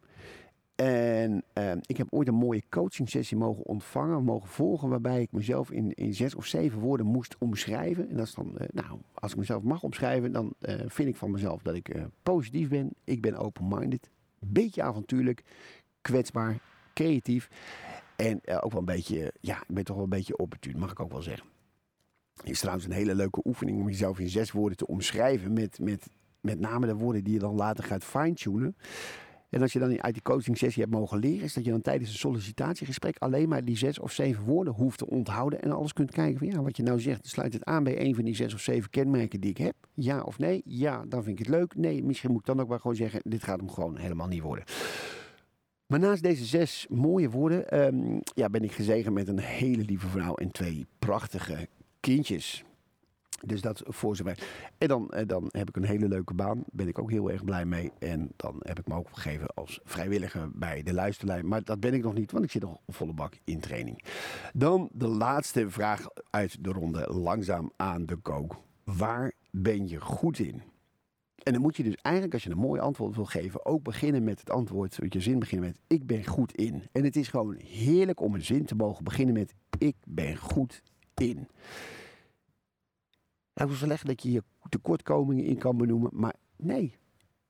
En 0.76 1.44
uh, 1.58 1.72
ik 1.86 1.98
heb 1.98 2.08
ooit 2.10 2.28
een 2.28 2.34
mooie 2.34 2.64
coaching 2.70 3.10
sessie 3.10 3.38
mogen 3.38 3.66
ontvangen, 3.66 4.24
mogen 4.24 4.50
volgen, 4.50 4.90
waarbij 4.90 5.22
ik 5.22 5.32
mezelf 5.32 5.72
in, 5.72 5.94
in 5.94 6.14
zes 6.14 6.36
of 6.36 6.46
zeven 6.46 6.80
woorden 6.80 7.06
moest 7.06 7.36
omschrijven. 7.40 8.10
En 8.10 8.18
dat 8.18 8.26
is 8.26 8.34
dan, 8.34 8.52
uh, 8.62 8.68
nou, 8.72 9.00
als 9.14 9.32
ik 9.32 9.38
mezelf 9.38 9.64
mag 9.64 9.84
omschrijven, 9.84 10.32
dan 10.32 10.54
uh, 10.62 10.76
vind 10.86 11.10
ik 11.10 11.16
van 11.16 11.32
mezelf 11.32 11.62
dat 11.62 11.76
ik 11.76 11.96
positief 12.24 12.70
ben. 12.70 12.90
Ik 13.04 13.22
ben 13.22 13.36
open-minded, 13.36 14.10
beetje 14.40 14.84
avontuurlijk, 14.84 15.44
kwetsbaar, 16.02 16.58
creatief. 16.98 17.50
En 18.16 18.40
uh, 18.44 18.58
ook 18.62 18.72
wel 18.72 18.80
een 18.80 18.86
beetje, 18.86 19.34
ja, 19.40 19.56
ik 19.56 19.76
ben 19.76 19.84
toch 19.84 19.96
wel 19.96 20.04
een 20.04 20.10
beetje 20.10 20.38
opportun, 20.38 20.80
mag 20.80 20.92
ik 20.92 21.00
ook 21.00 21.12
wel 21.12 21.22
zeggen. 21.22 21.48
Het 22.36 22.50
is 22.50 22.60
trouwens 22.60 22.86
een 22.86 22.92
hele 22.92 23.16
leuke 23.16 23.42
oefening 23.44 23.80
om 23.80 23.88
jezelf 23.88 24.20
in 24.20 24.30
zes 24.30 24.52
woorden 24.52 24.78
te 24.78 24.88
omschrijven. 24.88 25.54
Met, 25.54 25.80
met, 25.80 26.08
met 26.42 26.60
name 26.60 26.86
de 26.86 26.96
woorden 26.96 27.24
die 27.24 27.34
je 27.34 27.40
dan 27.40 27.56
later 27.56 27.84
gaat 27.84 28.04
fine-tunen. 28.04 28.76
En 29.50 29.62
als 29.62 29.74
je 29.74 29.80
dan 29.80 30.02
uit 30.02 30.14
die 30.14 30.24
coaching 30.24 30.58
sessie 30.58 30.82
hebt 30.84 30.96
mogen 30.96 31.20
leren, 31.20 31.44
is 31.44 31.54
dat 31.54 31.66
je 31.66 31.72
dan 31.72 31.82
tijdens 31.82 32.10
een 32.10 32.18
sollicitatiegesprek 32.18 33.18
alleen 33.18 33.50
maar 33.50 33.66
die 33.66 33.78
zes 33.78 34.00
of 34.00 34.12
zeven 34.12 34.44
woorden 34.44 34.74
hoeft 34.74 34.98
te 34.98 35.08
onthouden. 35.08 35.62
En 35.62 35.72
alles 35.72 35.94
kunt 35.94 36.12
kijken 36.12 36.38
van 36.38 36.48
ja, 36.48 36.62
wat 36.62 36.78
je 36.78 36.84
nou 36.84 37.00
zegt, 37.00 37.28
sluit 37.28 37.54
het 37.54 37.64
aan 37.64 37.84
bij 37.84 38.02
een 38.02 38.16
van 38.16 38.24
die 38.24 38.36
zes 38.36 38.54
of 38.54 38.60
zeven 38.60 38.90
kenmerken 38.90 39.40
die 39.40 39.50
ik 39.50 39.58
heb. 39.58 39.76
Ja 39.94 40.22
of 40.22 40.38
nee? 40.38 40.62
Ja, 40.66 41.06
dan 41.08 41.24
vind 41.24 41.40
ik 41.40 41.46
het 41.46 41.56
leuk. 41.56 41.76
Nee, 41.76 42.04
misschien 42.04 42.32
moet 42.32 42.40
ik 42.40 42.46
dan 42.46 42.60
ook 42.60 42.68
maar 42.68 42.80
gewoon 42.80 42.96
zeggen, 42.96 43.22
dit 43.24 43.44
gaat 43.44 43.60
hem 43.60 43.70
gewoon 43.70 43.98
helemaal 43.98 44.28
niet 44.28 44.42
worden. 44.42 44.64
Maar 45.88 46.00
naast 46.00 46.24
deze 46.24 46.46
zes 46.46 46.86
mooie 46.90 47.30
woorden 47.30 47.70
ehm, 47.70 48.20
ja, 48.24 48.50
ben 48.50 48.64
ik 48.64 48.72
gezegend 48.72 49.14
met 49.14 49.28
een 49.28 49.40
hele 49.40 49.84
lieve 49.84 50.08
vrouw 50.08 50.36
en 50.36 50.52
twee 50.52 50.86
prachtige 51.00 51.68
kindjes. 52.00 52.66
Dus 53.46 53.62
dat 53.62 53.82
voor 53.86 54.16
zover. 54.16 54.40
En 54.78 54.88
dan, 54.88 55.10
eh, 55.10 55.28
dan 55.28 55.50
heb 55.52 55.70
ik 55.70 55.76
een 55.76 55.86
hele 55.86 56.08
leuke 56.08 56.34
baan. 56.34 56.64
Ben 56.72 56.88
ik 56.88 57.00
ook 57.00 57.12
heel 57.12 57.32
erg 57.32 57.44
blij 57.44 57.66
mee. 57.66 57.92
En 58.00 58.32
dan 58.36 58.56
heb 58.60 58.80
ik 58.80 58.88
me 58.88 58.96
ook 58.96 59.08
gegeven 59.12 59.48
als 59.54 59.80
vrijwilliger 59.84 60.50
bij 60.54 60.84
de 60.84 60.94
luisterlijn. 60.94 61.48
Maar 61.48 61.64
dat 61.64 61.80
ben 61.80 61.94
ik 61.94 62.04
nog 62.04 62.14
niet, 62.14 62.32
want 62.32 62.44
ik 62.44 62.52
zit 62.52 62.62
nog 62.62 62.78
volle 62.88 63.14
bak 63.14 63.34
in 63.44 63.60
training. 63.60 64.04
Dan 64.54 64.90
de 64.92 65.08
laatste 65.08 65.70
vraag 65.70 66.08
uit 66.30 66.64
de 66.64 66.72
ronde. 66.72 67.14
Langzaam 67.14 67.72
aan 67.76 68.06
de 68.06 68.16
kook. 68.16 68.56
Waar 68.84 69.32
ben 69.52 69.88
je 69.88 70.02
goed 70.02 70.40
in? 70.40 70.62
En 71.48 71.54
dan 71.54 71.62
moet 71.62 71.78
je 71.78 71.84
dus 71.84 71.96
eigenlijk, 72.02 72.34
als 72.34 72.44
je 72.44 72.50
een 72.50 72.58
mooi 72.58 72.82
antwoord 72.82 73.16
wil 73.16 73.26
geven, 73.26 73.66
ook 73.66 73.84
beginnen 73.84 74.24
met 74.24 74.40
het 74.40 74.50
antwoord, 74.50 75.02
met 75.02 75.14
je 75.14 75.20
zin 75.20 75.40
beginnen 75.40 75.68
met 75.68 75.80
ik 75.88 76.08
ben 76.08 76.26
goed 76.26 76.56
in. 76.56 76.84
En 76.92 77.04
het 77.04 77.16
is 77.16 77.28
gewoon 77.28 77.56
heerlijk 77.56 78.22
om 78.22 78.36
een 78.36 78.46
zin 78.46 78.66
te 78.66 78.76
mogen 78.76 79.04
beginnen 79.04 79.34
met 79.34 79.54
ik 79.78 79.96
ben 80.08 80.38
goed 80.38 80.82
in. 81.14 81.36
Nou, 83.54 83.70
ik 83.70 83.78
wil 83.78 83.88
zeggen 83.88 84.08
dat 84.08 84.24
je 84.24 84.32
je 84.32 84.44
tekortkomingen 84.70 85.46
in 85.46 85.58
kan 85.58 85.78
benoemen, 85.78 86.10
maar 86.14 86.36
nee. 86.56 86.96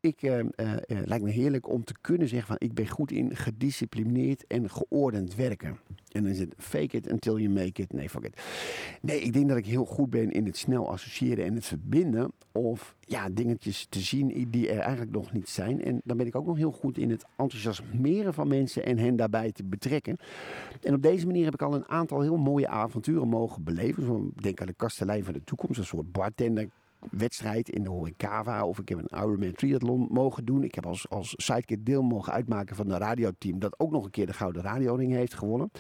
Ik, 0.07 0.21
uh, 0.21 0.39
uh, 0.39 0.45
lijkt 0.87 1.23
me 1.23 1.31
heerlijk 1.31 1.69
om 1.69 1.83
te 1.83 1.93
kunnen 2.01 2.27
zeggen 2.27 2.47
van 2.47 2.55
ik 2.59 2.73
ben 2.73 2.87
goed 2.87 3.11
in 3.11 3.35
gedisciplineerd 3.35 4.47
en 4.47 4.69
geordend 4.69 5.35
werken. 5.35 5.79
En 6.11 6.23
dan 6.23 6.31
is 6.31 6.39
het 6.39 6.53
fake 6.57 6.97
it 6.97 7.11
until 7.11 7.37
you 7.37 7.53
make 7.53 7.81
it. 7.81 7.93
Nee, 7.93 8.09
fuck 8.09 8.23
it. 8.23 8.41
Nee, 9.01 9.21
ik 9.21 9.33
denk 9.33 9.47
dat 9.47 9.57
ik 9.57 9.65
heel 9.65 9.85
goed 9.85 10.09
ben 10.09 10.31
in 10.31 10.45
het 10.45 10.57
snel 10.57 10.91
associëren 10.91 11.45
en 11.45 11.55
het 11.55 11.65
verbinden. 11.65 12.31
Of 12.51 12.95
ja, 12.99 13.29
dingetjes 13.29 13.85
te 13.89 13.99
zien 13.99 14.47
die 14.49 14.69
er 14.69 14.79
eigenlijk 14.79 15.11
nog 15.11 15.33
niet 15.33 15.49
zijn. 15.49 15.83
En 15.83 16.01
dan 16.03 16.17
ben 16.17 16.27
ik 16.27 16.35
ook 16.35 16.45
nog 16.45 16.57
heel 16.57 16.71
goed 16.71 16.97
in 16.97 17.09
het 17.09 17.25
enthousiasmeren 17.37 18.33
van 18.33 18.47
mensen 18.47 18.85
en 18.85 18.97
hen 18.97 19.15
daarbij 19.15 19.51
te 19.51 19.63
betrekken. 19.63 20.17
En 20.81 20.93
op 20.93 21.01
deze 21.01 21.25
manier 21.25 21.45
heb 21.45 21.53
ik 21.53 21.61
al 21.61 21.73
een 21.73 21.87
aantal 21.87 22.21
heel 22.21 22.37
mooie 22.37 22.67
avonturen 22.67 23.27
mogen 23.27 23.63
beleven. 23.63 24.31
Denk 24.35 24.61
aan 24.61 24.67
de 24.67 24.73
kastelein 24.73 25.23
van 25.23 25.33
de 25.33 25.43
toekomst, 25.43 25.79
een 25.79 25.85
soort 25.85 26.11
bartender 26.11 26.69
wedstrijd 27.11 27.69
in 27.69 27.83
de 27.83 27.89
Horecava. 27.89 28.65
Of 28.65 28.79
ik 28.79 28.89
heb 28.89 28.97
een 28.97 29.19
Ironman 29.19 29.51
triathlon 29.51 30.07
mogen 30.11 30.45
doen. 30.45 30.63
Ik 30.63 30.75
heb 30.75 30.85
als, 30.85 31.09
als 31.09 31.33
sidekick 31.37 31.85
deel 31.85 32.01
mogen 32.01 32.33
uitmaken 32.33 32.75
van 32.75 32.89
een 32.89 32.97
radioteam 32.97 33.59
dat 33.59 33.79
ook 33.79 33.91
nog 33.91 34.05
een 34.05 34.11
keer 34.11 34.25
de 34.25 34.33
Gouden 34.33 34.61
Radioring 34.61 35.13
heeft 35.13 35.33
gewonnen. 35.33 35.71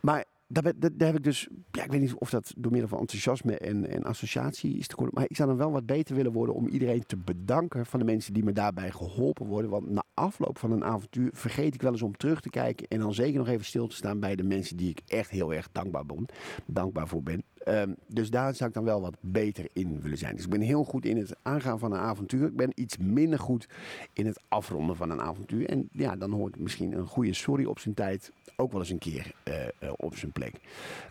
Maar 0.00 0.24
daar, 0.48 0.64
heb 0.98 1.16
ik 1.16 1.24
dus, 1.24 1.48
ja, 1.70 1.84
ik 1.84 1.90
weet 1.90 2.00
niet 2.00 2.14
of 2.14 2.30
dat 2.30 2.52
door 2.56 2.72
middel 2.72 2.88
van 2.88 2.98
enthousiasme 2.98 3.58
en, 3.58 3.88
en 3.88 4.04
associatie 4.04 4.78
is 4.78 4.86
te 4.86 4.96
worden. 4.96 5.14
Maar 5.14 5.24
ik 5.28 5.36
zou 5.36 5.48
dan 5.48 5.58
wel 5.58 5.70
wat 5.70 5.86
beter 5.86 6.14
willen 6.14 6.32
worden 6.32 6.54
om 6.54 6.68
iedereen 6.68 7.06
te 7.06 7.16
bedanken 7.16 7.86
van 7.86 7.98
de 7.98 8.04
mensen 8.04 8.34
die 8.34 8.44
me 8.44 8.52
daarbij 8.52 8.90
geholpen 8.90 9.46
worden. 9.46 9.70
Want 9.70 9.90
na 9.90 10.02
afloop 10.14 10.58
van 10.58 10.72
een 10.72 10.84
avontuur 10.84 11.30
vergeet 11.32 11.74
ik 11.74 11.82
wel 11.82 11.92
eens 11.92 12.02
om 12.02 12.16
terug 12.16 12.40
te 12.40 12.50
kijken. 12.50 12.88
En 12.88 12.98
dan 12.98 13.14
zeker 13.14 13.38
nog 13.38 13.48
even 13.48 13.64
stil 13.64 13.86
te 13.86 13.96
staan 13.96 14.20
bij 14.20 14.36
de 14.36 14.42
mensen 14.42 14.76
die 14.76 14.90
ik 14.90 15.00
echt 15.06 15.30
heel 15.30 15.54
erg 15.54 15.68
dankbaar, 15.72 16.06
ben, 16.06 16.26
dankbaar 16.66 17.08
voor 17.08 17.22
ben. 17.22 17.42
Um, 17.68 17.96
dus 18.06 18.30
daar 18.30 18.54
zou 18.54 18.68
ik 18.68 18.74
dan 18.74 18.84
wel 18.84 19.00
wat 19.00 19.16
beter 19.20 19.68
in 19.72 20.00
willen 20.00 20.18
zijn. 20.18 20.34
Dus 20.34 20.44
ik 20.44 20.50
ben 20.50 20.60
heel 20.60 20.84
goed 20.84 21.04
in 21.04 21.16
het 21.16 21.36
aangaan 21.42 21.78
van 21.78 21.92
een 21.92 21.98
avontuur. 21.98 22.46
Ik 22.46 22.56
ben 22.56 22.72
iets 22.74 22.96
minder 22.98 23.38
goed 23.38 23.68
in 24.12 24.26
het 24.26 24.40
afronden 24.48 24.96
van 24.96 25.10
een 25.10 25.20
avontuur. 25.20 25.68
En 25.68 25.88
ja, 25.92 26.16
dan 26.16 26.32
hoort 26.32 26.58
misschien 26.58 26.92
een 26.92 27.06
goede 27.06 27.34
sorry 27.34 27.64
op 27.64 27.78
zijn 27.78 27.94
tijd 27.94 28.32
ook 28.60 28.72
wel 28.72 28.80
eens 28.80 28.90
een 28.90 28.98
keer 28.98 29.32
uh, 29.44 29.54
uh, 29.80 29.92
op 29.96 30.16
zijn 30.16 30.32
plek. 30.32 30.54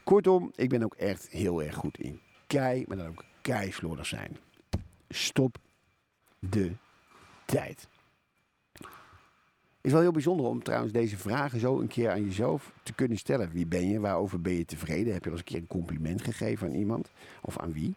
Kortom, 0.04 0.52
ik 0.56 0.70
ben 0.70 0.84
ook 0.84 0.96
echt 0.96 1.30
heel 1.30 1.64
erg 1.64 1.76
goed 1.76 1.98
in 1.98 2.20
kei, 2.48 2.84
maar 2.88 2.98
dan 2.98 3.08
ook 3.08 3.24
keislordig 3.42 4.06
zijn. 4.06 4.38
Stop 5.10 5.58
de 6.40 6.72
tijd. 7.46 7.88
Het 9.78 9.86
is 9.86 9.92
wel 9.92 10.02
heel 10.02 10.12
bijzonder 10.12 10.46
om 10.46 10.64
trouwens 10.64 10.94
deze 10.94 11.18
vragen 11.18 11.60
zo 11.60 11.80
een 11.80 11.88
keer 11.88 12.12
aan 12.12 12.24
jezelf 12.24 12.72
te 12.84 12.94
kunnen 12.94 13.18
stellen. 13.18 13.52
Wie 13.52 13.66
ben 13.66 13.90
je? 13.90 14.00
Waarover 14.00 14.42
ben 14.42 14.54
je 14.54 14.66
tevreden? 14.66 15.14
Heb 15.14 15.24
je 15.24 15.30
wel 15.30 15.40
eens 15.40 15.48
een 15.48 15.54
keer 15.54 15.62
een 15.62 15.82
compliment 15.82 16.22
gegeven 16.22 16.68
aan 16.68 16.74
iemand? 16.74 17.12
Of 17.42 17.58
aan 17.58 17.74
wie? 17.74 17.96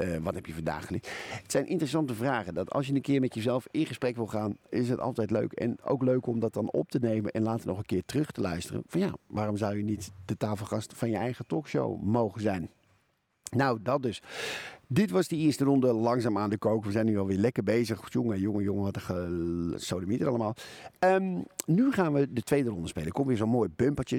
Uh, 0.00 0.16
wat 0.22 0.34
heb 0.34 0.46
je 0.46 0.54
vandaag 0.54 0.86
geleerd? 0.86 1.08
Het 1.42 1.52
zijn 1.52 1.66
interessante 1.66 2.14
vragen. 2.14 2.54
Dat 2.54 2.70
als 2.70 2.86
je 2.86 2.94
een 2.94 3.00
keer 3.00 3.20
met 3.20 3.34
jezelf 3.34 3.66
in 3.70 3.86
gesprek 3.86 4.16
wil 4.16 4.26
gaan, 4.26 4.56
is 4.68 4.88
het 4.88 5.00
altijd 5.00 5.30
leuk. 5.30 5.52
En 5.52 5.76
ook 5.82 6.02
leuk 6.02 6.26
om 6.26 6.40
dat 6.40 6.52
dan 6.52 6.70
op 6.70 6.90
te 6.90 6.98
nemen 6.98 7.30
en 7.30 7.42
later 7.42 7.66
nog 7.66 7.78
een 7.78 7.84
keer 7.84 8.04
terug 8.04 8.30
te 8.30 8.40
luisteren. 8.40 8.82
Van 8.86 9.00
ja, 9.00 9.14
waarom 9.26 9.56
zou 9.56 9.76
je 9.76 9.84
niet 9.84 10.10
de 10.24 10.36
tafelgast 10.36 10.92
van 10.96 11.10
je 11.10 11.16
eigen 11.16 11.46
talkshow 11.46 12.02
mogen 12.02 12.40
zijn? 12.40 12.70
Nou, 13.50 13.78
dat 13.82 14.02
dus. 14.02 14.22
Dit 14.86 15.10
was 15.10 15.28
de 15.28 15.36
eerste 15.36 15.64
ronde 15.64 15.92
langzaam 15.92 16.38
aan 16.38 16.50
de 16.50 16.58
kook. 16.58 16.84
We 16.84 16.90
zijn 16.90 17.06
nu 17.06 17.18
alweer 17.18 17.36
lekker 17.36 17.62
bezig. 17.62 18.12
Jongen, 18.12 18.40
jongen, 18.40 18.62
jongen, 18.62 18.82
wat 18.82 19.08
een 19.08 19.74
sodemieter 19.76 20.28
allemaal. 20.28 20.54
Um, 20.98 21.44
nu 21.66 21.92
gaan 21.92 22.12
we 22.12 22.32
de 22.32 22.42
tweede 22.42 22.70
ronde 22.70 22.88
spelen. 22.88 23.12
Komt 23.12 23.26
weer 23.26 23.36
zo'n 23.36 23.48
mooi 23.48 23.68
bumpertje. 23.76 24.18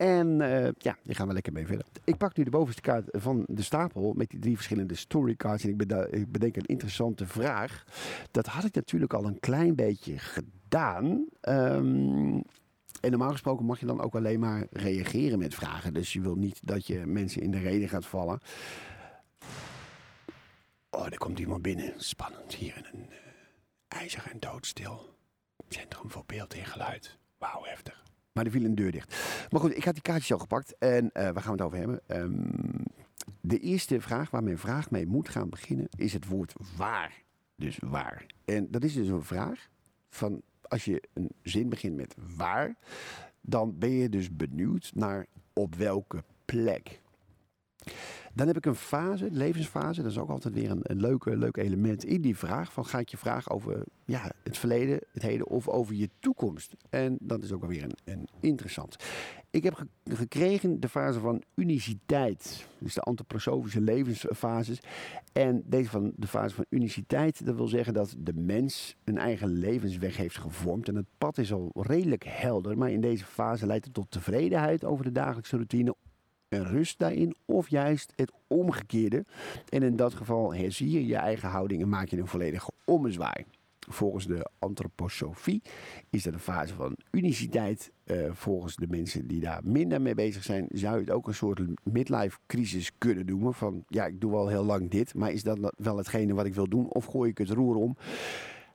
En 0.00 0.40
uh, 0.40 0.68
ja, 0.78 0.96
die 1.02 1.14
gaan 1.14 1.26
we 1.26 1.32
lekker 1.32 1.52
mee 1.52 1.66
verder. 1.66 1.86
Ik 2.04 2.16
pak 2.16 2.36
nu 2.36 2.44
de 2.44 2.50
bovenste 2.50 2.80
kaart 2.80 3.08
van 3.10 3.44
de 3.46 3.62
stapel 3.62 4.12
met 4.12 4.30
die 4.30 4.38
drie 4.38 4.54
verschillende 4.54 4.94
storycards. 4.94 5.64
En 5.64 5.70
ik, 5.70 5.76
bedenk 6.32 6.56
een 6.56 6.66
interessante 6.66 7.26
vraag. 7.26 7.84
Dat 8.30 8.46
had 8.46 8.64
ik 8.64 8.74
natuurlijk 8.74 9.14
al 9.14 9.24
een 9.24 9.40
klein 9.40 9.74
beetje 9.74 10.18
gedaan. 10.18 11.26
Um, 11.48 12.42
en 13.00 13.10
normaal 13.10 13.30
gesproken 13.30 13.64
mag 13.64 13.80
je 13.80 13.86
dan 13.86 14.00
ook 14.00 14.14
alleen 14.14 14.40
maar 14.40 14.66
reageren 14.70 15.38
met 15.38 15.54
vragen. 15.54 15.94
Dus 15.94 16.12
je 16.12 16.20
wil 16.20 16.36
niet 16.36 16.60
dat 16.64 16.86
je 16.86 17.06
mensen 17.06 17.42
in 17.42 17.50
de 17.50 17.58
reden 17.58 17.88
gaat 17.88 18.06
vallen. 18.06 18.40
Oh, 20.90 21.06
er 21.06 21.18
komt 21.18 21.38
iemand 21.38 21.62
binnen. 21.62 21.92
Spannend 21.96 22.54
hier 22.54 22.76
in 22.76 22.84
een 22.92 23.08
uh, 24.02 24.32
en 24.32 24.40
doodstil 24.40 25.16
centrum 25.68 26.10
voor 26.10 26.24
beeld 26.26 26.54
en 26.54 26.64
geluid. 26.64 27.18
Wauw, 27.38 27.64
heftig. 27.64 28.09
Maar 28.32 28.44
er 28.44 28.50
viel 28.50 28.64
een 28.64 28.74
deur 28.74 28.92
dicht. 28.92 29.16
Maar 29.50 29.60
goed, 29.60 29.76
ik 29.76 29.84
had 29.84 29.94
die 29.94 30.02
kaartjes 30.02 30.32
al 30.32 30.38
gepakt 30.38 30.78
en 30.78 31.04
uh, 31.04 31.10
waar 31.12 31.42
gaan 31.42 31.56
we 31.56 31.62
het 31.62 31.62
over 31.62 31.78
hebben? 31.78 32.00
Um, 32.06 32.84
de 33.40 33.58
eerste 33.58 34.00
vraag 34.00 34.30
waar 34.30 34.42
mijn 34.42 34.58
vraag 34.58 34.90
mee 34.90 35.06
moet 35.06 35.28
gaan 35.28 35.48
beginnen 35.48 35.88
is 35.96 36.12
het 36.12 36.26
woord 36.26 36.54
waar. 36.76 37.22
Dus 37.56 37.78
waar. 37.80 38.26
En 38.44 38.70
dat 38.70 38.84
is 38.84 38.94
dus 38.94 39.08
een 39.08 39.24
vraag 39.24 39.68
van 40.08 40.42
als 40.62 40.84
je 40.84 41.02
een 41.12 41.30
zin 41.42 41.68
begint 41.68 41.96
met 41.96 42.14
waar, 42.36 42.74
dan 43.40 43.78
ben 43.78 43.90
je 43.90 44.08
dus 44.08 44.36
benieuwd 44.36 44.90
naar 44.94 45.26
op 45.52 45.74
welke 45.74 46.24
plek. 46.44 47.00
Dan 48.34 48.46
heb 48.46 48.56
ik 48.56 48.66
een 48.66 48.74
fase, 48.74 49.28
levensfase. 49.30 50.02
Dat 50.02 50.10
is 50.10 50.18
ook 50.18 50.30
altijd 50.30 50.54
weer 50.54 50.70
een, 50.70 50.80
een 50.82 51.00
leuke, 51.00 51.36
leuk 51.36 51.56
element 51.56 52.04
in 52.04 52.20
die 52.20 52.36
vraag. 52.36 52.72
Van 52.72 52.86
ga 52.86 52.98
ik 52.98 53.08
je 53.08 53.16
vragen 53.16 53.50
over 53.52 53.84
ja, 54.04 54.32
het 54.42 54.58
verleden, 54.58 55.00
het 55.12 55.22
heden 55.22 55.46
of 55.46 55.68
over 55.68 55.94
je 55.94 56.10
toekomst? 56.18 56.74
En 56.90 57.16
dat 57.20 57.42
is 57.42 57.52
ook 57.52 57.62
alweer 57.62 57.82
een, 57.82 57.96
een 58.04 58.28
interessant. 58.40 58.96
Ik 59.50 59.64
heb 59.64 59.84
gekregen 60.04 60.80
de 60.80 60.88
fase 60.88 61.20
van 61.20 61.42
uniciteit. 61.54 62.66
Dus 62.78 62.94
de 62.94 63.00
antroposofische 63.00 63.80
levensfases. 63.80 64.80
En 65.32 65.62
deze 65.66 65.90
van 65.90 66.12
de 66.16 66.26
fase 66.26 66.54
van 66.54 66.66
uniciteit, 66.68 67.46
dat 67.46 67.56
wil 67.56 67.66
zeggen 67.66 67.94
dat 67.94 68.14
de 68.18 68.32
mens 68.34 68.96
een 69.04 69.18
eigen 69.18 69.48
levensweg 69.48 70.16
heeft 70.16 70.38
gevormd. 70.38 70.88
En 70.88 70.94
het 70.94 71.06
pad 71.18 71.38
is 71.38 71.52
al 71.52 71.70
redelijk 71.74 72.24
helder. 72.26 72.78
Maar 72.78 72.90
in 72.90 73.00
deze 73.00 73.24
fase 73.24 73.66
leidt 73.66 73.84
het 73.84 73.94
tot 73.94 74.10
tevredenheid 74.10 74.84
over 74.84 75.04
de 75.04 75.12
dagelijkse 75.12 75.56
routine 75.56 75.94
en 76.50 76.64
rust 76.64 76.98
daarin, 76.98 77.34
of 77.44 77.68
juist 77.68 78.12
het 78.16 78.32
omgekeerde. 78.46 79.24
En 79.68 79.82
in 79.82 79.96
dat 79.96 80.14
geval 80.14 80.54
herzie 80.54 80.90
je 80.90 81.06
je 81.06 81.16
eigen 81.16 81.48
houding 81.48 81.82
en 81.82 81.88
maak 81.88 82.08
je 82.08 82.18
een 82.18 82.26
volledige 82.26 82.70
ommezwaai. 82.84 83.44
Volgens 83.88 84.26
de 84.26 84.50
antroposofie 84.58 85.62
is 86.10 86.22
dat 86.22 86.32
een 86.32 86.38
fase 86.38 86.74
van 86.74 86.96
uniciteit. 87.10 87.92
Uh, 88.04 88.30
volgens 88.32 88.76
de 88.76 88.86
mensen 88.88 89.26
die 89.26 89.40
daar 89.40 89.60
minder 89.64 90.00
mee 90.00 90.14
bezig 90.14 90.42
zijn, 90.42 90.66
zou 90.70 90.94
je 90.94 91.00
het 91.00 91.10
ook 91.10 91.26
een 91.26 91.34
soort 91.34 91.60
midlife 91.82 92.38
crisis 92.46 92.90
kunnen 92.98 93.26
noemen. 93.26 93.54
Van 93.54 93.84
ja, 93.86 94.06
ik 94.06 94.20
doe 94.20 94.34
al 94.34 94.48
heel 94.48 94.64
lang 94.64 94.90
dit, 94.90 95.14
maar 95.14 95.32
is 95.32 95.42
dat 95.42 95.72
wel 95.76 95.96
hetgene 95.96 96.34
wat 96.34 96.46
ik 96.46 96.54
wil 96.54 96.68
doen? 96.68 96.88
Of 96.88 97.04
gooi 97.04 97.30
ik 97.30 97.38
het 97.38 97.50
roer 97.50 97.74
om? 97.74 97.96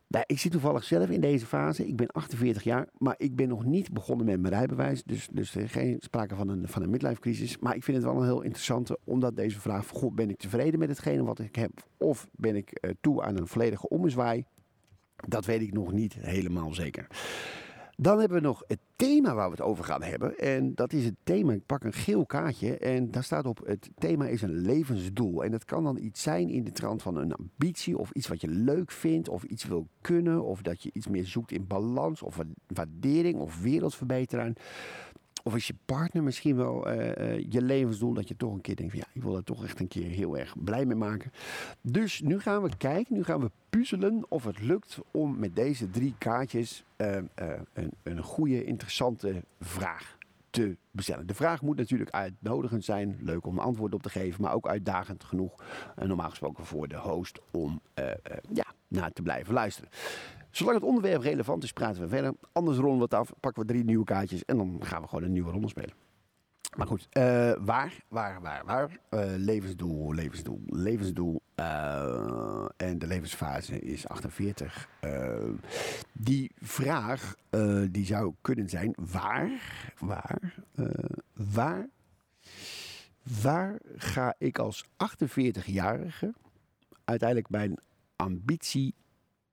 Nou, 0.07 0.23
ik 0.27 0.39
zit 0.39 0.51
toevallig 0.51 0.83
zelf 0.83 1.09
in 1.09 1.21
deze 1.21 1.45
fase. 1.45 1.87
Ik 1.87 1.95
ben 1.95 2.07
48 2.07 2.63
jaar, 2.63 2.87
maar 2.97 3.15
ik 3.17 3.35
ben 3.35 3.47
nog 3.47 3.65
niet 3.65 3.93
begonnen 3.93 4.25
met 4.25 4.41
mijn 4.41 4.53
rijbewijs. 4.53 5.03
Dus, 5.03 5.27
dus 5.31 5.55
geen 5.65 5.95
sprake 5.99 6.35
van 6.35 6.49
een, 6.49 6.67
van 6.67 6.81
een 6.81 6.89
midlife 6.89 7.19
crisis. 7.19 7.57
Maar 7.57 7.75
ik 7.75 7.83
vind 7.83 7.97
het 7.97 8.05
wel 8.05 8.15
een 8.15 8.23
heel 8.23 8.41
interessante, 8.41 8.99
omdat 9.03 9.35
deze 9.35 9.59
vraag: 9.59 9.87
God, 9.87 10.15
ben 10.15 10.29
ik 10.29 10.37
tevreden 10.37 10.79
met 10.79 10.89
hetgene 10.89 11.23
wat 11.23 11.39
ik 11.39 11.55
heb? 11.55 11.71
Of 11.97 12.27
ben 12.31 12.55
ik 12.55 12.79
uh, 12.81 12.91
toe 13.01 13.23
aan 13.23 13.37
een 13.37 13.47
volledige 13.47 13.87
ommezwaai? 13.87 14.45
Dat 15.27 15.45
weet 15.45 15.61
ik 15.61 15.73
nog 15.73 15.91
niet 15.91 16.13
helemaal 16.13 16.73
zeker. 16.73 17.07
Dan 17.97 18.19
hebben 18.19 18.37
we 18.37 18.43
nog 18.43 18.63
het 18.67 18.79
thema 18.95 19.33
waar 19.33 19.45
we 19.45 19.51
het 19.51 19.61
over 19.61 19.83
gaan 19.83 20.03
hebben. 20.03 20.37
En 20.37 20.75
dat 20.75 20.93
is 20.93 21.05
het 21.05 21.15
thema. 21.23 21.53
Ik 21.53 21.65
pak 21.65 21.83
een 21.83 21.93
geel 21.93 22.25
kaartje 22.25 22.77
en 22.77 23.11
daar 23.11 23.23
staat 23.23 23.45
op: 23.45 23.61
het 23.65 23.89
thema 23.95 24.27
is 24.27 24.41
een 24.41 24.61
levensdoel. 24.61 25.43
En 25.43 25.51
dat 25.51 25.65
kan 25.65 25.83
dan 25.83 25.97
iets 25.97 26.21
zijn 26.21 26.49
in 26.49 26.63
de 26.63 26.71
trant 26.71 27.01
van 27.01 27.15
een 27.15 27.33
ambitie, 27.33 27.97
of 27.97 28.11
iets 28.11 28.27
wat 28.27 28.41
je 28.41 28.47
leuk 28.47 28.91
vindt, 28.91 29.29
of 29.29 29.43
iets 29.43 29.63
wil 29.63 29.87
kunnen, 30.01 30.43
of 30.43 30.61
dat 30.61 30.83
je 30.83 30.89
iets 30.93 31.07
meer 31.07 31.25
zoekt 31.25 31.51
in 31.51 31.67
balans, 31.67 32.21
of 32.21 32.39
waardering, 32.67 33.39
of 33.39 33.61
wereldverbetering. 33.61 34.57
Of 35.47 35.55
is 35.55 35.67
je 35.67 35.75
partner 35.85 36.23
misschien 36.23 36.55
wel 36.55 36.91
uh, 36.91 37.39
je 37.49 37.61
levensdoel 37.61 38.13
dat 38.13 38.27
je 38.27 38.35
toch 38.35 38.53
een 38.53 38.61
keer 38.61 38.75
denkt 38.75 38.91
van 38.91 39.01
ja, 39.01 39.07
ik 39.13 39.23
wil 39.23 39.35
er 39.35 39.43
toch 39.43 39.63
echt 39.63 39.79
een 39.79 39.87
keer 39.87 40.09
heel 40.09 40.37
erg 40.37 40.63
blij 40.63 40.85
mee 40.85 40.95
maken. 40.95 41.31
Dus 41.81 42.21
nu 42.21 42.39
gaan 42.39 42.61
we 42.61 42.77
kijken, 42.77 43.15
nu 43.15 43.23
gaan 43.23 43.39
we 43.39 43.51
puzzelen 43.69 44.25
of 44.29 44.43
het 44.43 44.61
lukt 44.61 44.99
om 45.11 45.39
met 45.39 45.55
deze 45.55 45.89
drie 45.89 46.15
kaartjes 46.17 46.83
uh, 46.97 47.15
een, 47.73 47.91
een 48.03 48.21
goede, 48.21 48.63
interessante 48.63 49.43
vraag 49.59 50.17
te 50.49 50.77
bestellen. 50.91 51.27
De 51.27 51.33
vraag 51.35 51.61
moet 51.61 51.77
natuurlijk 51.77 52.11
uitnodigend 52.11 52.85
zijn, 52.85 53.17
leuk 53.21 53.45
om 53.45 53.59
antwoord 53.59 53.93
op 53.93 54.03
te 54.03 54.09
geven, 54.09 54.41
maar 54.41 54.53
ook 54.53 54.67
uitdagend 54.67 55.23
genoeg, 55.23 55.63
normaal 55.95 56.29
gesproken 56.29 56.65
voor 56.65 56.87
de 56.87 56.97
host, 56.97 57.39
om 57.51 57.81
ja, 58.53 58.65
naar 58.87 59.11
te 59.11 59.21
blijven 59.21 59.53
luisteren. 59.53 59.89
Zolang 60.55 60.75
het 60.75 60.85
onderwerp 60.85 61.21
relevant 61.21 61.63
is, 61.63 61.71
praten 61.71 62.01
we 62.01 62.07
verder. 62.07 62.33
Anders 62.51 62.77
rollen 62.77 62.97
we 62.97 63.03
het 63.03 63.13
af, 63.13 63.31
pakken 63.39 63.61
we 63.61 63.67
drie 63.67 63.83
nieuwe 63.83 64.03
kaartjes 64.03 64.45
en 64.45 64.57
dan 64.57 64.79
gaan 64.83 65.01
we 65.01 65.07
gewoon 65.07 65.23
een 65.23 65.31
nieuwe 65.31 65.51
ronde 65.51 65.67
spelen. 65.67 65.93
Maar 66.77 66.87
goed, 66.87 67.07
uh, 67.17 67.53
waar, 67.59 67.93
waar, 68.07 68.41
waar, 68.41 68.65
waar? 68.65 68.99
Uh, 69.09 69.21
levensdoel, 69.37 70.13
levensdoel, 70.13 70.61
levensdoel. 70.65 71.41
Uh, 71.55 72.65
en 72.77 72.99
de 72.99 73.07
levensfase 73.07 73.79
is 73.79 74.07
48. 74.07 74.89
die 76.11 76.51
vraag 76.61 77.35
die 77.89 78.05
zou 78.05 78.33
kunnen 78.41 78.69
zijn: 78.69 78.95
waar, 79.11 79.91
waar, 79.99 80.55
waar, 81.33 81.87
waar 83.41 83.79
ga 83.95 84.35
ik 84.37 84.59
als 84.59 84.85
48-jarige 84.85 86.33
uiteindelijk 87.03 87.49
mijn 87.49 87.77
ambitie 88.15 88.93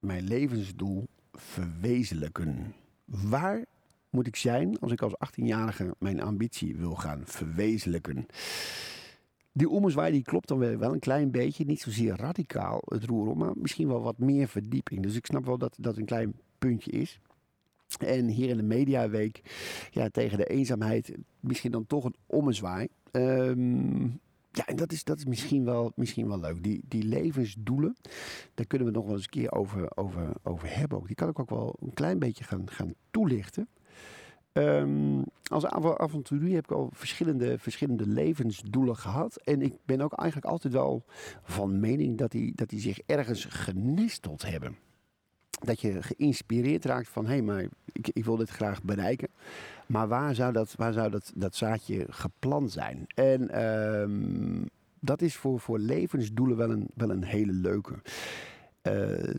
mijn 0.03 0.24
levensdoel 0.24 1.09
verwezenlijken? 1.32 2.74
Waar 3.05 3.64
moet 4.11 4.26
ik 4.26 4.36
zijn 4.36 4.78
als 4.78 4.92
ik 4.92 5.03
als 5.03 5.14
18-jarige 5.14 5.94
mijn 5.98 6.20
ambitie 6.20 6.76
wil 6.76 6.94
gaan 6.94 7.22
verwezenlijken? 7.24 8.26
Die 9.53 9.68
ommezwaai 9.68 10.12
die 10.12 10.22
klopt 10.22 10.48
dan 10.48 10.78
wel 10.78 10.92
een 10.92 10.98
klein 10.98 11.30
beetje, 11.30 11.64
niet 11.64 11.80
zozeer 11.80 12.16
radicaal 12.16 12.82
het 12.84 13.05
roer 13.05 13.28
om, 13.28 13.38
maar 13.38 13.53
misschien 13.55 13.88
wel 13.88 14.03
wat 14.03 14.18
meer 14.18 14.48
verdieping. 14.48 15.03
Dus 15.03 15.16
ik 15.16 15.26
snap 15.26 15.44
wel 15.44 15.59
dat 15.59 15.76
dat 15.80 15.96
een 15.96 16.05
klein 16.05 16.34
puntje 16.59 16.90
is. 16.90 17.20
En 17.98 18.26
hier 18.26 18.48
in 18.48 18.57
de 18.57 18.62
Mediaweek, 18.62 19.42
ja, 19.90 20.09
tegen 20.09 20.38
de 20.38 20.46
eenzaamheid, 20.46 21.14
misschien 21.40 21.70
dan 21.70 21.86
toch 21.86 22.05
een 22.05 22.16
ommezwaai. 22.26 22.88
Um, 23.12 24.20
ja, 24.53 24.66
en 24.66 24.76
dat 24.76 24.92
is, 24.92 25.05
dat 25.05 25.18
is 25.18 25.24
misschien, 25.24 25.64
wel, 25.64 25.92
misschien 25.94 26.28
wel 26.28 26.40
leuk. 26.40 26.62
Die, 26.62 26.80
die 26.88 27.03
levensdoelen, 27.03 27.96
daar 28.55 28.66
kunnen 28.66 28.88
we 28.88 28.94
nog 28.94 29.05
wel 29.05 29.14
eens 29.14 29.22
een 29.22 29.30
keer 29.30 29.53
over, 29.53 29.96
over, 29.96 30.32
over 30.42 30.76
hebben. 30.76 30.98
Ook. 30.98 31.07
Die 31.07 31.16
kan 31.16 31.28
ik 31.28 31.38
ook 31.38 31.50
wel 31.50 31.76
een 31.80 31.94
klein 31.94 32.18
beetje 32.18 32.44
gaan, 32.44 32.70
gaan 32.70 32.94
toelichten. 33.11 33.68
Um, 34.53 35.24
als 35.44 35.66
avonturier 35.66 36.55
heb 36.55 36.64
ik 36.64 36.70
al 36.70 36.90
verschillende, 36.92 37.59
verschillende 37.59 38.07
levensdoelen 38.07 38.96
gehad. 38.96 39.36
En 39.36 39.62
ik 39.62 39.74
ben 39.84 40.00
ook 40.00 40.12
eigenlijk 40.12 40.50
altijd 40.50 40.72
wel 40.72 41.05
van 41.42 41.80
mening 41.80 42.18
dat 42.18 42.30
die, 42.30 42.55
dat 42.55 42.68
die 42.68 42.80
zich 42.80 43.00
ergens 43.07 43.44
genesteld 43.44 44.42
hebben. 44.42 44.76
Dat 45.62 45.80
je 45.80 46.02
geïnspireerd 46.02 46.84
raakt 46.84 47.08
van, 47.08 47.24
hé, 47.24 47.32
hey, 47.32 47.42
maar 47.42 47.66
ik, 47.92 48.08
ik 48.12 48.24
wil 48.24 48.36
dit 48.36 48.50
graag 48.50 48.82
bereiken. 48.82 49.28
Maar 49.86 50.08
waar 50.08 50.34
zou 50.34 50.52
dat, 50.52 50.74
waar 50.76 50.92
zou 50.92 51.10
dat, 51.10 51.32
dat 51.34 51.54
zaadje 51.54 52.06
geplant 52.08 52.72
zijn? 52.72 53.04
En 53.14 53.62
um, 53.64 54.68
dat 55.00 55.22
is 55.22 55.36
voor, 55.36 55.60
voor 55.60 55.78
levensdoelen 55.78 56.56
wel 56.56 56.70
een, 56.70 56.88
wel 56.94 57.10
een 57.10 57.24
hele 57.24 57.52
leuke. 57.52 57.94
Uh, 58.82 59.34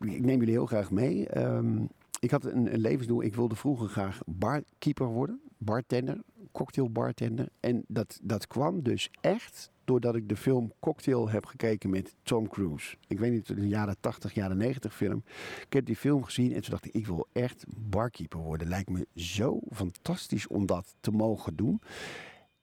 ik 0.00 0.24
neem 0.24 0.38
jullie 0.38 0.54
heel 0.54 0.66
graag 0.66 0.90
mee. 0.90 1.38
Um, 1.38 1.88
ik 2.20 2.30
had 2.30 2.44
een, 2.44 2.72
een, 2.74 2.80
levensdoel. 2.80 3.22
Ik 3.22 3.34
wilde 3.34 3.54
vroeger 3.54 3.88
graag 3.88 4.20
barkeeper 4.26 5.06
worden. 5.06 5.40
Bartender, 5.58 6.20
cocktailbartender. 6.52 7.48
En 7.60 7.84
dat, 7.88 8.18
dat 8.22 8.46
kwam 8.46 8.82
dus 8.82 9.10
echt 9.20 9.70
doordat 9.86 10.16
ik 10.16 10.28
de 10.28 10.36
film 10.36 10.72
Cocktail 10.80 11.28
heb 11.28 11.46
gekeken 11.46 11.90
met 11.90 12.14
Tom 12.22 12.48
Cruise. 12.48 12.96
Ik 13.06 13.18
weet 13.18 13.32
niet, 13.32 13.48
een 13.48 13.68
jaren 13.68 13.96
80, 14.00 14.34
jaren 14.34 14.56
90 14.56 14.94
film. 14.94 15.22
Ik 15.66 15.72
heb 15.72 15.86
die 15.86 15.96
film 15.96 16.24
gezien 16.24 16.52
en 16.52 16.60
toen 16.60 16.70
dacht 16.70 16.86
ik, 16.86 16.94
ik 16.94 17.06
wil 17.06 17.26
echt 17.32 17.64
barkeeper 17.76 18.38
worden. 18.38 18.68
Lijkt 18.68 18.90
me 18.90 19.06
zo 19.14 19.60
fantastisch 19.70 20.46
om 20.46 20.66
dat 20.66 20.94
te 21.00 21.10
mogen 21.10 21.56
doen. 21.56 21.80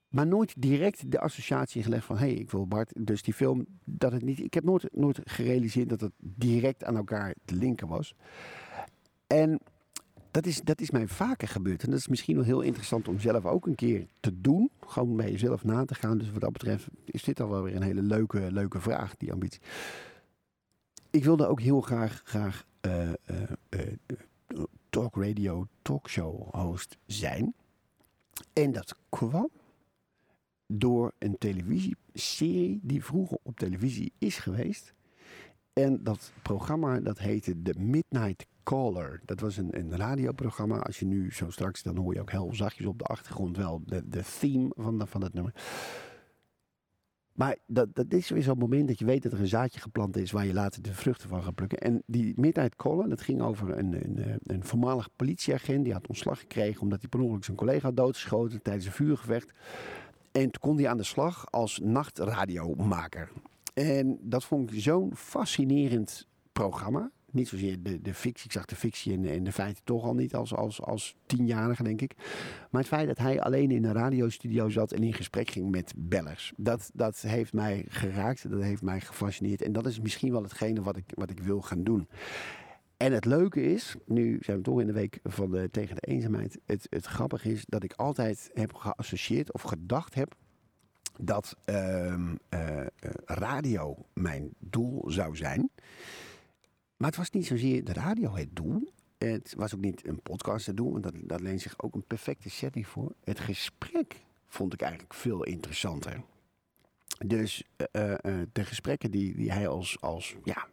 Maar 0.09 0.27
nooit 0.27 0.53
direct 0.57 1.11
de 1.11 1.19
associatie 1.19 1.83
gelegd 1.83 2.05
van, 2.05 2.17
hé, 2.17 2.25
hey, 2.25 2.33
ik 2.33 2.51
wil 2.51 2.67
Bart. 2.67 3.05
Dus 3.05 3.21
die 3.21 3.33
film, 3.33 3.65
dat 3.83 4.11
het 4.11 4.21
niet, 4.21 4.39
ik 4.39 4.53
heb 4.53 4.63
nooit, 4.63 4.87
nooit 4.91 5.19
gerealiseerd 5.23 5.89
dat 5.89 6.01
het 6.01 6.11
direct 6.17 6.83
aan 6.83 6.95
elkaar 6.95 7.35
te 7.45 7.55
linken 7.55 7.87
was. 7.87 8.15
En 9.27 9.59
dat 10.33 10.45
is, 10.45 10.61
dat 10.61 10.81
is 10.81 10.91
mij 10.91 11.07
vaker 11.07 11.47
gebeurd. 11.47 11.83
En 11.83 11.89
dat 11.89 11.99
is 11.99 12.07
misschien 12.07 12.35
wel 12.35 12.45
heel 12.45 12.61
interessant 12.61 13.07
om 13.07 13.19
zelf 13.19 13.45
ook 13.45 13.67
een 13.67 13.75
keer 13.75 14.07
te 14.19 14.41
doen. 14.41 14.71
Gewoon 14.87 15.15
bij 15.15 15.31
jezelf 15.31 15.63
na 15.63 15.85
te 15.85 15.95
gaan. 15.95 16.17
Dus 16.17 16.31
wat 16.31 16.41
dat 16.41 16.53
betreft 16.53 16.87
is 17.05 17.23
dit 17.23 17.39
al 17.39 17.49
wel 17.49 17.63
weer 17.63 17.75
een 17.75 17.81
hele 17.81 18.01
leuke, 18.01 18.51
leuke 18.51 18.79
vraag, 18.79 19.17
die 19.17 19.31
ambitie. 19.31 19.61
Ik 21.09 21.23
wilde 21.23 21.47
ook 21.47 21.61
heel 21.61 21.81
graag, 21.81 22.21
graag 22.25 22.65
uh, 22.81 23.11
talk 24.89 25.15
radio, 25.15 25.67
talkshow 25.81 26.53
host 26.55 26.97
zijn. 27.05 27.53
En 28.53 28.71
dat 28.71 28.95
kwam 29.09 29.49
door 30.67 31.13
een 31.17 31.37
televisieserie 31.37 32.79
die 32.83 33.03
vroeger 33.03 33.37
op 33.43 33.57
televisie 33.57 34.11
is 34.17 34.37
geweest. 34.37 34.93
En 35.73 36.03
dat 36.03 36.31
programma 36.41 36.99
dat 36.99 37.19
heette 37.19 37.61
The 37.61 37.73
Midnight 37.77 38.45
Caller. 38.63 39.21
Dat 39.25 39.39
was 39.39 39.57
een, 39.57 39.97
radioprogramma. 39.97 40.79
Als 40.79 40.99
je 40.99 41.05
nu 41.05 41.31
zo 41.31 41.49
straks, 41.49 41.83
dan 41.83 41.97
hoor 41.97 42.13
je 42.13 42.21
ook 42.21 42.31
heel 42.31 42.53
zachtjes 42.53 42.85
op 42.85 42.99
de 42.99 43.05
achtergrond 43.05 43.57
wel 43.57 43.81
de, 43.85 44.09
de 44.09 44.23
theme 44.39 44.71
van, 44.75 44.97
de, 44.97 45.05
van 45.05 45.23
het 45.23 45.33
nummer. 45.33 45.53
Maar 47.33 47.57
dat, 47.67 47.95
dat 47.95 48.13
is 48.13 48.29
weer 48.29 48.43
zo'n 48.43 48.57
moment 48.57 48.87
dat 48.87 48.99
je 48.99 49.05
weet 49.05 49.23
dat 49.23 49.31
er 49.31 49.39
een 49.39 49.47
zaadje 49.47 49.79
geplant 49.79 50.17
is 50.17 50.31
waar 50.31 50.45
je 50.45 50.53
later 50.53 50.81
de 50.81 50.93
vruchten 50.93 51.29
van 51.29 51.43
gaat 51.43 51.55
plukken. 51.55 51.77
En 51.77 52.03
die 52.05 52.33
Midnight 52.35 52.75
Caller, 52.75 53.09
dat 53.09 53.21
ging 53.21 53.41
over 53.41 53.77
een, 53.77 53.93
een, 53.93 54.39
een 54.43 54.63
voormalig 54.63 55.09
politieagent. 55.15 55.83
Die 55.83 55.93
had 55.93 56.07
ontslag 56.07 56.39
gekregen 56.39 56.81
omdat 56.81 56.99
hij 56.99 57.09
per 57.09 57.19
ongeluk 57.19 57.43
zijn 57.43 57.57
collega 57.57 57.91
doodgeschoten 57.91 58.61
tijdens 58.61 58.85
een 58.85 58.91
vuurgevecht. 58.91 59.53
En 60.31 60.41
toen 60.41 60.61
kon 60.61 60.77
hij 60.77 60.87
aan 60.89 60.97
de 60.97 61.03
slag 61.03 61.51
als 61.51 61.79
nachtradiomaker. 61.79 63.31
En 63.73 64.17
dat 64.21 64.43
vond 64.43 64.73
ik 64.73 64.81
zo'n 64.81 65.15
fascinerend 65.15 66.27
programma. 66.51 67.11
Niet 67.33 67.47
zozeer 67.47 67.83
de, 67.83 68.01
de 68.01 68.13
fictie. 68.13 68.45
Ik 68.45 68.51
zag 68.51 68.65
de 68.65 68.75
fictie 68.75 69.13
en, 69.13 69.25
en 69.25 69.43
de 69.43 69.51
feiten 69.51 69.83
toch 69.83 70.03
al 70.03 70.13
niet 70.13 70.35
als, 70.35 70.53
als, 70.53 70.81
als 70.81 71.15
tienjarige, 71.25 71.83
denk 71.83 72.01
ik. 72.01 72.15
Maar 72.71 72.81
het 72.81 72.89
feit 72.89 73.07
dat 73.07 73.17
hij 73.17 73.41
alleen 73.41 73.71
in 73.71 73.83
een 73.83 73.93
radiostudio 73.93 74.69
zat 74.69 74.91
en 74.91 75.03
in 75.03 75.13
gesprek 75.13 75.49
ging 75.49 75.71
met 75.71 75.93
bellers. 75.97 76.53
Dat, 76.57 76.89
dat 76.93 77.21
heeft 77.21 77.53
mij 77.53 77.85
geraakt. 77.87 78.49
Dat 78.49 78.61
heeft 78.61 78.81
mij 78.81 79.01
gefascineerd. 79.01 79.61
En 79.61 79.71
dat 79.71 79.85
is 79.85 79.99
misschien 79.99 80.31
wel 80.31 80.43
hetgene 80.43 80.81
wat 80.81 80.97
ik, 80.97 81.05
wat 81.15 81.29
ik 81.29 81.39
wil 81.39 81.61
gaan 81.61 81.83
doen. 81.83 82.07
En 82.97 83.11
het 83.11 83.25
leuke 83.25 83.63
is, 83.63 83.95
nu 84.05 84.37
zijn 84.41 84.57
we 84.57 84.63
toch 84.63 84.79
in 84.79 84.87
de 84.87 84.93
week 84.93 85.19
van 85.23 85.51
de, 85.51 85.69
tegen 85.71 85.95
de 85.95 86.01
eenzaamheid. 86.01 86.59
Het, 86.65 86.87
het 86.89 87.05
grappige 87.05 87.51
is 87.51 87.65
dat 87.65 87.83
ik 87.83 87.93
altijd 87.93 88.49
heb 88.53 88.73
geassocieerd 88.73 89.53
of 89.53 89.61
gedacht 89.61 90.15
heb 90.15 90.35
dat 91.19 91.57
uh, 91.65 92.13
uh, 92.49 92.85
radio 93.25 94.05
mijn 94.13 94.49
doel 94.59 95.03
zou 95.11 95.35
zijn. 95.35 95.69
Maar 97.03 97.11
het 97.11 97.21
was 97.21 97.31
niet 97.31 97.45
zozeer 97.45 97.83
de 97.83 97.93
radio 97.93 98.35
het 98.35 98.55
doel. 98.55 98.93
Het 99.17 99.53
was 99.57 99.75
ook 99.75 99.81
niet 99.81 100.07
een 100.07 100.21
podcast 100.21 100.65
het 100.65 100.77
doel. 100.77 100.95
En 100.95 101.01
dat, 101.01 101.13
dat 101.17 101.41
leent 101.41 101.61
zich 101.61 101.73
ook 101.81 101.95
een 101.95 102.05
perfecte 102.07 102.49
setting 102.49 102.87
voor. 102.87 103.13
Het 103.23 103.39
gesprek 103.39 104.15
vond 104.47 104.73
ik 104.73 104.81
eigenlijk 104.81 105.13
veel 105.13 105.43
interessanter. 105.43 106.23
Dus 107.25 107.63
uh, 107.77 108.13
de 108.51 108.65
gesprekken 108.65 109.11
die, 109.11 109.35
die 109.35 109.51
hij 109.51 109.67
als, 109.67 110.01
als 110.01 110.35
ja, 110.43 110.67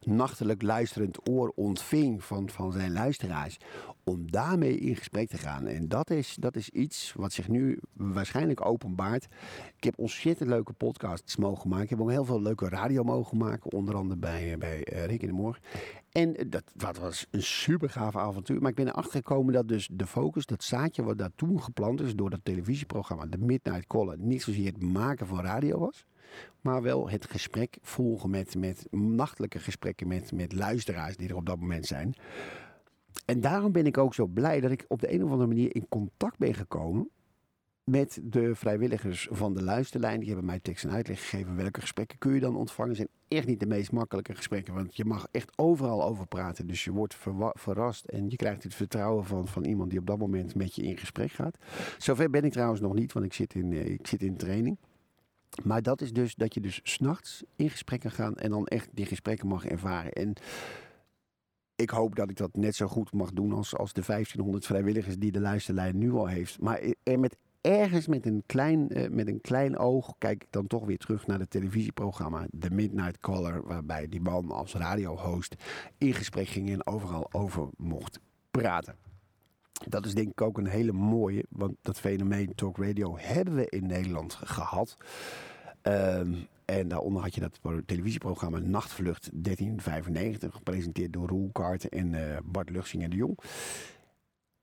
nachtelijk 0.00 0.62
luisterend 0.62 1.28
oor 1.28 1.52
ontving 1.54 2.24
van, 2.24 2.50
van 2.50 2.72
zijn 2.72 2.92
luisteraars. 2.92 3.58
Om 4.04 4.30
daarmee 4.30 4.78
in 4.78 4.96
gesprek 4.96 5.28
te 5.28 5.38
gaan. 5.38 5.66
En 5.66 5.88
dat 5.88 6.10
is, 6.10 6.36
dat 6.40 6.56
is 6.56 6.68
iets 6.68 7.12
wat 7.16 7.32
zich 7.32 7.48
nu 7.48 7.78
waarschijnlijk 7.92 8.64
openbaart. 8.64 9.28
Ik 9.76 9.84
heb 9.84 9.98
ontzettend 9.98 10.48
leuke 10.48 10.72
podcasts 10.72 11.36
mogen 11.36 11.68
maken. 11.68 11.84
Ik 11.84 11.90
heb 11.90 12.00
ook 12.00 12.10
heel 12.10 12.24
veel 12.24 12.42
leuke 12.42 12.68
radio 12.68 13.02
mogen 13.02 13.38
maken. 13.38 13.72
Onder 13.72 13.94
andere 13.94 14.20
bij, 14.20 14.58
bij 14.58 14.86
uh, 14.92 15.04
Rick 15.04 15.22
in 15.22 15.28
de 15.28 15.34
Morgen. 15.34 15.62
En 16.12 16.36
dat, 16.48 16.64
dat 16.74 16.98
was 16.98 17.26
een 17.30 17.42
super 17.42 17.90
gaaf 17.90 18.16
avontuur. 18.16 18.60
Maar 18.60 18.70
ik 18.70 18.76
ben 18.76 18.88
erachter 18.88 19.12
gekomen 19.12 19.52
dat 19.52 19.68
dus 19.68 19.88
de 19.92 20.06
focus, 20.06 20.46
dat 20.46 20.64
zaadje 20.64 21.02
wat 21.02 21.18
daar 21.18 21.34
toen 21.36 21.62
geplant 21.62 22.00
is 22.00 22.14
door 22.14 22.30
dat 22.30 22.40
televisieprogramma, 22.42 23.26
de 23.26 23.38
Midnight 23.38 23.86
Caller, 23.86 24.18
niet 24.18 24.42
zozeer 24.42 24.66
het 24.66 24.82
maken 24.82 25.26
van 25.26 25.40
radio 25.40 25.78
was. 25.78 26.04
Maar 26.60 26.82
wel 26.82 27.10
het 27.10 27.26
gesprek 27.30 27.78
volgen 27.82 28.30
met, 28.30 28.54
met 28.54 28.86
nachtelijke 28.90 29.58
gesprekken 29.58 30.08
met, 30.08 30.32
met 30.32 30.52
luisteraars 30.52 31.16
die 31.16 31.28
er 31.28 31.36
op 31.36 31.46
dat 31.46 31.60
moment 31.60 31.86
zijn. 31.86 32.14
En 33.24 33.40
daarom 33.40 33.72
ben 33.72 33.86
ik 33.86 33.98
ook 33.98 34.14
zo 34.14 34.26
blij 34.26 34.60
dat 34.60 34.70
ik 34.70 34.84
op 34.88 35.00
de 35.00 35.12
een 35.12 35.24
of 35.24 35.30
andere 35.30 35.48
manier 35.48 35.74
in 35.74 35.88
contact 35.88 36.38
ben 36.38 36.54
gekomen 36.54 37.10
met 37.90 38.20
de 38.22 38.54
vrijwilligers 38.54 39.28
van 39.30 39.54
de 39.54 39.62
luisterlijn. 39.62 40.18
Die 40.18 40.28
hebben 40.28 40.46
mij 40.46 40.60
tekst 40.60 40.84
en 40.84 40.90
uitleg 40.90 41.20
gegeven. 41.20 41.56
Welke 41.56 41.80
gesprekken 41.80 42.18
kun 42.18 42.34
je 42.34 42.40
dan 42.40 42.56
ontvangen? 42.56 42.96
zijn 42.96 43.08
echt 43.28 43.46
niet 43.46 43.60
de 43.60 43.66
meest 43.66 43.92
makkelijke 43.92 44.34
gesprekken. 44.34 44.74
Want 44.74 44.96
je 44.96 45.04
mag 45.04 45.26
echt 45.30 45.52
overal 45.58 46.04
over 46.04 46.26
praten. 46.26 46.66
Dus 46.66 46.84
je 46.84 46.92
wordt 46.92 47.16
verrast 47.54 48.04
en 48.04 48.30
je 48.30 48.36
krijgt 48.36 48.62
het 48.62 48.74
vertrouwen 48.74 49.24
van, 49.24 49.48
van 49.48 49.64
iemand 49.64 49.90
die 49.90 49.98
op 49.98 50.06
dat 50.06 50.18
moment 50.18 50.54
met 50.54 50.74
je 50.74 50.82
in 50.82 50.96
gesprek 50.96 51.30
gaat. 51.30 51.56
Zover 51.98 52.30
ben 52.30 52.44
ik 52.44 52.52
trouwens 52.52 52.80
nog 52.80 52.94
niet, 52.94 53.12
want 53.12 53.26
ik 53.26 53.32
zit 53.32 53.54
in, 53.54 53.72
eh, 53.72 53.86
ik 53.86 54.06
zit 54.06 54.22
in 54.22 54.36
training. 54.36 54.76
Maar 55.62 55.82
dat 55.82 56.00
is 56.00 56.12
dus 56.12 56.34
dat 56.34 56.54
je 56.54 56.60
dus 56.60 56.80
s'nachts 56.82 57.42
in 57.56 57.70
gesprekken 57.70 58.10
gaat 58.10 58.38
en 58.38 58.50
dan 58.50 58.66
echt 58.66 58.88
die 58.92 59.06
gesprekken 59.06 59.48
mag 59.48 59.64
ervaren. 59.64 60.12
En 60.12 60.34
ik 61.74 61.90
hoop 61.90 62.14
dat 62.14 62.30
ik 62.30 62.36
dat 62.36 62.56
net 62.56 62.74
zo 62.74 62.86
goed 62.86 63.12
mag 63.12 63.32
doen 63.32 63.52
als, 63.52 63.76
als 63.76 63.92
de 63.92 64.02
1500 64.06 64.66
vrijwilligers 64.66 65.18
die 65.18 65.32
de 65.32 65.40
luisterlijn 65.40 65.98
nu 65.98 66.12
al 66.12 66.26
heeft. 66.26 66.60
Maar 66.60 66.80
met 67.18 67.36
ergens 67.60 68.06
met 68.06 68.26
een, 68.26 68.42
klein, 68.46 68.98
uh, 68.98 69.08
met 69.10 69.28
een 69.28 69.40
klein 69.40 69.78
oog 69.78 70.14
kijk 70.18 70.42
ik 70.42 70.48
dan 70.50 70.66
toch 70.66 70.84
weer 70.84 70.98
terug 70.98 71.26
naar 71.26 71.38
het 71.38 71.50
televisieprogramma 71.50 72.46
The 72.58 72.70
Midnight 72.70 73.18
Caller. 73.18 73.66
Waarbij 73.66 74.08
die 74.08 74.20
man 74.20 74.50
als 74.50 74.74
radiohost 74.74 75.54
in 75.98 76.14
gesprek 76.14 76.48
ging 76.48 76.70
en 76.70 76.86
overal 76.86 77.32
over 77.32 77.68
mocht 77.76 78.20
praten. 78.50 79.09
Dat 79.88 80.06
is 80.06 80.14
denk 80.14 80.30
ik 80.30 80.40
ook 80.40 80.58
een 80.58 80.66
hele 80.66 80.92
mooie, 80.92 81.44
want 81.48 81.74
dat 81.82 82.00
fenomeen 82.00 82.54
talk 82.54 82.78
radio 82.78 83.16
hebben 83.18 83.54
we 83.54 83.66
in 83.68 83.86
Nederland 83.86 84.34
gehad. 84.34 84.96
Um, 85.82 86.46
en 86.64 86.88
daaronder 86.88 87.22
had 87.22 87.34
je 87.34 87.40
dat 87.40 87.60
televisieprogramma 87.86 88.58
Nachtvlucht 88.58 89.30
1395, 89.32 90.54
gepresenteerd 90.54 91.12
door 91.12 91.28
Roel 91.28 91.50
en 91.88 92.12
uh, 92.12 92.36
Bart 92.44 92.70
Luchsinger 92.70 93.10
de 93.10 93.16
Jong. 93.16 93.38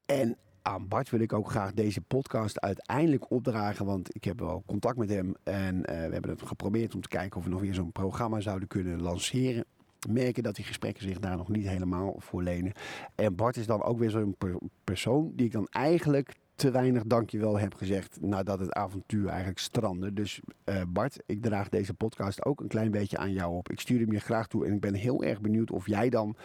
En 0.05 0.38
aan 0.61 0.88
Bart 0.88 1.09
wil 1.09 1.20
ik 1.20 1.34
ook 1.34 1.49
graag 1.49 1.74
deze 1.74 2.01
podcast 2.01 2.59
uiteindelijk 2.59 3.32
opdragen. 3.32 3.86
Want 3.86 4.15
ik 4.15 4.24
heb 4.24 4.39
wel 4.39 4.63
contact 4.65 4.97
met 4.97 5.09
hem. 5.09 5.36
En 5.43 5.76
uh, 5.76 5.84
we 5.86 6.13
hebben 6.13 6.30
het 6.30 6.41
geprobeerd 6.41 6.95
om 6.95 7.01
te 7.01 7.07
kijken 7.07 7.38
of 7.38 7.43
we 7.43 7.49
nog 7.49 7.61
weer 7.61 7.74
zo'n 7.74 7.91
programma 7.91 8.39
zouden 8.39 8.68
kunnen 8.68 9.01
lanceren. 9.01 9.65
Merken 10.10 10.43
dat 10.43 10.56
die 10.56 10.66
gesprekken 10.66 11.04
zich 11.04 11.20
daar 11.20 11.38
nog 11.38 11.50
niet 11.50 11.68
helemaal 11.68 12.16
voor 12.18 12.43
lenen. 12.43 12.74
En 13.16 13.36
Bart 13.36 13.58
is 13.58 13.66
dan 13.66 13.84
ook 13.84 14.00
weer 14.00 14.10
zo'n 14.10 14.36
persoon 14.84 15.32
die 15.36 15.45
ik 15.45 15.52
dan 15.52 15.68
eigenlijk 15.72 16.36
te 16.56 16.72
weinig 16.72 17.04
dankjewel 17.06 17.60
heb 17.60 17.74
gezegd 17.74 18.22
nadat 18.22 18.60
het 18.60 18.74
avontuur 18.74 19.28
eigenlijk 19.28 19.60
strandde. 19.60 20.14
Dus 20.14 20.39
uh, 20.66 20.82
Bart, 20.88 21.18
ik 21.26 21.41
draag 21.41 21.70
deze 21.70 21.93
podcast 21.93 22.45
ook 22.45 22.60
een 22.60 22.68
klein 22.68 22.91
beetje 22.91 23.18
aan 23.18 23.32
jou 23.32 23.56
op. 23.56 23.70
Ik 23.70 23.80
stuur 23.80 24.00
hem 24.00 24.12
je 24.12 24.20
graag 24.20 24.48
toe 24.48 24.66
en 24.66 24.74
ik 24.74 24.80
ben 24.80 24.93
heel 24.93 25.24
erg 25.24 25.41
benieuwd 25.41 25.72
of 25.72 25.88
jij 25.88 26.10
dan 26.10 26.36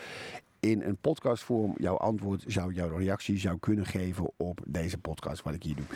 in 0.60 0.82
een 0.82 0.96
podcastvorm 0.96 1.74
jouw 1.76 1.96
antwoord 1.96 2.44
zou, 2.46 2.72
jouw 2.72 2.96
reactie 2.96 3.38
zou 3.38 3.58
kunnen 3.58 3.86
geven 3.86 4.30
op 4.36 4.60
deze 4.66 4.98
podcast 4.98 5.42
wat 5.42 5.54
ik 5.54 5.62
hier 5.62 5.76
doe. 5.76 5.86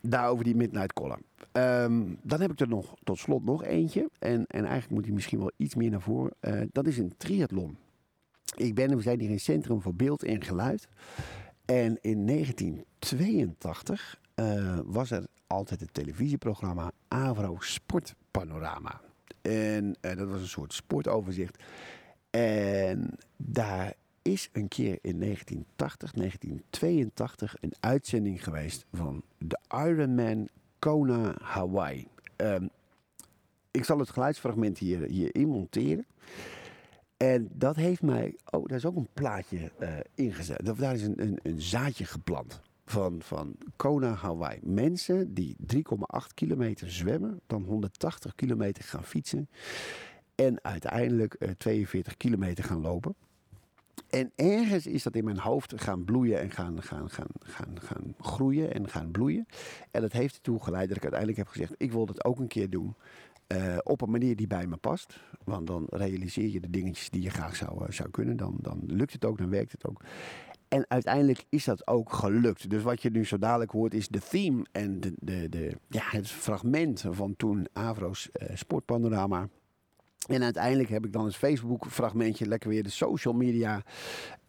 Daarover 0.00 0.44
die 0.44 0.56
Midnight 0.56 0.92
Caller. 0.92 1.18
Um, 1.52 2.18
dan 2.22 2.40
heb 2.40 2.50
ik 2.50 2.60
er 2.60 2.68
nog 2.68 2.94
tot 3.04 3.18
slot 3.18 3.44
nog 3.44 3.64
eentje. 3.64 4.10
En, 4.18 4.46
en 4.46 4.64
eigenlijk 4.64 4.90
moet 4.90 5.04
hij 5.04 5.14
misschien 5.14 5.38
wel 5.38 5.52
iets 5.56 5.74
meer 5.74 5.90
naar 5.90 6.00
voren. 6.00 6.32
Uh, 6.40 6.62
dat 6.72 6.86
is 6.86 6.98
een 6.98 7.14
triathlon. 7.16 7.76
Ik 8.56 8.74
ben, 8.74 8.96
we 8.96 9.02
zijn 9.02 9.20
hier 9.20 9.30
in 9.30 9.40
Centrum 9.40 9.82
voor 9.82 9.94
Beeld 9.94 10.22
en 10.22 10.42
Geluid. 10.44 10.88
En 11.64 11.98
in 12.00 12.26
1982 12.26 14.20
uh, 14.34 14.78
was 14.84 15.10
er 15.10 15.26
altijd 15.46 15.80
het 15.80 15.94
televisieprogramma 15.94 16.92
Avro 17.08 17.56
Sportpanorama. 17.58 19.00
En 19.42 19.96
uh, 20.00 20.16
dat 20.16 20.28
was 20.28 20.40
een 20.40 20.46
soort 20.46 20.72
sportoverzicht. 20.72 21.62
En 22.30 23.18
daar 23.36 23.94
is 24.32 24.48
een 24.52 24.68
keer 24.68 24.98
in 25.00 25.20
1980, 25.20 26.12
1982 26.12 27.56
een 27.60 27.72
uitzending 27.80 28.44
geweest 28.44 28.86
van 28.92 29.22
de 29.38 29.58
Ironman 29.68 30.48
Kona 30.78 31.34
Hawaii. 31.42 32.06
Um, 32.36 32.70
ik 33.70 33.84
zal 33.84 33.98
het 33.98 34.10
geluidsfragment 34.10 34.78
hier, 34.78 35.02
hierin 35.02 35.48
monteren. 35.48 36.06
En 37.16 37.48
dat 37.52 37.76
heeft 37.76 38.02
mij. 38.02 38.36
Oh, 38.50 38.66
daar 38.66 38.76
is 38.76 38.84
ook 38.84 38.96
een 38.96 39.08
plaatje 39.12 39.72
uh, 39.80 39.88
ingezet. 40.14 40.76
Daar 40.78 40.94
is 40.94 41.02
een, 41.02 41.22
een, 41.22 41.38
een, 41.42 41.60
zaadje 41.60 42.04
geplant. 42.04 42.60
Van, 42.84 43.22
van 43.22 43.56
Kona, 43.76 44.14
Hawaii. 44.14 44.58
Mensen 44.62 45.34
die 45.34 45.56
3,8 45.74 45.78
kilometer 46.34 46.90
zwemmen, 46.90 47.40
dan 47.46 47.62
180 47.62 48.34
kilometer 48.34 48.84
gaan 48.84 49.04
fietsen. 49.04 49.48
En 50.34 50.58
uiteindelijk 50.62 51.36
uh, 51.38 51.50
42 51.50 52.16
kilometer 52.16 52.64
gaan 52.64 52.80
lopen. 52.80 53.14
En 54.08 54.32
ergens 54.34 54.86
is 54.86 55.02
dat 55.02 55.14
in 55.14 55.24
mijn 55.24 55.38
hoofd 55.38 55.80
gaan 55.80 56.04
bloeien 56.04 56.40
en 56.40 56.50
gaan, 56.50 56.82
gaan, 56.82 57.10
gaan, 57.10 57.30
gaan, 57.38 57.80
gaan 57.80 58.14
groeien 58.20 58.74
en 58.74 58.88
gaan 58.88 59.10
bloeien. 59.10 59.46
En 59.90 60.00
dat 60.00 60.12
heeft 60.12 60.34
ertoe 60.34 60.62
geleid 60.62 60.88
dat 60.88 60.96
ik 60.96 61.02
uiteindelijk 61.02 61.40
heb 61.40 61.48
gezegd: 61.48 61.74
ik 61.76 61.92
wil 61.92 62.06
dat 62.06 62.24
ook 62.24 62.38
een 62.38 62.48
keer 62.48 62.70
doen. 62.70 62.94
Uh, 63.52 63.78
op 63.82 64.00
een 64.00 64.10
manier 64.10 64.36
die 64.36 64.46
bij 64.46 64.66
me 64.66 64.76
past. 64.76 65.20
Want 65.44 65.66
dan 65.66 65.86
realiseer 65.90 66.48
je 66.48 66.60
de 66.60 66.70
dingetjes 66.70 67.10
die 67.10 67.22
je 67.22 67.30
graag 67.30 67.56
zou, 67.56 67.84
uh, 67.84 67.90
zou 67.90 68.10
kunnen. 68.10 68.36
Dan, 68.36 68.56
dan 68.60 68.80
lukt 68.86 69.12
het 69.12 69.24
ook, 69.24 69.38
dan 69.38 69.50
werkt 69.50 69.72
het 69.72 69.86
ook. 69.86 70.02
En 70.68 70.84
uiteindelijk 70.88 71.44
is 71.48 71.64
dat 71.64 71.86
ook 71.86 72.12
gelukt. 72.12 72.70
Dus 72.70 72.82
wat 72.82 73.02
je 73.02 73.10
nu 73.10 73.24
zo 73.24 73.38
dadelijk 73.38 73.70
hoort 73.70 73.94
is 73.94 74.08
de 74.08 74.20
theme 74.20 74.66
en 74.72 75.00
de, 75.00 75.12
de, 75.16 75.48
de, 75.48 75.76
ja, 75.88 76.02
het 76.04 76.30
fragment 76.30 77.04
van 77.10 77.36
toen 77.36 77.66
Avro's 77.72 78.28
uh, 78.32 78.48
Sportpanorama. 78.54 79.48
En 80.28 80.42
uiteindelijk 80.42 80.88
heb 80.88 81.04
ik 81.04 81.12
dan 81.12 81.24
het 81.24 81.36
Facebook-fragmentje, 81.36 82.46
lekker 82.46 82.68
weer 82.68 82.82
de 82.82 82.90
social 82.90 83.34
media, 83.34 83.82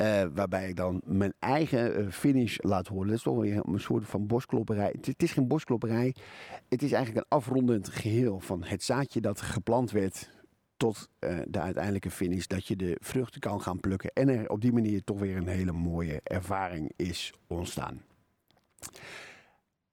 uh, 0.02 0.24
waarbij 0.34 0.70
ik 0.70 0.76
dan 0.76 1.02
mijn 1.06 1.34
eigen 1.40 2.00
uh, 2.00 2.12
finish 2.12 2.58
laat 2.58 2.88
horen. 2.88 3.08
Dat 3.08 3.18
is 3.18 3.24
toch 3.24 3.40
weer 3.40 3.62
een 3.66 3.80
soort 3.80 4.06
van 4.06 4.28
bosklopperij. 4.28 4.96
Het, 5.02 5.24
is 5.24 5.32
geen 5.32 5.48
bosklopperij, 5.48 6.16
het 6.70 6.84
is 6.84 6.92
eigenlijk 6.92 7.26
een 7.26 7.38
afrondend 7.38 7.90
geheel 7.90 8.40
van 8.40 8.64
het 8.64 8.84
zaadje 8.84 9.22
dat 9.22 9.42
geplant 9.42 9.92
werd 9.92 10.30
tot 10.78 11.10
uh, 11.20 11.40
de 11.48 11.60
uiteindelijke 11.60 12.12
finish. 12.12 12.46
Dat 12.46 12.68
je 12.68 12.76
de 12.76 12.98
vruchten 13.02 13.40
kan 13.40 13.62
gaan 13.62 13.80
plukken 13.80 14.12
en 14.14 14.30
er 14.30 14.50
op 14.50 14.62
die 14.62 14.74
manier 14.74 15.04
toch 15.04 15.20
weer 15.20 15.38
een 15.38 15.48
hele 15.48 15.72
mooie 15.72 16.22
ervaring 16.24 16.92
is 16.96 17.34
ontstaan. 17.48 18.02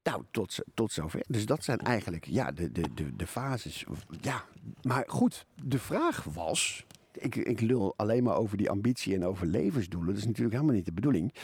Nou, 0.06 0.22
tot, 0.30 0.58
tot 0.74 0.92
zover. 0.92 1.24
Dus 1.28 1.46
dat 1.46 1.64
zijn 1.64 1.78
eigenlijk 1.78 2.24
ja, 2.24 2.52
de, 2.52 2.72
de, 2.72 2.94
de, 2.94 3.16
de 3.16 3.26
fases. 3.26 3.84
Ja, 4.20 4.44
maar 4.82 5.04
goed, 5.06 5.46
de 5.64 5.78
vraag 5.78 6.24
was. 6.24 6.86
Ik, 7.12 7.36
ik 7.36 7.60
lul 7.60 7.94
alleen 7.96 8.22
maar 8.22 8.36
over 8.36 8.56
die 8.56 8.70
ambitie 8.70 9.14
en 9.14 9.24
over 9.24 9.46
levensdoelen. 9.46 10.08
Dat 10.08 10.18
is 10.18 10.26
natuurlijk 10.26 10.54
helemaal 10.54 10.74
niet 10.74 10.84
de 10.84 10.92
bedoeling. 10.92 11.34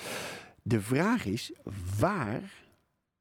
De 0.62 0.80
vraag 0.80 1.24
is: 1.24 1.52
waar 1.98 2.52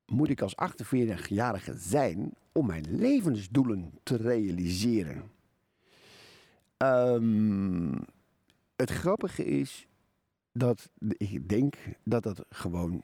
moet 0.06 0.30
ik 0.30 0.42
als 0.42 0.56
48-jarige 0.56 1.78
zijn 1.78 2.34
om 2.52 2.66
mijn 2.66 2.86
levensdoelen 2.90 3.92
te 4.04 4.16
realiseren? 4.16 5.32
Um, 6.78 8.06
het 8.76 8.90
grappige 8.90 9.46
is 9.46 9.88
dat 10.52 10.90
ik 11.18 11.50
denk 11.50 11.76
dat 12.04 12.24
dat 12.24 12.46
gewoon 12.50 13.04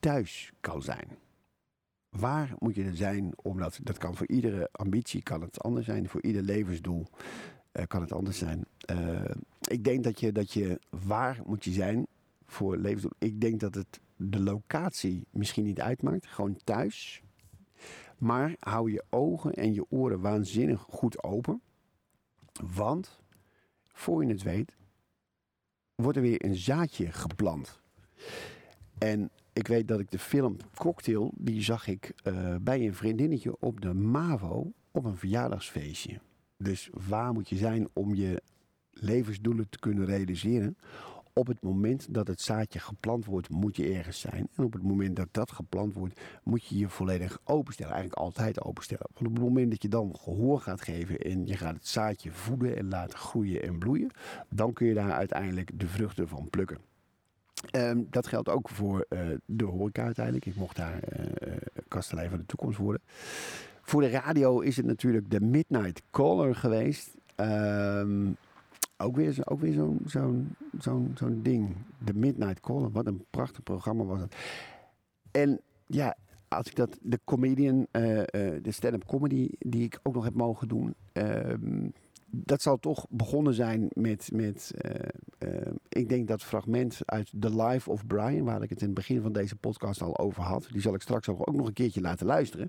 thuis 0.00 0.52
kan 0.60 0.82
zijn. 0.82 1.22
Waar 2.18 2.54
moet 2.58 2.74
je 2.74 2.84
er 2.84 2.96
zijn? 2.96 3.32
Omdat 3.42 3.78
dat 3.82 3.98
kan 3.98 4.16
voor 4.16 4.28
iedere 4.28 4.68
ambitie 4.72 5.22
kan 5.22 5.40
het 5.40 5.62
anders 5.62 5.86
zijn. 5.86 6.08
Voor 6.08 6.22
ieder 6.22 6.42
levensdoel 6.42 7.06
uh, 7.72 7.84
kan 7.86 8.00
het 8.00 8.12
anders 8.12 8.38
zijn. 8.38 8.64
Uh, 8.90 9.24
ik 9.60 9.84
denk 9.84 10.04
dat 10.04 10.20
je, 10.20 10.32
dat 10.32 10.52
je 10.52 10.80
waar 10.90 11.40
moet 11.46 11.64
je 11.64 11.70
zijn 11.70 12.06
voor 12.46 12.76
levensdoel. 12.76 13.12
Ik 13.18 13.40
denk 13.40 13.60
dat 13.60 13.74
het 13.74 14.00
de 14.16 14.40
locatie 14.40 15.26
misschien 15.30 15.64
niet 15.64 15.80
uitmaakt. 15.80 16.26
Gewoon 16.26 16.56
thuis. 16.64 17.22
Maar 18.18 18.56
hou 18.58 18.90
je 18.90 19.04
ogen 19.10 19.52
en 19.52 19.74
je 19.74 19.86
oren 19.88 20.20
waanzinnig 20.20 20.80
goed 20.80 21.22
open. 21.22 21.60
Want, 22.74 23.20
voor 23.92 24.24
je 24.24 24.30
het 24.30 24.42
weet, 24.42 24.76
wordt 25.94 26.16
er 26.16 26.22
weer 26.22 26.44
een 26.44 26.56
zaadje 26.56 27.12
geplant. 27.12 27.80
En 28.98 29.30
ik 29.54 29.66
weet 29.66 29.88
dat 29.88 30.00
ik 30.00 30.10
de 30.10 30.18
film 30.18 30.56
Cocktail, 30.76 31.32
die 31.36 31.62
zag 31.62 31.86
ik 31.86 32.12
uh, 32.24 32.54
bij 32.60 32.86
een 32.86 32.94
vriendinnetje 32.94 33.56
op 33.60 33.80
de 33.80 33.94
MAVO 33.94 34.72
op 34.90 35.04
een 35.04 35.16
verjaardagsfeestje. 35.16 36.20
Dus 36.56 36.90
waar 37.08 37.32
moet 37.32 37.48
je 37.48 37.56
zijn 37.56 37.88
om 37.92 38.14
je 38.14 38.42
levensdoelen 38.90 39.68
te 39.68 39.78
kunnen 39.78 40.04
realiseren? 40.04 40.76
Op 41.32 41.46
het 41.46 41.62
moment 41.62 42.14
dat 42.14 42.26
het 42.26 42.40
zaadje 42.40 42.78
geplant 42.78 43.24
wordt, 43.24 43.48
moet 43.48 43.76
je 43.76 43.92
ergens 43.94 44.20
zijn. 44.20 44.48
En 44.54 44.64
op 44.64 44.72
het 44.72 44.82
moment 44.82 45.16
dat 45.16 45.28
dat 45.30 45.52
geplant 45.52 45.94
wordt, 45.94 46.20
moet 46.42 46.64
je 46.64 46.78
je 46.78 46.88
volledig 46.88 47.38
openstellen. 47.44 47.92
Eigenlijk 47.92 48.22
altijd 48.22 48.62
openstellen. 48.62 49.06
Want 49.14 49.26
op 49.26 49.34
het 49.34 49.44
moment 49.44 49.70
dat 49.70 49.82
je 49.82 49.88
dan 49.88 50.16
gehoor 50.16 50.60
gaat 50.60 50.82
geven 50.82 51.18
en 51.18 51.46
je 51.46 51.56
gaat 51.56 51.74
het 51.74 51.86
zaadje 51.86 52.30
voeden 52.30 52.76
en 52.76 52.88
laten 52.88 53.18
groeien 53.18 53.62
en 53.62 53.78
bloeien, 53.78 54.10
dan 54.48 54.72
kun 54.72 54.86
je 54.86 54.94
daar 54.94 55.12
uiteindelijk 55.12 55.70
de 55.78 55.86
vruchten 55.88 56.28
van 56.28 56.50
plukken. 56.50 56.78
Um, 57.76 58.06
dat 58.10 58.26
geldt 58.26 58.48
ook 58.48 58.68
voor 58.68 59.06
uh, 59.08 59.20
de 59.44 59.64
horeca 59.64 60.04
uiteindelijk. 60.04 60.46
Ik 60.46 60.56
mocht 60.56 60.76
daar 60.76 61.00
uh, 61.18 61.54
kastelein 61.88 62.30
van 62.30 62.38
de 62.38 62.46
toekomst 62.46 62.78
worden. 62.78 63.02
Voor 63.82 64.00
de 64.00 64.10
radio 64.10 64.60
is 64.60 64.76
het 64.76 64.86
natuurlijk 64.86 65.30
de 65.30 65.40
Midnight 65.40 66.02
Caller 66.10 66.54
geweest. 66.54 67.14
Um, 67.36 68.36
Ook 68.96 69.16
weer, 69.16 69.36
ook 69.44 69.60
weer 69.60 69.72
zo'n 69.72 70.00
zo'n 70.78 71.14
zo'n 71.14 71.40
ding. 71.42 71.76
De 72.04 72.14
Midnight 72.14 72.60
Caller. 72.60 72.90
Wat 72.90 73.06
een 73.06 73.24
prachtig 73.30 73.62
programma 73.62 74.04
was 74.04 74.20
het. 74.20 74.34
En 75.30 75.60
ja, 75.86 76.16
als 76.48 76.66
ik 76.66 76.76
dat, 76.76 76.98
de 77.02 77.20
comedian, 77.24 77.86
eh, 77.90 78.20
eh, 78.20 78.62
de 78.62 78.70
stand-up 78.70 79.06
comedy 79.06 79.48
die 79.58 79.84
ik 79.84 79.98
ook 80.02 80.14
nog 80.14 80.24
heb 80.24 80.34
mogen 80.34 80.68
doen. 80.68 80.94
ehm, 81.12 81.88
dat 82.36 82.62
zal 82.62 82.78
toch 82.78 83.06
begonnen 83.10 83.54
zijn 83.54 83.88
met, 83.92 84.30
met 84.32 84.72
eh, 84.76 85.08
eh, 85.38 85.72
ik 85.88 86.08
denk 86.08 86.28
dat 86.28 86.42
fragment 86.42 86.98
uit 87.04 87.32
The 87.40 87.62
Life 87.62 87.90
of 87.90 88.06
Brian, 88.06 88.44
waar 88.44 88.62
ik 88.62 88.70
het 88.70 88.80
in 88.80 88.86
het 88.86 88.94
begin 88.94 89.22
van 89.22 89.32
deze 89.32 89.56
podcast 89.56 90.02
al 90.02 90.18
over 90.18 90.42
had. 90.42 90.68
Die 90.70 90.80
zal 90.80 90.94
ik 90.94 91.02
straks 91.02 91.28
ook 91.28 91.56
nog 91.56 91.66
een 91.66 91.72
keertje 91.72 92.00
laten 92.00 92.26
luisteren. 92.26 92.68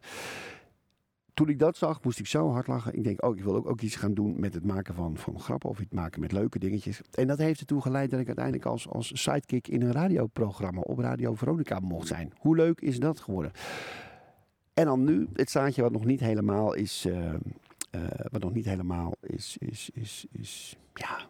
Toen 1.34 1.50
ik 1.50 1.60
dat 1.60 1.78
zag, 1.78 2.04
moest 2.04 2.20
ik 2.20 2.28
zo 2.28 2.52
hard 2.52 2.68
lachen. 2.68 2.94
Ik 2.94 3.04
denk, 3.04 3.26
oh, 3.26 3.38
ik 3.38 3.44
wil 3.44 3.56
ook, 3.56 3.70
ook 3.70 3.82
iets 3.82 3.96
gaan 3.96 4.14
doen 4.14 4.40
met 4.40 4.54
het 4.54 4.66
maken 4.66 4.96
van, 4.96 5.18
van 5.18 5.40
grappen 5.40 5.70
of 5.70 5.80
iets 5.80 5.94
maken 5.94 6.22
met 6.22 6.32
leuke 6.32 6.60
dingetjes. 6.60 7.02
En 7.12 7.28
dat 7.28 7.38
heeft 7.38 7.60
ertoe 7.60 7.82
geleid 7.82 8.10
dat 8.10 8.20
ik 8.20 8.28
uiteindelijk 8.28 8.66
als, 8.66 8.90
als 8.90 9.22
sidekick 9.22 9.68
in 9.68 9.82
een 9.82 9.92
radioprogramma 9.92 10.82
op 10.82 11.00
Radio 11.00 11.34
Veronica 11.34 11.80
mocht 11.80 12.08
zijn. 12.08 12.34
Hoe 12.38 12.56
leuk 12.56 12.82
is 12.82 13.00
dat 13.00 13.20
geworden? 13.20 13.52
En 14.74 14.86
dan 14.86 15.04
nu, 15.04 15.28
het 15.34 15.50
zaadje 15.50 15.82
wat 15.82 15.92
nog 15.92 16.06
niet 16.06 16.20
helemaal 16.20 16.74
is, 16.74 17.06
eh, 17.06 17.34
wat 18.32 18.42
nog 18.42 18.54
niet 18.54 18.66
helemaal 18.66 19.14
is, 19.20 19.58
is, 19.60 19.90
is, 19.94 20.26
is, 20.32 20.78
ja, 20.94 21.30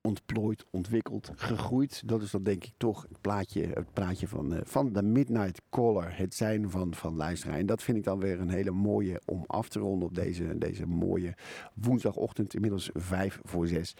ontplooid, 0.00 0.64
ontwikkeld, 0.70 1.30
gegroeid. 1.34 2.02
Dat 2.08 2.22
is 2.22 2.30
dan 2.30 2.42
denk 2.42 2.64
ik 2.64 2.72
toch 2.76 3.02
het 3.08 3.20
plaatje, 3.20 3.66
het 3.66 3.92
plaatje 3.92 4.28
van, 4.28 4.54
eh, 4.54 4.60
van 4.64 4.92
de 4.92 5.02
Midnight 5.02 5.60
Caller. 5.70 6.16
Het 6.16 6.34
zijn 6.34 6.70
van, 6.70 6.94
van 6.94 7.16
luisteraar. 7.16 7.58
En 7.58 7.66
dat 7.66 7.82
vind 7.82 7.98
ik 7.98 8.04
dan 8.04 8.18
weer 8.18 8.40
een 8.40 8.50
hele 8.50 8.70
mooie 8.70 9.20
om 9.24 9.44
af 9.46 9.68
te 9.68 9.78
ronden 9.78 10.08
op 10.08 10.14
deze, 10.14 10.58
deze 10.58 10.86
mooie 10.86 11.34
woensdagochtend. 11.74 12.54
Inmiddels 12.54 12.90
vijf 12.94 13.40
voor 13.42 13.66
zes. 13.66 13.96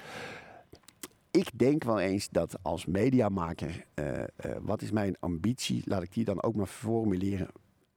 Ik 1.31 1.59
denk 1.59 1.85
wel 1.85 1.99
eens 1.99 2.29
dat 2.29 2.63
als 2.63 2.87
mediamaker, 2.87 3.85
eh, 3.95 4.23
eh, 4.23 4.27
wat 4.61 4.83
is 4.83 4.91
mijn 4.91 5.17
ambitie? 5.21 5.83
Laat 5.85 6.03
ik 6.03 6.13
die 6.13 6.25
dan 6.25 6.43
ook 6.43 6.55
maar 6.55 6.67
formuleren. 6.67 7.49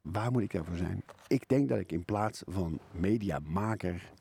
Waar 0.04 0.32
moet 0.32 0.42
ik 0.42 0.52
daarvoor 0.52 0.78
zijn? 0.78 1.04
Ik 1.28 1.50
denk 1.50 1.70
dat 1.70 1.80
ik 1.80 1.92
in 1.92 2.06
plaats 2.06 2.44
van 2.46 2.80
mediamaker 2.92 4.12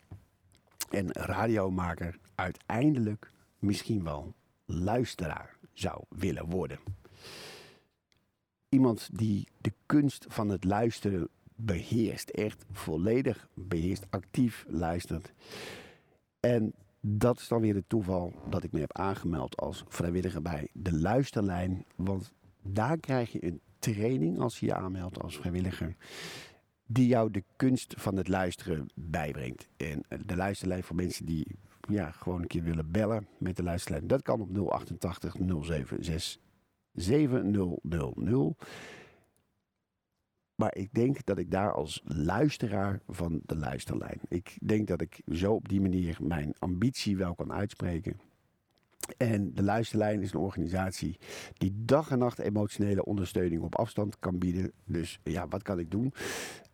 en 0.91 1.13
radiomaker 1.13 2.19
uiteindelijk 2.35 3.31
misschien 3.59 4.05
wel 4.05 4.35
luisteraar 4.65 5.57
zou 5.73 6.05
willen 6.09 6.51
worden. 6.51 6.79
Iemand 8.69 9.09
die 9.13 9.49
de 9.61 9.73
kunst 9.87 10.27
van 10.29 10.49
het 10.49 10.65
luisteren 10.65 11.29
beheerst, 11.55 12.29
echt 12.29 12.65
volledig 12.73 13.49
beheerst, 13.55 14.07
actief 14.11 14.65
luistert. 14.69 15.33
En 16.41 16.75
dat 17.01 17.39
is 17.39 17.49
dan 17.49 17.61
weer 17.61 17.75
het 17.75 17.89
toeval 17.89 18.33
dat 18.49 18.63
ik 18.63 18.73
me 18.73 18.81
heb 18.81 18.99
aangemeld 18.99 19.57
als 19.57 19.85
vrijwilliger 19.89 20.43
bij 20.43 20.69
de 20.73 20.99
luisterlijn. 20.99 21.85
Want 21.97 22.33
daar 22.63 22.97
krijg 22.99 23.33
je 23.33 23.45
een 23.45 23.61
training 23.83 24.39
als 24.39 24.61
je 24.61 24.67
je 24.67 24.75
aanmeldt 24.75 25.23
als 25.23 25.37
vrijwilliger. 25.37 25.97
Die 26.87 27.07
jou 27.07 27.31
de 27.31 27.45
kunst 27.57 27.95
van 27.97 28.17
het 28.17 28.29
luisteren 28.29 28.91
bijbrengt. 28.95 29.69
En 29.77 30.03
de 30.27 30.37
luisterlijn 30.37 30.83
voor 30.83 30.97
mensen 30.97 31.27
die 31.27 31.47
ja, 31.89 32.11
gewoon 32.11 32.43
een 32.43 32.47
keer 32.47 32.63
willen 32.63 32.91
bellen 32.91 33.27
met 33.39 33.57
de 33.57 33.63
luisterlijn. 33.63 34.07
Dat 34.07 34.23
kan 34.23 34.41
op 34.41 34.71
088 34.71 35.37
076 35.37 36.39
7000. 36.93 38.55
Maar 40.55 40.75
ik 40.75 40.93
denk 40.93 41.25
dat 41.25 41.39
ik 41.39 41.51
daar 41.51 41.73
als 41.73 42.03
luisteraar 42.05 43.01
van 43.09 43.41
de 43.45 43.57
luisterlijn. 43.57 44.21
Ik 44.29 44.59
denk 44.63 44.87
dat 44.87 45.01
ik 45.01 45.21
zo 45.33 45.53
op 45.53 45.69
die 45.69 45.81
manier 45.81 46.19
mijn 46.21 46.55
ambitie 46.59 47.17
wel 47.17 47.35
kan 47.35 47.53
uitspreken. 47.53 48.21
En 49.17 49.55
de 49.55 49.63
luisterlijn 49.63 50.23
is 50.23 50.33
een 50.33 50.41
organisatie 50.41 51.19
die 51.53 51.73
dag 51.77 52.11
en 52.11 52.19
nacht 52.19 52.39
emotionele 52.39 53.05
ondersteuning 53.05 53.63
op 53.63 53.79
afstand 53.79 54.19
kan 54.19 54.39
bieden. 54.39 54.73
Dus 54.85 55.19
ja, 55.23 55.49
wat 55.49 55.63
kan 55.63 55.79
ik 55.79 55.91
doen? 55.91 56.13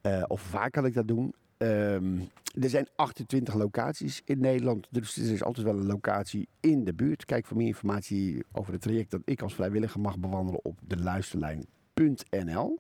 Eh, 0.01 0.23
of 0.27 0.51
waar 0.51 0.71
kan 0.71 0.87
ik 0.87 0.95
dat 0.95 1.09
doen? 1.09 1.35
Ehm, 1.59 2.19
er 2.61 2.71
zijn 2.71 2.89
28 2.97 3.55
locaties 3.55 4.23
in 4.25 4.41
Nederland, 4.41 4.87
dus 4.91 5.17
er 5.17 5.33
is 5.33 5.45
altijd 5.45 5.67
wel 5.67 5.77
een 5.77 5.87
locatie 5.87 6.49
in 6.61 6.85
de 6.85 6.95
buurt. 6.95 7.25
Kijk 7.25 7.47
voor 7.47 7.57
meer 7.57 7.67
informatie 7.67 8.45
over 8.53 8.73
het 8.73 8.83
traject 8.83 9.11
dat 9.11 9.21
ik 9.25 9.43
als 9.43 9.55
vrijwilliger 9.55 10.01
mag 10.01 10.19
bewandelen 10.19 10.65
op 10.65 10.79
de 10.87 10.97
luisterlijn.nl. 10.97 12.79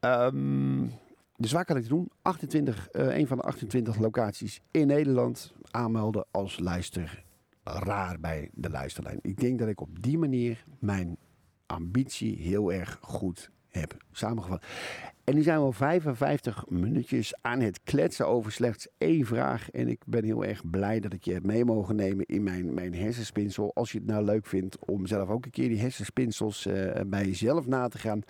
Ehm, 0.00 0.86
dus 1.36 1.52
waar 1.52 1.64
kan 1.64 1.76
ik 1.76 1.82
het 1.82 1.90
doen? 1.90 2.10
28, 2.22 2.88
eh, 2.88 3.16
een 3.16 3.26
van 3.26 3.36
de 3.36 3.42
28 3.42 3.98
locaties 3.98 4.60
in 4.70 4.86
Nederland 4.86 5.52
aanmelden 5.70 6.24
als 6.30 6.58
luisteraar 7.62 8.20
bij 8.20 8.50
de 8.52 8.70
luisterlijn. 8.70 9.18
Ik 9.22 9.40
denk 9.40 9.58
dat 9.58 9.68
ik 9.68 9.80
op 9.80 10.02
die 10.02 10.18
manier 10.18 10.64
mijn 10.78 11.16
ambitie 11.66 12.36
heel 12.36 12.72
erg 12.72 12.98
goed 13.00 13.50
heb 13.68 13.96
samengevat. 14.12 14.64
En 15.24 15.34
nu 15.34 15.42
zijn 15.42 15.58
we 15.58 15.64
al 15.64 15.72
55 15.72 16.64
minuutjes 16.68 17.34
aan 17.40 17.60
het 17.60 17.80
kletsen 17.82 18.26
over 18.26 18.52
slechts 18.52 18.88
één 18.98 19.26
vraag. 19.26 19.70
En 19.70 19.88
ik 19.88 20.02
ben 20.06 20.24
heel 20.24 20.44
erg 20.44 20.70
blij 20.70 21.00
dat 21.00 21.12
ik 21.12 21.24
je 21.24 21.32
heb 21.32 21.42
mee 21.42 21.64
mogen 21.64 21.96
nemen 21.96 22.26
in 22.26 22.42
mijn, 22.42 22.74
mijn 22.74 22.94
hersenspinsel. 22.94 23.74
Als 23.74 23.92
je 23.92 23.98
het 23.98 24.06
nou 24.06 24.24
leuk 24.24 24.46
vindt 24.46 24.84
om 24.84 25.06
zelf 25.06 25.28
ook 25.28 25.44
een 25.44 25.50
keer 25.50 25.68
die 25.68 25.80
hersenspinsels 25.80 26.66
eh, 26.66 27.00
bij 27.06 27.24
jezelf 27.24 27.66
na 27.66 27.88
te 27.88 27.98
gaan. 27.98 28.22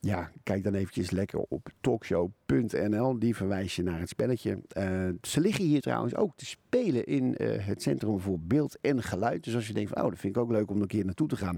Ja, 0.00 0.30
kijk 0.42 0.64
dan 0.64 0.74
eventjes 0.74 1.10
lekker 1.10 1.38
op 1.38 1.68
talkshow.nl. 1.80 3.18
Die 3.18 3.36
verwijs 3.36 3.76
je 3.76 3.82
naar 3.82 4.00
het 4.00 4.08
spelletje. 4.08 4.62
Eh, 4.68 5.08
ze 5.22 5.40
liggen 5.40 5.64
hier 5.64 5.80
trouwens 5.80 6.16
ook 6.16 6.36
te 6.36 6.46
spelen 6.46 7.06
in 7.06 7.36
eh, 7.36 7.66
het 7.66 7.82
Centrum 7.82 8.20
voor 8.20 8.40
Beeld 8.40 8.78
en 8.80 9.02
Geluid. 9.02 9.44
Dus 9.44 9.54
als 9.54 9.66
je 9.66 9.72
denkt 9.72 9.90
van, 9.90 10.02
oh, 10.02 10.08
dat 10.08 10.18
vind 10.18 10.36
ik 10.36 10.42
ook 10.42 10.50
leuk 10.50 10.70
om 10.70 10.80
een 10.80 10.86
keer 10.86 11.04
naartoe 11.04 11.28
te 11.28 11.36
gaan. 11.36 11.56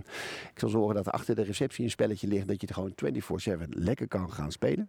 Ik 0.53 0.59
zal 0.59 0.69
zorgen 0.69 0.95
dat 0.95 1.07
er 1.07 1.13
achter 1.13 1.35
de 1.35 1.43
receptie 1.43 1.85
een 1.85 1.91
spelletje 1.91 2.29
ligt. 2.29 2.49
Dat 2.49 2.61
je 2.61 2.67
het 2.67 2.75
gewoon 2.75 3.65
24-7 3.65 3.69
lekker 3.69 4.09
kan 4.09 4.33
gaan 4.33 4.53
spelen. 4.53 4.89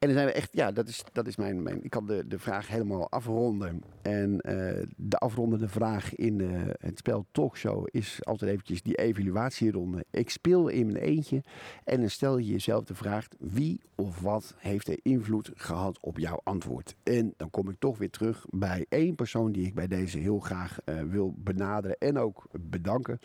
En 0.00 0.08
dan 0.08 0.16
zijn 0.16 0.26
we 0.26 0.32
echt, 0.32 0.48
ja, 0.52 0.72
dat 0.72 0.88
is, 0.88 1.04
dat 1.12 1.26
is 1.26 1.36
mijn. 1.36 1.84
Ik 1.84 1.90
kan 1.90 2.06
de, 2.06 2.26
de 2.26 2.38
vraag 2.38 2.68
helemaal 2.68 3.10
afronden. 3.10 3.82
En 4.02 4.40
eh, 4.40 4.86
de 4.96 5.16
afrondende 5.16 5.68
vraag 5.68 6.14
in 6.14 6.40
eh, 6.40 6.48
het 6.80 6.98
spel 6.98 7.26
Talkshow 7.32 7.86
is 7.90 8.24
altijd 8.24 8.50
eventjes 8.50 8.82
die 8.82 8.94
evaluatieronde. 8.94 10.04
Ik 10.10 10.30
speel 10.30 10.68
in 10.68 10.86
mijn 10.86 11.04
eentje 11.04 11.42
en 11.84 12.00
dan 12.00 12.10
stel 12.10 12.38
je 12.38 12.46
jezelf 12.46 12.84
de 12.84 12.94
vraag: 12.94 13.28
wie 13.38 13.80
of 13.94 14.20
wat 14.20 14.54
heeft 14.58 14.88
er 14.88 14.98
invloed 15.02 15.50
gehad 15.54 15.98
op 16.00 16.18
jouw 16.18 16.40
antwoord? 16.44 16.94
En 17.02 17.34
dan 17.36 17.50
kom 17.50 17.68
ik 17.68 17.76
toch 17.78 17.98
weer 17.98 18.10
terug 18.10 18.46
bij 18.50 18.86
één 18.88 19.14
persoon 19.14 19.52
die 19.52 19.66
ik 19.66 19.74
bij 19.74 19.86
deze 19.86 20.18
heel 20.18 20.38
graag 20.38 20.78
eh, 20.84 21.02
wil 21.02 21.34
benaderen 21.36 21.98
en 21.98 22.18
ook 22.18 22.46
bedanken. 22.60 23.18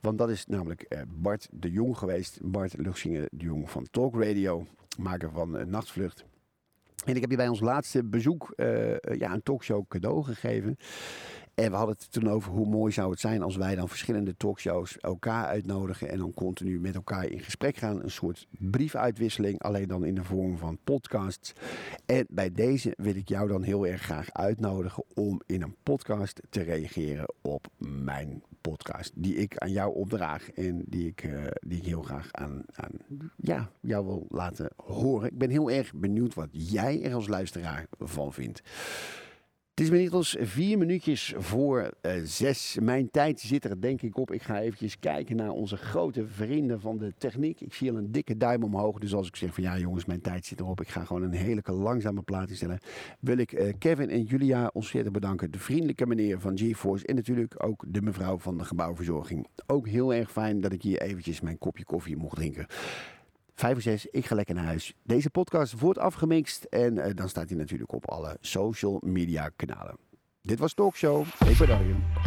Want 0.00 0.18
dat 0.18 0.30
is 0.30 0.46
namelijk 0.46 1.04
Bart 1.08 1.48
de 1.50 1.70
Jong 1.70 1.98
geweest. 1.98 2.38
Bart 2.42 2.74
Luchsingen 2.76 3.28
de 3.30 3.44
Jong 3.44 3.70
van 3.70 3.86
Talk 3.90 4.22
Radio 4.22 4.66
maker 4.98 5.30
van 5.30 5.56
uh, 5.56 5.64
Nachtvlucht. 5.64 6.24
En 7.04 7.14
ik 7.14 7.20
heb 7.20 7.30
je 7.30 7.36
bij 7.36 7.48
ons 7.48 7.60
laatste 7.60 8.04
bezoek 8.04 8.52
uh, 8.56 8.96
ja, 8.98 9.32
een 9.32 9.42
talkshow 9.42 9.84
cadeau 9.88 10.24
gegeven. 10.24 10.76
En 11.54 11.70
we 11.70 11.76
hadden 11.76 11.96
het 11.98 12.12
toen 12.12 12.28
over 12.28 12.52
hoe 12.52 12.66
mooi 12.66 12.92
zou 12.92 13.10
het 13.10 13.20
zijn 13.20 13.42
als 13.42 13.56
wij 13.56 13.74
dan 13.74 13.88
verschillende 13.88 14.36
talkshows 14.36 14.98
elkaar 14.98 15.44
uitnodigen 15.44 16.08
en 16.08 16.18
dan 16.18 16.34
continu 16.34 16.80
met 16.80 16.94
elkaar 16.94 17.26
in 17.26 17.40
gesprek 17.40 17.76
gaan. 17.76 18.02
Een 18.02 18.10
soort 18.10 18.46
briefuitwisseling, 18.50 19.62
alleen 19.62 19.88
dan 19.88 20.04
in 20.04 20.14
de 20.14 20.24
vorm 20.24 20.56
van 20.56 20.78
podcasts. 20.84 21.52
En 22.06 22.26
bij 22.28 22.52
deze 22.52 22.92
wil 22.96 23.16
ik 23.16 23.28
jou 23.28 23.48
dan 23.48 23.62
heel 23.62 23.86
erg 23.86 24.02
graag 24.02 24.32
uitnodigen 24.32 25.04
om 25.14 25.40
in 25.46 25.62
een 25.62 25.76
podcast 25.82 26.40
te 26.50 26.62
reageren 26.62 27.34
op 27.42 27.66
mijn 27.78 28.42
podcast. 28.68 29.12
Die 29.14 29.34
ik 29.34 29.56
aan 29.56 29.72
jou 29.72 29.94
opdraag 29.94 30.50
en 30.50 30.82
die 30.86 31.06
ik, 31.06 31.24
uh, 31.24 31.44
die 31.60 31.78
ik 31.78 31.84
heel 31.84 32.02
graag 32.02 32.28
aan, 32.32 32.62
aan 32.74 32.90
ja, 33.36 33.70
jou 33.80 34.06
wil 34.06 34.26
laten 34.28 34.70
horen. 34.76 35.30
Ik 35.30 35.38
ben 35.38 35.50
heel 35.50 35.70
erg 35.70 35.94
benieuwd 35.94 36.34
wat 36.34 36.48
jij 36.50 37.02
er 37.02 37.14
als 37.14 37.28
luisteraar 37.28 37.86
van 37.98 38.32
vindt. 38.32 38.62
Het 39.78 39.86
is 39.86 39.92
inmiddels 39.92 40.36
vier 40.40 40.78
minuutjes 40.78 41.34
voor 41.36 41.90
uh, 42.02 42.12
zes. 42.24 42.76
Mijn 42.80 43.10
tijd 43.10 43.40
zit 43.40 43.64
er 43.64 43.80
denk 43.80 44.02
ik 44.02 44.16
op. 44.16 44.32
Ik 44.32 44.42
ga 44.42 44.60
eventjes 44.60 44.98
kijken 44.98 45.36
naar 45.36 45.50
onze 45.50 45.76
grote 45.76 46.26
vrienden 46.26 46.80
van 46.80 46.98
de 46.98 47.14
techniek. 47.18 47.60
Ik 47.60 47.74
zie 47.74 47.90
al 47.90 47.96
een 47.96 48.12
dikke 48.12 48.36
duim 48.36 48.62
omhoog. 48.62 48.98
Dus 48.98 49.14
als 49.14 49.26
ik 49.26 49.36
zeg 49.36 49.54
van 49.54 49.62
ja 49.62 49.78
jongens, 49.78 50.04
mijn 50.04 50.20
tijd 50.20 50.46
zit 50.46 50.60
erop. 50.60 50.80
Ik 50.80 50.88
ga 50.88 51.04
gewoon 51.04 51.22
een 51.22 51.32
hele 51.32 51.62
langzame 51.64 52.22
plaat 52.22 52.48
instellen. 52.48 52.78
Wil 53.20 53.38
ik 53.38 53.52
uh, 53.52 53.72
Kevin 53.78 54.10
en 54.10 54.22
Julia 54.22 54.70
ontzettend 54.72 55.14
bedanken. 55.14 55.50
De 55.50 55.58
vriendelijke 55.58 56.06
meneer 56.06 56.40
van 56.40 56.58
GeForce. 56.58 57.06
En 57.06 57.14
natuurlijk 57.14 57.64
ook 57.64 57.84
de 57.88 58.02
mevrouw 58.02 58.38
van 58.38 58.58
de 58.58 58.64
gebouwverzorging. 58.64 59.46
Ook 59.66 59.88
heel 59.88 60.14
erg 60.14 60.30
fijn 60.30 60.60
dat 60.60 60.72
ik 60.72 60.82
hier 60.82 61.00
eventjes 61.00 61.40
mijn 61.40 61.58
kopje 61.58 61.84
koffie 61.84 62.16
mocht 62.16 62.36
drinken. 62.36 62.66
5 63.58 63.72
voor 63.72 63.82
6, 63.82 64.06
ik 64.06 64.26
ga 64.26 64.34
lekker 64.34 64.54
naar 64.54 64.64
huis. 64.64 64.94
Deze 65.02 65.30
podcast 65.30 65.80
wordt 65.80 65.98
afgemixt 65.98 66.64
en 66.64 66.96
uh, 66.96 67.04
dan 67.14 67.28
staat 67.28 67.48
hij 67.48 67.58
natuurlijk 67.58 67.92
op 67.92 68.10
alle 68.10 68.36
social 68.40 69.00
media 69.04 69.50
kanalen. 69.56 69.96
Dit 70.42 70.58
was 70.58 70.74
Talkshow. 70.74 71.26
Ik 71.46 71.58
bedank 71.58 71.86
je. 71.86 72.26